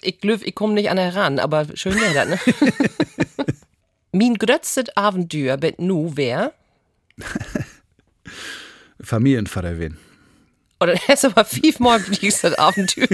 ich 0.02 0.20
glaube, 0.20 0.44
ich 0.44 0.54
komme 0.54 0.74
nicht 0.74 0.90
an 0.90 0.98
heran, 0.98 1.38
aber 1.38 1.68
schön 1.74 1.94
wäre 1.94 2.12
das, 2.12 2.28
ne? 2.28 2.38
mein 4.12 4.34
grötztes 4.34 4.94
Abenteuer 4.94 5.56
mit 5.56 5.78
nu 5.78 6.12
wer? 6.16 6.52
Familienvater 9.00 9.78
wen. 9.78 9.96
Oder 10.80 10.94
hast 11.08 11.24
du 11.24 11.28
aber 11.28 11.44
fünfmal 11.44 12.00
dieses 12.02 12.54
Abenteuer? 12.54 13.08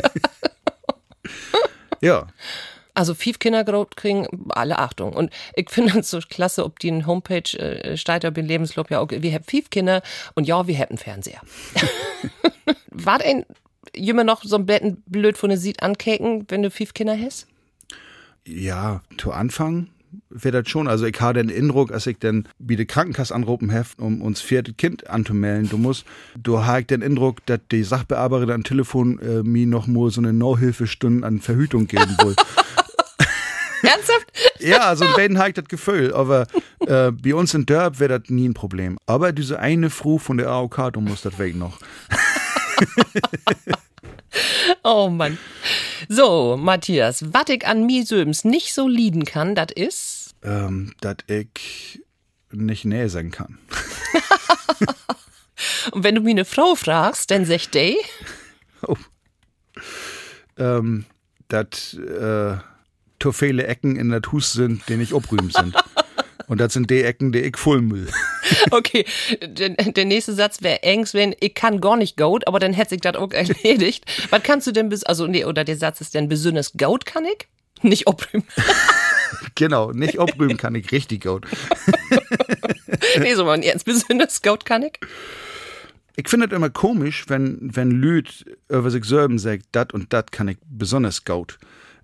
Ja. 2.00 2.27
Also 2.92 3.14
fünf 3.14 3.38
Kinder 3.40 3.64
kriegen, 3.96 4.27
alle 4.50 4.79
Achtung. 4.79 5.14
Und 5.14 5.33
ich 5.57 5.70
finde 5.70 5.98
es 5.98 6.11
so 6.11 6.20
klasse, 6.20 6.64
ob 6.64 6.79
die 6.79 6.88
in 6.88 7.07
Homepage 7.07 7.59
äh, 7.59 7.96
steht, 7.96 8.24
ob 8.24 8.38
in 8.38 8.46
Lebenslauf 8.46 8.88
ja, 8.90 9.00
okay, 9.00 9.22
wir 9.22 9.33
haben 9.33 9.44
fünf 9.44 9.70
Kinder 9.70 10.03
und 10.35 10.46
ja, 10.46 10.66
wir 10.66 10.77
hätten 10.77 10.96
Fernseher. 10.96 11.40
War 12.90 13.20
ein 13.20 13.44
jemand 13.96 14.27
noch 14.27 14.42
so 14.44 14.57
ein 14.57 14.66
Betten 14.66 15.03
blöd 15.07 15.37
von 15.37 15.48
der 15.48 15.59
Sied 15.59 15.83
ankeken, 15.83 16.46
wenn 16.48 16.62
du 16.62 16.70
fünf 16.70 16.94
Kinder 16.94 17.18
hast? 17.18 17.48
Ja, 18.46 19.03
zu 19.18 19.33
Anfang 19.33 19.88
wäre 20.31 20.62
das 20.62 20.70
schon. 20.70 20.88
Also 20.88 21.07
ich 21.07 21.20
habe 21.20 21.42
den 21.42 21.55
Eindruck, 21.55 21.92
als 21.92 22.07
ich 22.07 22.18
dann 22.18 22.48
wie 22.59 22.77
die 22.77 22.87
Krankenkasse 22.87 23.35
anrufen 23.35 23.70
heft, 23.70 23.98
um 24.00 24.22
uns 24.22 24.40
vierte 24.40 24.72
Kind 24.72 25.09
anzumelden, 25.09 25.68
du 25.68 25.79
musst, 25.79 26.05
du 26.37 26.64
habe 26.64 26.81
ich 26.81 26.87
den 26.87 27.03
Eindruck, 27.03 27.44
dass 27.46 27.61
die 27.70 27.83
Sachbearbeiterin 27.83 28.55
am 28.55 28.64
Telefon 28.64 29.18
äh, 29.20 29.42
mir 29.42 29.66
noch 29.66 29.87
mal 29.87 30.11
so 30.11 30.20
eine 30.20 30.33
No-Hilfestunde 30.33 31.27
an 31.27 31.40
Verhütung 31.40 31.87
geben 31.87 32.16
will. 32.22 32.35
Ernsthaft? 33.83 34.33
ja, 34.61 34.96
so 34.96 35.05
ein 35.05 35.14
bisschen 35.14 35.38
habe 35.38 35.48
ich 35.50 35.55
das 35.55 35.66
Gefühl, 35.66 36.14
aber 36.14 36.46
äh, 36.81 37.11
bei 37.11 37.35
uns 37.35 37.53
in 37.55 37.66
Dörp 37.66 38.00
wäre 38.00 38.18
das 38.18 38.31
nie 38.31 38.48
ein 38.48 38.55
Problem. 38.55 38.96
Aber 39.07 39.33
diese 39.33 39.59
eine 39.59 39.90
Frau 39.90 40.18
von 40.18 40.38
der 40.38 40.48
AOK, 40.48 40.92
du 40.92 41.00
musst 41.00 41.24
das 41.24 41.38
weg 41.38 41.55
noch. 41.55 41.79
Oh 44.83 45.09
Mann. 45.09 45.39
So, 46.09 46.57
Matthias, 46.57 47.25
was 47.33 47.49
ich 47.49 47.67
an 47.67 47.87
mir 47.87 48.05
Söms 48.05 48.45
nicht 48.45 48.75
so 48.75 48.89
lieben 48.89 49.25
kann, 49.25 49.55
das 49.55 49.69
ist. 49.75 50.35
Ähm, 50.43 50.95
dass 51.01 51.17
ich 51.29 52.03
nicht 52.51 52.85
näher 52.85 53.09
sein 53.09 53.31
kann. 53.31 53.59
Und 55.93 56.05
wenn 56.05 56.17
du 56.17 56.21
mir 56.21 56.31
eine 56.31 56.45
Frau 56.45 56.75
fragst, 56.75 57.31
dann 57.31 57.45
sagt 57.45 57.75
die, 57.75 57.97
Oh. 58.87 58.97
Ähm, 60.59 61.07
dass 61.49 61.95
äh, 61.95 62.57
zu 63.19 63.33
viele 63.33 63.67
Ecken 63.67 63.97
in 63.97 64.11
der 64.11 64.21
Hus 64.31 64.53
sind, 64.53 64.87
die 64.89 64.97
nicht 64.97 65.15
obrühmen 65.15 65.51
sind. 65.51 65.75
Und 66.47 66.61
das 66.61 66.73
sind 66.73 66.91
die 66.91 67.03
Ecken, 67.03 67.33
die 67.33 67.41
ich 67.41 67.57
Vollmüll. 67.57 68.09
okay, 68.71 69.05
der, 69.41 70.05
nächste 70.05 70.35
Satz 70.35 70.63
wäre 70.63 70.83
engs, 70.83 71.15
wenn 71.15 71.35
ich 71.41 71.55
kann 71.55 71.81
gar 71.81 71.97
nicht 71.97 72.17
Goat, 72.17 72.47
aber 72.47 72.59
dann 72.59 72.73
hätte 72.73 72.91
sich 72.91 73.01
das 73.01 73.17
auch 73.17 73.33
erledigt. 73.33 74.05
Was 74.31 74.43
kannst 74.43 74.67
du 74.67 74.73
denn 74.73 74.89
bis, 74.89 75.05
also 75.05 75.27
nee, 75.27 75.45
oder 75.45 75.65
der 75.65 75.77
Satz 75.77 76.01
ist 76.01 76.15
denn 76.15 76.29
besonders 76.29 76.73
Goat 76.73 77.07
kann 77.07 77.25
ich? 77.25 77.49
Nicht 77.83 78.07
obrühmen. 78.07 78.47
genau, 79.55 79.93
nicht 79.93 80.19
obrühmen 80.19 80.57
kann 80.57 80.75
ich 80.75 80.93
richtig 80.93 81.25
gut. 81.25 81.47
nee, 83.19 83.35
so 83.35 83.45
mal 83.45 83.63
ernst, 83.63 83.85
besonders 83.85 84.43
Goat 84.43 84.65
kann 84.65 84.83
ich? 84.83 84.99
Ich 86.17 86.29
finde 86.29 86.47
es 86.47 86.53
immer 86.53 86.71
komisch, 86.71 87.25
wenn, 87.29 87.59
wenn 87.61 87.91
Lüd 87.91 88.45
über 88.69 88.91
sich 88.91 89.05
selber 89.05 89.39
sagt, 89.39 89.65
dat 89.73 89.93
und 89.93 90.13
dat 90.13 90.31
kann 90.31 90.49
ich 90.49 90.59
besonders 90.65 91.25
gut. 91.25 91.59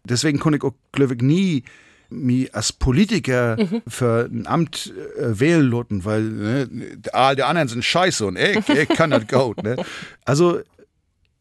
Deswegen 0.05 0.39
konnte 0.39 0.57
ich 0.57 0.65
auch, 0.65 0.75
glaube 0.93 1.15
ich, 1.15 1.21
nie 1.21 1.65
mich 2.11 2.55
als 2.55 2.73
Politiker 2.73 3.57
für 3.87 4.29
ein 4.31 4.47
Amt 4.47 4.93
äh, 5.19 5.39
wählen 5.39 5.71
lassen, 5.71 6.05
weil 6.05 6.23
ne, 6.23 6.69
all 7.13 7.37
die 7.37 7.43
anderen 7.43 7.69
sind 7.69 7.85
scheiße 7.85 8.27
und 8.27 8.37
ich, 8.37 8.69
ich 8.69 8.89
kann 8.89 9.11
das 9.11 9.27
gut. 9.27 9.63
Ne? 9.63 9.77
Also, 10.25 10.61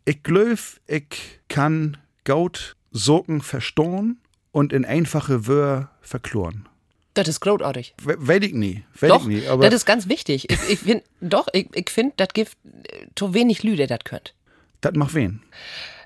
ich 0.05 0.23
glaube, 0.23 0.57
ich 0.87 1.05
kann 1.47 1.97
gut 2.25 2.75
Socken 2.91 3.41
verstohlen 3.41 4.19
und 4.51 4.73
in 4.73 4.85
einfache 4.85 5.47
Wörter 5.47 5.91
verkloren. 6.01 6.67
Das 7.13 7.27
ist 7.27 7.39
großartig. 7.41 7.95
We 8.03 8.15
weiß 8.17 8.43
ich 8.43 8.53
nie. 8.53 8.83
Weiß 8.99 9.09
Doch, 9.09 9.21
ich 9.21 9.27
nie. 9.27 9.47
Aber 9.47 9.65
das 9.65 9.73
ist 9.73 9.85
ganz 9.85 10.07
wichtig. 10.07 10.49
Ich, 10.49 10.69
ich 10.69 10.79
find, 10.79 11.03
doch, 11.21 11.47
ich, 11.53 11.67
ich 11.75 11.89
finde, 11.89 12.13
das 12.17 12.29
gibt 12.33 12.55
äh, 12.63 13.07
zu 13.15 13.33
wenig 13.33 13.63
Lüde, 13.63 13.87
das 13.87 13.99
könnt. 14.03 14.33
das 14.81 14.93
macht 14.95 15.13
wen? 15.13 15.41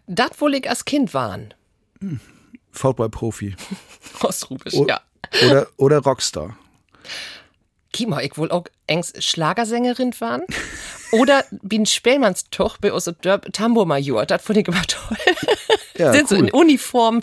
Das 0.08 0.32
wohl 0.40 0.56
ich 0.56 0.70
als 0.70 0.86
Kind 0.86 1.14
waren. 1.14 1.54
Football-Profi. 2.74 3.56
Ausrubisch, 4.20 4.74
O- 4.74 4.86
ja. 4.88 5.00
Oder, 5.48 5.68
oder 5.78 6.00
Rockstar. 6.00 6.58
Kima, 7.92 8.22
ich 8.22 8.38
wohl 8.38 8.50
auch 8.52 8.66
engs 8.88 9.14
Schlagersängerin 9.20 10.14
waren. 10.20 10.42
Oder 11.12 11.44
bin 11.62 11.86
Spellmannstoch 11.86 12.78
bei 12.80 12.92
uns 12.92 13.06
Dörp 13.22 13.54
Tambourmajor. 13.54 14.26
Das 14.26 14.42
fand 14.44 14.58
ich 14.60 14.68
immer 14.68 14.82
toll. 14.84 15.18
Ja, 15.96 16.12
Sind 16.12 16.28
so 16.28 16.36
cool. 16.36 16.46
in 16.48 16.52
Uniform 16.52 17.22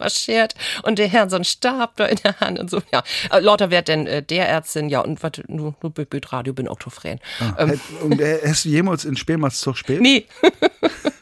marschiert 0.00 0.56
und 0.82 0.98
der 0.98 1.06
Herr 1.06 1.30
so 1.30 1.36
einen 1.36 1.44
Stab 1.44 1.96
da 1.96 2.06
in 2.06 2.16
der 2.24 2.40
Hand 2.40 2.58
und 2.58 2.68
so. 2.68 2.82
Ja, 2.92 3.04
Äh, 3.30 3.38
lauter 3.38 3.70
wird 3.70 3.86
denn 3.86 4.04
äh, 4.08 4.20
der 4.20 4.48
Ärztin, 4.48 4.88
ja, 4.88 4.98
und 5.00 5.22
was, 5.22 5.30
nur, 5.46 5.76
nur 5.80 5.92
bei 5.94 6.04
Radio 6.26 6.52
bin 6.52 6.66
auch 6.66 6.80
Tofren. 6.80 7.20
Ähm, 7.56 7.78
äh, 8.18 8.38
hast 8.44 8.64
du 8.64 8.68
jemals 8.68 9.04
in 9.04 9.16
Spielmannszug 9.16 9.74
gespielt? 9.74 10.00
nee. 10.02 10.26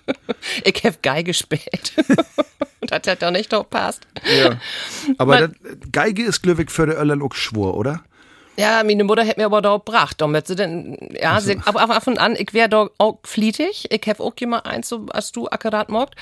ich 0.64 0.84
hab 0.84 1.02
Geige 1.02 1.24
gespielt. 1.32 1.92
das 2.82 3.00
hat 3.06 3.22
doch 3.22 3.30
nicht 3.30 3.52
doch 3.52 3.68
passt. 3.68 4.06
Ja. 4.24 4.58
Aber 5.18 5.40
Man- 5.40 5.54
das, 5.62 5.90
Geige 5.92 6.24
ist 6.24 6.42
glücklich 6.42 6.70
für 6.70 6.86
der 6.86 6.98
Öller 6.98 7.22
auch 7.22 7.34
schwur, 7.34 7.76
oder? 7.76 8.02
Ja, 8.58 8.82
meine 8.82 9.04
Mutter 9.04 9.24
hat 9.24 9.36
mir 9.36 9.44
aber 9.46 9.62
da 9.62 9.76
gebracht, 9.76 10.20
damit 10.20 10.48
sie 10.48 10.56
denn, 10.56 10.98
ja, 11.12 11.40
sie, 11.40 11.60
aber 11.64 11.94
ab 11.94 12.06
und 12.08 12.18
an, 12.18 12.34
ich 12.34 12.52
wär 12.54 12.66
da 12.66 12.88
auch 12.98 13.20
flietig, 13.22 13.86
ich 13.88 14.02
hab 14.08 14.18
auch 14.18 14.32
immer 14.40 14.66
eins, 14.66 14.88
so, 14.88 15.06
als 15.10 15.30
du 15.30 15.46
akkurat 15.46 15.90
mogt, 15.90 16.16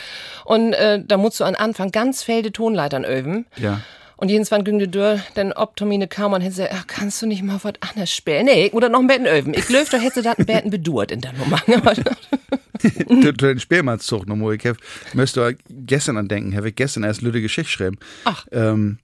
und 0.44 0.75
äh, 0.75 1.03
da 1.03 1.16
musst 1.16 1.40
du 1.40 1.44
am 1.44 1.55
Anfang 1.55 1.92
ganz 1.92 2.22
felde 2.22 2.53
Tonleitern 2.53 3.05
üben. 3.05 3.46
Ja. 3.57 3.81
Und 4.18 4.31
jedes 4.31 4.51
Mal 4.51 4.62
ging 4.64 4.79
die 4.79 4.90
Tür, 4.90 5.20
dann 5.35 5.53
ob 5.55 5.77
Tomine 5.77 6.09
kam 6.09 6.35
und 6.35 6.42
hätte 6.42 6.57
gesagt, 6.57 6.75
ach, 6.75 6.87
kannst 6.87 7.22
du 7.22 7.27
nicht 7.27 7.42
mal 7.42 7.59
was 7.62 7.72
anderes 7.81 8.12
spielen? 8.12 8.44
Nee, 8.44 8.70
oder 8.72 8.90
noch 8.90 9.01
ein 9.01 9.07
Betten 9.07 9.27
üben. 9.27 9.55
Ich 9.55 9.66
glaube, 9.66 9.87
da 9.90 9.96
hätte 9.96 10.16
sie 10.16 10.22
das 10.22 10.38
ein 10.38 10.44
Betten 10.44 10.70
bedurrt 10.70 11.11
in 11.11 11.22
der 11.22 11.33
Nummer. 11.33 11.61
Zu 13.09 13.33
den 13.33 13.61
Spielmannszug 13.61 14.27
nochmal. 14.27 14.55
Ich 14.55 14.67
hab, 14.67 14.77
auch 15.39 15.53
gestern 15.69 16.17
an 16.17 16.29
denken, 16.29 16.57
habe 16.57 16.68
ich 16.68 16.77
gestern 16.77 17.05
erst 17.05 17.22
Lüde 17.22 17.41
Geschichte 17.41 17.66
geschrieben. 17.66 17.99
Ach. 18.24 18.47
Ähm, 18.53 18.99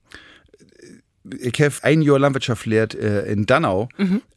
ich 1.39 1.61
habe 1.61 1.73
ein 1.83 2.01
Jahr 2.01 2.19
Landwirtschaft 2.19 2.65
lehrt 2.65 2.95
äh, 2.95 3.25
in 3.25 3.45
Dannau, 3.45 3.87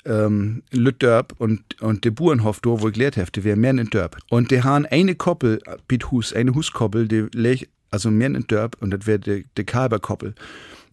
ähm, 0.05 0.63
in 0.71 0.81
Lüttdörp 0.81 1.35
und, 1.39 1.81
und 1.81 2.05
de 2.05 2.13
Burenhof, 2.13 2.61
wo 2.63 2.89
ich 2.89 2.97
lehrt 2.97 3.17
habe, 3.17 3.29
wäre 3.45 3.57
mehr 3.57 3.73
in 3.73 3.91
Dörp. 3.91 4.19
Und 4.31 4.51
die 4.51 4.63
haben 4.63 4.87
eine 4.87 5.15
Koppel, 5.15 5.61
bit 5.89 6.11
Hus, 6.11 6.33
eine 6.33 6.55
Huskoppel, 6.55 7.09
die 7.09 7.27
leg, 7.33 7.69
also 7.91 8.11
mehr 8.11 8.29
in 8.29 8.47
Dörp 8.47 8.77
und 8.81 8.91
das 8.91 9.07
wäre 9.07 9.19
de, 9.19 9.45
de 9.57 9.65
Kalberkoppel. 9.65 10.35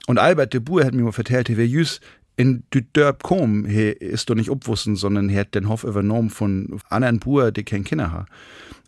Und 0.08 0.18
Albert 0.18 0.54
de 0.54 0.60
Boer 0.60 0.86
hat 0.86 0.94
mir 0.94 1.04
mal 1.04 1.12
vertellt, 1.12 1.48
die 1.48 1.58
wäre 1.58 1.68
jüs 1.68 2.02
in 2.36 2.64
die 2.74 2.86
Dörp 2.94 3.24
kom, 3.24 3.66
he 3.66 3.90
ist 3.90 4.30
doch 4.30 4.36
nicht 4.36 4.50
obwussen, 4.50 4.96
sondern 4.96 5.30
er 5.30 5.42
hat 5.42 5.56
den 5.56 5.70
Hof 5.70 5.84
übernommen 5.84 6.30
von 6.30 6.80
anderen 6.90 7.20
Buer, 7.20 7.52
die 7.52 7.64
kein 7.64 7.84
Kinder 7.84 8.12
haben. 8.12 8.28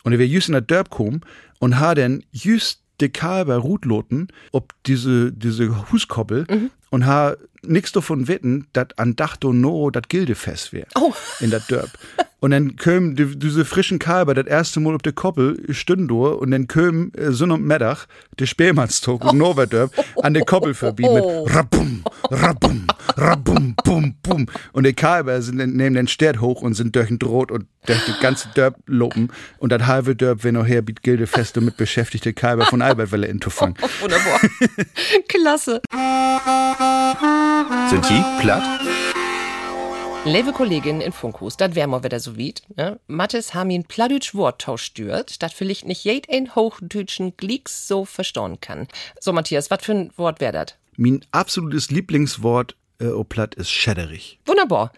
Und 0.04 0.14
er 0.14 0.20
wäre 0.20 0.30
just 0.30 0.50
in 0.50 0.54
der 0.54 0.62
Dörp 0.62 0.89
kom 0.89 1.22
und 1.60 1.80
hat 1.80 1.98
dann 1.98 2.24
just 2.32 2.82
de 3.02 3.10
Kalber 3.10 3.58
Rutloten 3.58 4.30
ob 4.52 4.74
diese, 4.86 5.32
diese 5.32 5.91
Huskoppel 5.91 6.46
mhm. 6.50 6.72
Und 6.96 7.06
ha 7.06 7.36
nix 7.68 7.91
davon 7.91 8.30
wetten, 8.30 8.68
dat 8.72 8.98
an 8.98 9.16
Dachto 9.16 9.52
no 9.52 9.89
dat 9.89 10.08
Gildefest 10.08 10.72
wär. 10.72 10.86
Oh. 10.96 11.14
In 11.41 11.50
der 11.50 11.60
Dörp. 11.60 11.89
Und 12.39 12.52
dann 12.52 12.76
kömen 12.76 13.16
die, 13.16 13.38
diese 13.38 13.66
frischen 13.66 13.98
Kalber 13.98 14.34
das 14.34 14.46
erste 14.46 14.80
Mal 14.80 14.93
auf 14.93 15.02
der 15.02 15.14
Koppel 15.14 15.58
stünden 15.74 16.08
durch 16.08 16.39
und 16.39 16.52
dann 16.52 16.68
kömen 16.68 17.12
äh, 17.16 17.32
Sonn 17.32 17.52
und 17.52 17.66
Mittag 17.66 18.06
der 18.38 18.46
Spähmannstag 18.46 19.26
und 19.26 19.38
Noverdörp 19.38 19.91
an 20.22 20.34
der 20.34 20.46
Koppel 20.46 20.74
vorbei 20.76 21.10
mit 21.12 21.24
rabum, 21.56 22.04
rabum, 22.30 22.86
rabum, 23.18 23.76
bum, 23.84 24.16
bum. 24.22 24.46
Und 24.74 24.86
die 24.86 24.93
Kalber 24.93 25.41
sind 25.41 25.58
nehmen 25.58 25.96
den 25.96 26.08
Stert 26.08 26.39
hoch 26.39 26.62
und 26.62 26.76
sind 26.76 26.96
durch 26.96 27.08
den 27.08 27.20
Drot 27.20 27.52
und 27.52 27.66
durch 27.88 28.06
die 28.06 28.14
ganze 28.22 28.50
Dörp 28.54 28.76
lopen. 28.86 29.32
Und 29.58 29.72
das 29.72 29.88
halbe 29.88 30.16
Dörp, 30.16 30.43
wenn 30.43 30.54
noch 30.54 30.68
her, 30.68 30.82
bietet 30.82 31.04
Gildefeste 31.04 31.62
mit 31.62 31.78
beschäftigte 31.78 32.34
Kalber 32.34 32.66
von 32.66 32.82
Albertwelle 32.82 33.28
in 33.28 33.39
Tuffang. 33.39 33.76
Oh, 33.82 33.88
wunderbar. 34.02 34.39
Klasse. 35.28 35.82
Sind 37.90 38.10
die 38.10 38.24
platt? 38.42 38.64
Liebe 40.26 40.52
Kolleginnen 40.54 41.02
in 41.02 41.12
Funkhus, 41.12 41.56
dat 41.56 41.76
wär 41.76 41.86
mal 41.86 42.04
wieder 42.04 42.20
so 42.20 42.36
weit. 42.36 42.64
Ne? 42.76 43.00
Mattes 43.06 43.54
haben 43.54 43.70
ihn 43.70 43.84
pladütsch 43.84 44.34
Worttausch 44.34 44.84
stört, 44.84 45.44
dat 45.44 45.54
vielleicht 45.54 45.86
nicht 45.86 46.04
jed 46.04 46.28
ein 46.32 46.56
hochdütschen 46.56 47.38
Glicks 47.38 47.88
so 47.88 48.06
verstauen 48.06 48.60
kann. 48.60 48.88
So, 49.20 49.34
Matthias, 49.34 49.70
was 49.70 49.84
für 49.84 49.92
ein 49.94 50.12
Wort 50.18 50.42
wär 50.42 50.52
dat? 50.52 50.78
Mein 50.98 51.24
absolutes 51.32 51.92
Lieblingswort 51.92 52.76
äh, 53.00 53.08
o 53.08 53.24
platt 53.24 53.54
ist 53.56 53.70
schäderig. 53.70 54.40
Wunderbar. 54.46 54.92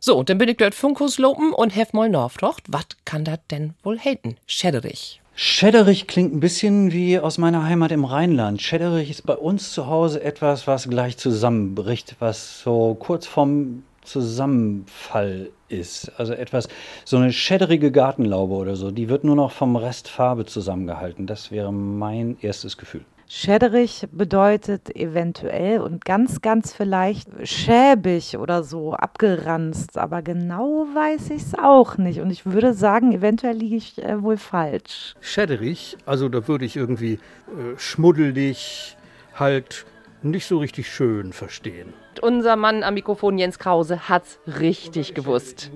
So, 0.00 0.22
dann 0.22 0.38
bin 0.38 0.48
ich 0.48 0.56
dort 0.56 0.74
Funkhus 0.74 1.18
lopen 1.18 1.52
und 1.52 1.76
hef 1.76 1.92
mal 1.92 2.08
nachfracht, 2.08 2.64
was 2.68 2.86
kann 3.04 3.24
dat 3.24 3.50
denn 3.50 3.74
wohl 3.82 3.98
helfen? 3.98 4.38
Schäderig. 4.46 5.20
Schädderich 5.36 6.06
klingt 6.06 6.32
ein 6.32 6.38
bisschen 6.38 6.92
wie 6.92 7.18
aus 7.18 7.38
meiner 7.38 7.64
Heimat 7.64 7.90
im 7.90 8.04
Rheinland. 8.04 8.62
Schädderich 8.62 9.10
ist 9.10 9.26
bei 9.26 9.34
uns 9.34 9.72
zu 9.72 9.88
Hause 9.88 10.22
etwas, 10.22 10.68
was 10.68 10.88
gleich 10.88 11.16
zusammenbricht, 11.16 12.14
was 12.20 12.60
so 12.60 12.94
kurz 12.94 13.26
vorm 13.26 13.82
Zusammenfall 14.02 15.50
ist. 15.68 16.12
Also 16.18 16.34
etwas, 16.34 16.68
so 17.04 17.16
eine 17.16 17.32
schädderige 17.32 17.90
Gartenlaube 17.90 18.54
oder 18.54 18.76
so, 18.76 18.92
die 18.92 19.08
wird 19.08 19.24
nur 19.24 19.34
noch 19.34 19.50
vom 19.50 19.74
Rest 19.74 20.06
Farbe 20.08 20.46
zusammengehalten. 20.46 21.26
Das 21.26 21.50
wäre 21.50 21.72
mein 21.72 22.36
erstes 22.40 22.76
Gefühl. 22.76 23.04
Schäderig 23.36 24.06
bedeutet 24.12 24.94
eventuell 24.94 25.80
und 25.80 26.04
ganz, 26.04 26.40
ganz 26.40 26.72
vielleicht 26.72 27.28
schäbig 27.42 28.38
oder 28.38 28.62
so, 28.62 28.92
abgeranzt. 28.94 29.98
Aber 29.98 30.22
genau 30.22 30.86
weiß 30.94 31.30
ich 31.30 31.42
es 31.42 31.58
auch 31.58 31.98
nicht. 31.98 32.20
Und 32.20 32.30
ich 32.30 32.46
würde 32.46 32.74
sagen, 32.74 33.10
eventuell 33.12 33.56
liege 33.56 33.74
ich 33.74 34.00
äh, 34.00 34.22
wohl 34.22 34.36
falsch. 34.36 35.16
Schäderig, 35.20 35.96
also 36.06 36.28
da 36.28 36.46
würde 36.46 36.64
ich 36.64 36.76
irgendwie 36.76 37.14
äh, 37.14 37.76
schmuddelig, 37.76 38.96
halt 39.34 39.84
nicht 40.22 40.46
so 40.46 40.58
richtig 40.58 40.88
schön 40.88 41.32
verstehen. 41.32 41.92
Unser 42.22 42.54
Mann 42.54 42.84
am 42.84 42.94
Mikrofon 42.94 43.36
Jens 43.36 43.58
Krause 43.58 44.08
hat's 44.08 44.38
richtig 44.46 45.12
gewusst. 45.12 45.72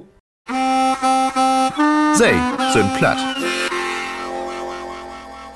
Sei 0.47 2.35
sind 2.73 2.95
platt. 2.95 3.19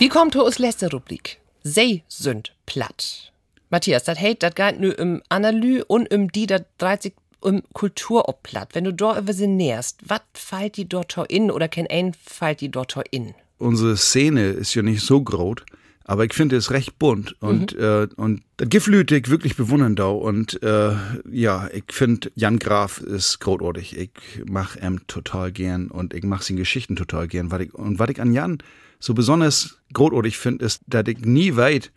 Wie 0.00 0.09
kommt 0.09 0.36
aus 0.36 0.59
letzte 0.59 0.90
Rubrik? 0.90 1.41
Sei 1.62 2.02
sind 2.08 2.54
platt. 2.66 3.32
Matthias, 3.70 4.04
das 4.04 4.18
heit, 4.18 4.42
das 4.42 4.54
geht 4.54 4.80
nur 4.80 4.98
im 4.98 5.22
Analy 5.28 5.82
und 5.86 6.12
um 6.12 6.30
die, 6.30 6.46
dreht 6.46 7.02
sich 7.02 7.14
um 7.40 7.62
Kultur 7.72 8.28
ob 8.28 8.42
platt. 8.42 8.70
Wenn 8.72 8.84
du 8.84 8.92
dort 8.92 9.18
über 9.18 9.32
sie 9.32 9.46
näherst, 9.46 10.00
was 10.06 10.20
fällt 10.34 10.76
die 10.76 10.88
dort 10.88 11.16
in 11.28 11.50
oder 11.50 11.68
kein 11.68 11.86
ein 11.88 12.14
fällt 12.14 12.60
die 12.60 12.70
dort 12.70 12.96
in? 13.10 13.34
Unsere 13.58 13.96
Szene 13.96 14.48
ist 14.48 14.74
ja 14.74 14.82
nicht 14.82 15.02
so 15.02 15.22
groß, 15.22 15.58
aber 16.04 16.24
ich 16.24 16.34
finde 16.34 16.56
es 16.56 16.70
recht 16.70 16.98
bunt 16.98 17.40
und, 17.40 17.76
mhm. 17.76 17.82
äh, 17.82 18.08
und 18.16 18.42
das 18.56 18.68
Giflüte 18.68 19.16
ich 19.16 19.28
wirklich 19.28 19.56
bewundern 19.56 19.94
da 19.94 20.08
und 20.08 20.62
äh, 20.62 20.92
ja, 21.30 21.68
ich 21.72 21.84
finde 21.88 22.30
Jan 22.34 22.58
Graf 22.58 23.00
ist 23.00 23.38
großartig. 23.38 23.96
Ich 23.96 24.10
mach 24.44 24.76
ihm 24.76 25.06
total 25.06 25.52
gern 25.52 25.88
und 25.88 26.12
ich 26.12 26.24
mach 26.24 26.42
seine 26.42 26.60
Geschichten 26.60 26.96
total 26.96 27.28
gern. 27.28 27.50
Was 27.50 27.60
ich, 27.60 27.74
und 27.74 27.98
was 27.98 28.10
ich 28.10 28.20
an 28.20 28.32
Jan 28.32 28.58
so 29.03 29.14
besonders 29.14 29.78
großartig 29.92 30.38
finde, 30.38 30.64
ist, 30.64 30.82
dass 30.86 31.09
ich 31.09 31.18
nie 31.18 31.57
weit, 31.57 31.90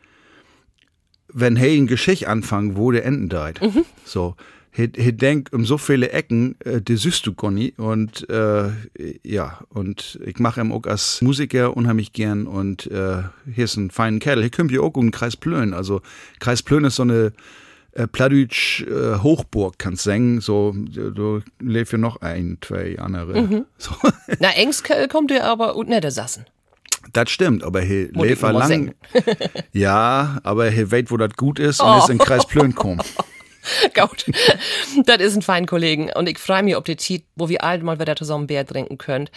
wenn 1.32 1.56
hey 1.56 1.78
ein 1.78 1.86
Geschicht 1.86 2.28
anfangen, 2.28 2.76
wo 2.78 2.91
der 2.91 3.06
enden 3.06 3.30
deit. 3.30 3.62
Mhm. 3.62 3.86
So. 4.03 4.36
He, 4.72 4.89
he 4.93 5.14
denkt 5.14 5.53
um 5.53 5.64
so 5.64 5.78
viele 5.78 6.10
Ecken, 6.10 6.58
äh, 6.66 6.82
die 6.82 6.97
süßt 6.97 7.26
du 7.28 7.34
Conny. 7.34 7.74
Und 7.78 8.28
äh, 8.30 8.72
ja, 9.24 9.62
und 9.70 10.20
ich 10.26 10.39
mache 10.39 10.60
ihm 10.60 10.74
auch 10.74 10.84
als 10.86 11.22
Musiker 11.22 11.78
unheimlich 11.78 12.12
gern. 12.12 12.47
Und 12.47 12.88
äh, 12.88 13.22
hier 13.53 13.66
ist 13.66 13.78
ein 13.78 13.91
feiner 13.91 14.20
Kerl. 14.20 14.41
Hier 14.41 14.49
kommt 14.49 14.72
ja 14.72 14.82
auch 14.82 14.95
um 14.95 15.12
Kreis 15.12 15.38
Plön. 15.38 15.74
Also 15.74 16.01
Kreis 16.39 16.64
Plön 16.64 16.84
ist 16.84 16.95
so 16.95 17.03
eine 17.03 17.34
äh, 17.91 18.08
Pladütsch 18.08 18.82
äh, 18.82 19.20
Hochburg, 19.20 19.78
kannst 19.78 20.03
singen. 20.03 20.41
So, 20.41 20.74
du, 20.76 21.41
lebst 21.62 21.93
ja 21.93 21.99
noch 21.99 22.22
ein, 22.22 22.58
zwei 22.62 22.97
andere. 22.99 23.43
Mhm. 23.43 23.66
So. 23.78 23.91
Na, 24.39 24.49
Engst 24.49 24.89
kommt 25.10 25.30
dir 25.30 25.45
aber 25.45 25.76
und 25.76 25.88
nicht 25.88 26.12
sassen. 26.12 26.45
Das 27.14 27.30
stimmt, 27.30 27.64
aber 27.64 27.82
he 27.82 28.10
mal 28.14 28.51
lang. 28.51 28.95
ja, 29.74 30.39
aber 30.43 30.70
he 30.70 30.91
weet, 30.91 31.12
wo 31.12 31.18
das 31.18 31.34
gut 31.36 31.60
ist 31.60 31.82
und 31.82 31.97
ist 31.97 32.10
in 32.10 32.18
Kreis 32.18 32.47
Plön 32.47 32.76
kommen. 32.76 33.01
Gut. 33.93 34.26
das 35.06 35.18
ist 35.18 35.36
ein 35.36 35.41
fein 35.41 35.66
Kollegen. 35.66 36.12
Und 36.14 36.30
ich 36.30 36.38
freue 36.38 36.64
mich, 36.64 36.76
ob 36.76 36.86
die 36.86 36.97
Zeit, 36.97 37.24
wo 37.36 37.49
wir 37.49 37.64
alle 37.64 37.84
mal 37.84 37.99
wieder 37.99 38.16
zusammen 38.16 38.47
Bier 38.47 38.66
trinken 38.66 38.97
könnt. 38.97 39.32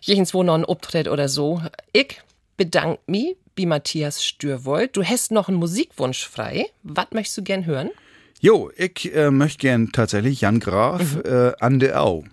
Jechens 0.00 0.34
wo 0.34 0.42
noch 0.42 0.54
ein 0.54 0.64
Obtritt 0.64 1.08
oder 1.08 1.28
so. 1.28 1.62
Ich 1.92 2.20
bedanke 2.56 3.00
mich, 3.06 3.36
wie 3.56 3.66
Matthias 3.66 4.24
Stürwold. 4.24 4.96
Du 4.96 5.02
hast 5.02 5.30
noch 5.30 5.48
einen 5.48 5.58
Musikwunsch 5.58 6.26
frei. 6.26 6.66
Was 6.82 7.06
möchtest 7.12 7.38
du 7.38 7.42
gern 7.42 7.66
hören? 7.66 7.90
Jo, 8.40 8.70
ich 8.76 9.14
äh, 9.14 9.30
möchte 9.30 9.58
gern 9.58 9.92
tatsächlich 9.92 10.40
Jan 10.40 10.58
Graf 10.58 11.16
äh, 11.24 11.52
an 11.60 11.78
der 11.78 12.02
Au. 12.02 12.24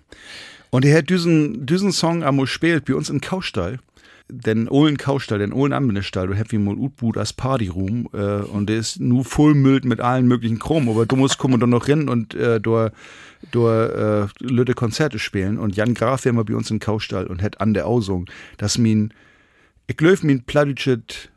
Und 0.72 0.86
er 0.86 0.98
hat 0.98 1.10
diesen, 1.10 1.66
diesen 1.66 1.92
Song 1.92 2.24
einmal 2.24 2.48
spielt 2.48 2.86
bei 2.86 2.96
uns 2.96 3.10
in 3.10 3.22
Kaustall. 3.22 3.80
Den 4.32 4.68
Ohlen 4.70 4.98
Kaustall, 4.98 5.40
den 5.40 5.54
Ohlen 5.54 5.74
Anbindestall, 5.74 6.28
du 6.28 6.38
hast 6.38 6.52
wie 6.52 6.60
mal 6.60 6.76
Utbut 6.76 7.18
als 7.18 7.34
Partyroom 7.34 8.10
äh, 8.14 8.42
und 8.42 8.70
der 8.70 8.78
ist 8.78 9.00
nur 9.00 9.26
vollmüllt 9.26 9.86
mit 9.86 10.00
allen 10.02 10.28
möglichen 10.28 10.60
Chrom, 10.60 10.88
aber 10.88 11.06
du 11.06 11.16
musst 11.16 11.40
kommen 11.40 11.60
dann 11.60 11.72
noch 11.72 11.88
hin 11.88 12.10
und 12.10 12.36
äh, 12.36 12.62
da 12.62 12.92
da 13.52 14.24
äh, 14.24 14.28
Lütte 14.40 14.74
Konzerte 14.74 15.18
spielen. 15.18 15.58
Und 15.58 15.76
Jan 15.76 15.94
Graf 15.94 16.26
wär 16.26 16.34
mal 16.34 16.44
bei 16.44 16.56
uns 16.56 16.70
in 16.70 16.80
Kaustall 16.80 17.28
und 17.28 17.42
hat 17.42 17.62
an 17.62 17.74
der 17.74 17.88
Ausung, 17.88 18.26
das 18.58 18.78
min 18.78 19.14
ich 19.90 19.98
glaube, 19.98 20.20
mein 20.22 20.44
Pladütschet 20.44 21.32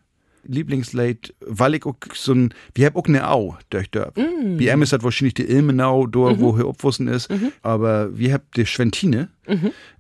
Lieblingslied, 0.45 1.35
weil 1.41 1.75
ich 1.75 1.87
auch 1.87 1.97
so 2.15 2.33
ein, 2.33 2.55
wir 2.75 2.87
haben 2.87 2.97
auch 2.97 3.07
eine 3.07 3.29
Au 3.29 3.57
durch 3.71 3.91
Dörp. 3.91 4.17
Mm. 4.17 4.59
Ihm 4.59 4.83
ist 4.83 4.93
das 4.93 5.03
wahrscheinlich 5.03 5.35
die 5.35 5.49
Ilmenau, 5.49 6.07
da 6.07 6.41
wo 6.41 6.57
hier 6.57 6.67
abwussen 6.67 7.09
ist, 7.09 7.29
aber 7.63 8.17
wir 8.17 8.35
haben 8.35 8.45
die 8.57 8.67
Schwentine, 8.67 9.29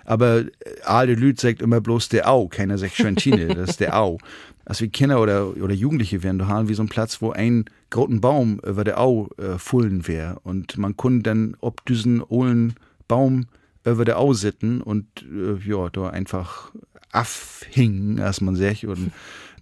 aber 0.04 0.40
äh, 0.40 0.46
alle 0.84 1.14
Lüd 1.14 1.40
sagt 1.40 1.62
immer 1.62 1.80
bloß 1.80 2.08
der 2.08 2.28
Au, 2.28 2.48
keiner 2.48 2.78
sagt 2.78 2.94
Schwentine, 2.94 3.48
das 3.54 3.70
ist 3.70 3.80
der 3.80 3.98
Au. 3.98 4.18
Als 4.64 4.80
wir 4.80 4.88
Kinder 4.88 5.20
oder, 5.20 5.56
oder 5.56 5.74
Jugendliche 5.74 6.22
wären, 6.22 6.38
da 6.38 6.46
haben 6.46 6.68
wir 6.68 6.76
so 6.76 6.82
einen 6.82 6.88
Platz, 6.88 7.20
wo 7.20 7.32
ein 7.32 7.64
großen 7.90 8.20
Baum 8.20 8.60
über 8.64 8.84
der 8.84 9.00
Au 9.00 9.28
äh, 9.36 9.58
fullen 9.58 10.06
wäre 10.06 10.38
und 10.44 10.78
man 10.78 10.96
konnte 10.96 11.24
dann 11.24 11.56
ob 11.60 11.84
diesen 11.86 12.22
ohlen 12.22 12.74
Baum 13.08 13.46
über 13.84 14.04
der 14.04 14.18
Au 14.18 14.32
sitten 14.32 14.80
und 14.80 15.06
äh, 15.22 15.56
ja, 15.68 15.88
da 15.90 16.10
einfach 16.10 16.72
afhingen, 17.10 18.20
als 18.20 18.40
man 18.40 18.56
sagt 18.56 18.84
und 18.84 19.12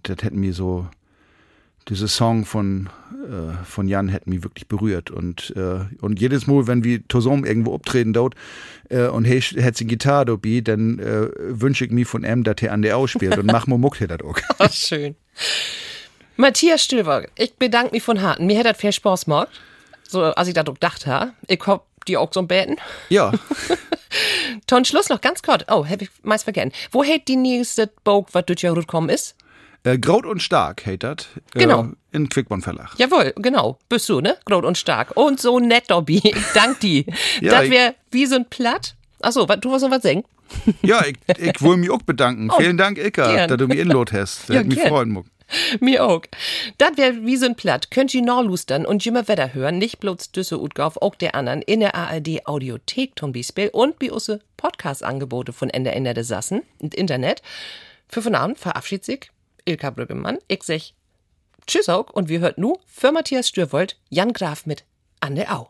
das 0.03 0.17
hätten 0.21 0.39
mir 0.39 0.53
so, 0.53 0.87
diese 1.87 2.07
Song 2.07 2.45
von, 2.45 2.89
äh, 3.27 3.63
von 3.65 3.87
Jan 3.87 4.07
hätten 4.07 4.29
mich 4.29 4.43
wirklich 4.43 4.67
berührt. 4.67 5.09
Und, 5.11 5.53
äh, 5.55 5.85
und 6.01 6.19
jedes 6.19 6.47
Mal, 6.47 6.67
wenn 6.67 6.83
wir 6.83 7.01
zusammen 7.09 7.45
irgendwo 7.45 7.73
abtreten 7.73 8.13
dort 8.13 8.35
äh, 8.89 9.07
und 9.07 9.25
hey, 9.25 9.41
hat 9.41 9.77
sie 9.77 9.85
Gitarre 9.85 10.25
dabei, 10.25 10.61
dann 10.61 10.99
äh, 10.99 11.29
wünsche 11.37 11.85
ich 11.85 11.91
mir 11.91 12.05
von 12.05 12.23
ihm, 12.23 12.43
dass 12.43 12.55
er 12.61 12.73
an 12.73 12.81
der 12.81 12.97
ausspielt 12.97 13.37
und 13.37 13.47
mach 13.47 13.67
mal 13.67 13.77
Muck 13.77 13.97
das 13.99 14.21
auch. 14.21 14.37
Oh, 14.59 14.67
schön. 14.69 15.15
Matthias 16.37 16.83
Stöber, 16.83 17.25
ich 17.37 17.55
bedanke 17.55 17.93
mich 17.93 18.03
von 18.03 18.21
Harten. 18.21 18.45
Mir 18.45 18.59
hat 18.59 18.65
das 18.65 18.77
viel 18.77 18.91
Spaß 18.91 19.25
gemacht. 19.25 19.49
So, 20.07 20.23
als 20.23 20.47
ich 20.47 20.53
das 20.53 20.67
auch 20.67 20.77
dachte, 20.77 21.33
ich 21.47 21.59
hab 21.65 21.85
die 22.07 22.17
auch 22.17 22.31
so 22.31 22.43
beten. 22.43 22.77
Ja, 23.09 23.31
Ton 24.67 24.85
Schluss 24.85 25.09
noch 25.09 25.21
ganz 25.21 25.41
kurz. 25.41 25.63
Oh, 25.67 25.85
hab 25.85 26.01
ich 26.01 26.09
meist 26.23 26.43
vergessen. 26.43 26.71
Wo 26.91 27.03
hält 27.03 27.27
die 27.27 27.35
nächste 27.35 27.87
Bog, 28.03 28.29
was 28.33 28.45
durch 28.45 28.61
Jahr 28.61 28.75
gekommen 28.75 29.09
ist? 29.09 29.35
Äh, 29.83 29.97
Graut 29.97 30.25
und 30.25 30.43
Stark 30.43 30.85
hatert. 30.85 31.29
Äh, 31.55 31.59
genau. 31.59 31.83
Äh, 31.85 32.15
in 32.15 32.29
Quickborn 32.29 32.61
Verlag. 32.61 32.91
Jawohl, 32.97 33.33
genau. 33.37 33.79
Bist 33.89 34.07
du, 34.09 34.21
ne? 34.21 34.37
Graut 34.45 34.65
und 34.65 34.77
Stark. 34.77 35.15
Und 35.17 35.39
so 35.39 35.59
nett, 35.59 35.85
Dobby. 35.89 36.21
Ich 36.23 36.53
dank 36.53 36.79
die. 36.81 37.05
ja, 37.41 37.61
das 37.61 37.69
wäre 37.69 37.95
wie 38.11 38.25
so 38.25 38.35
ein 38.35 38.45
Platt. 38.49 38.95
Achso, 39.21 39.45
du 39.45 39.69
wolltest 39.69 39.83
noch 39.83 39.91
was 39.91 40.03
singen? 40.03 40.23
ja, 40.83 41.03
ich, 41.05 41.15
ich 41.37 41.61
will 41.61 41.77
mich 41.77 41.89
auch 41.89 42.01
bedanken. 42.01 42.49
Oh, 42.51 42.57
Vielen 42.59 42.77
Dank, 42.77 42.97
Ika, 42.97 43.47
dass 43.47 43.57
du 43.57 43.67
mich 43.67 43.79
inlot 43.79 44.11
hast. 44.11 44.49
Ja, 44.49 44.63
mich 44.63 44.79
freuen 44.79 45.09
muck. 45.09 45.25
Mir 45.79 46.05
auch. 46.05 46.21
Das 46.77 46.97
wäre 46.97 47.25
wie 47.25 47.35
so 47.35 47.45
ein 47.45 47.55
Platt. 47.55 47.91
Könnt 47.91 48.13
ihr 48.13 48.21
noch 48.21 48.41
lustern 48.41 48.85
und 48.85 49.05
immer 49.05 49.27
Wetter 49.27 49.53
hören. 49.53 49.79
Nicht 49.79 49.99
bloß 49.99 50.31
Düsse 50.31 50.61
Utgauf, 50.61 51.01
auch 51.01 51.15
der 51.15 51.35
anderen 51.35 51.61
in 51.61 51.81
der 51.81 51.95
ARD 51.95 52.45
Audiothek 52.45 53.19
zum 53.19 53.33
Beispiel 53.33 53.69
und 53.69 53.99
bei 53.99 54.11
unsere 54.11 54.39
Podcast-Angebote 54.55 55.51
von 55.51 55.69
Ende 55.69 55.91
Ende 55.91 56.13
des 56.13 56.29
Sassen 56.29 56.61
und 56.79 56.95
Internet. 56.95 57.41
Für 58.07 58.21
von 58.21 58.35
Abend 58.35 58.59
verabschiedet 58.59 59.05
sich 59.05 59.31
Ilka 59.65 59.89
Brüggemann, 59.89 60.39
ich 60.47 60.63
sech 60.63 60.95
Tschüss 61.67 61.89
auch 61.89 62.09
und 62.09 62.29
wir 62.29 62.39
hört 62.39 62.57
nu 62.57 62.77
für 62.85 63.11
Matthias 63.11 63.47
Stürwold 63.47 63.99
Jan 64.09 64.33
Graf 64.33 64.65
mit 64.65 64.83
Anne 65.19 65.51
Au. 65.51 65.69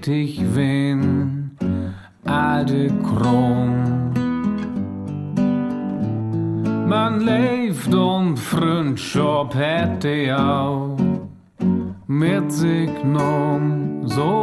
richtig 0.00 0.40
wen 0.54 1.50
alte 2.24 2.90
Kron. 3.02 4.12
Man 6.88 7.20
lebt 7.20 7.94
und 7.94 8.38
Freundschaft 8.38 9.54
hätte 9.54 10.36
auch 10.36 10.96
mit 12.06 12.50
sich 12.50 12.90
genommen, 13.02 14.06
so 14.06 14.39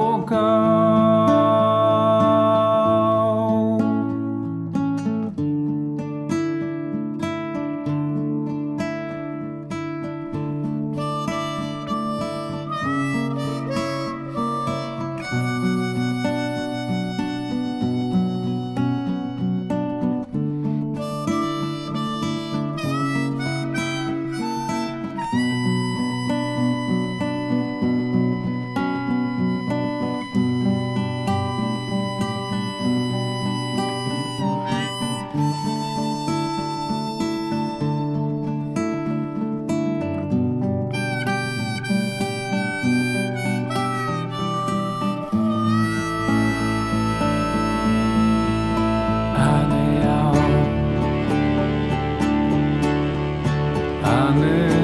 Janet. 54.28 54.77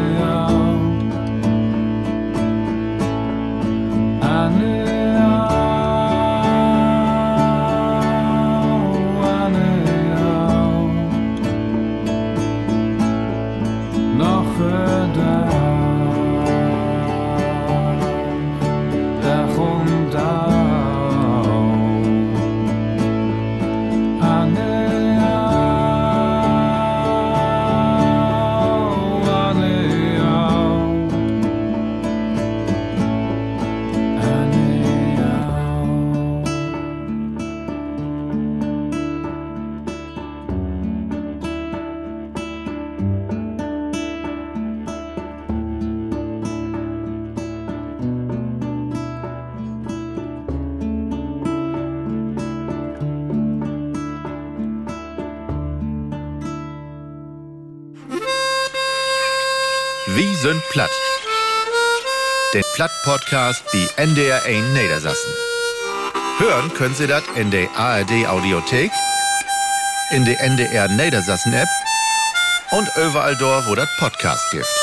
Platt-Podcast, 63.03 63.63
die 63.73 63.87
NDR 63.97 64.43
1 64.45 64.73
Niedersassen. 64.73 65.31
Hören 66.37 66.73
können 66.73 66.95
Sie 66.95 67.07
das 67.07 67.23
in 67.35 67.51
der 67.51 67.69
ARD 67.75 68.27
Audiothek, 68.27 68.91
in 70.11 70.25
der 70.25 70.39
NDR 70.41 70.87
Niedersassen 70.87 71.53
App 71.53 71.67
und 72.71 72.89
überall 72.95 73.35
dort, 73.37 73.67
wo 73.67 73.75
das 73.75 73.89
Podcast 73.99 74.49
gibt. 74.51 74.82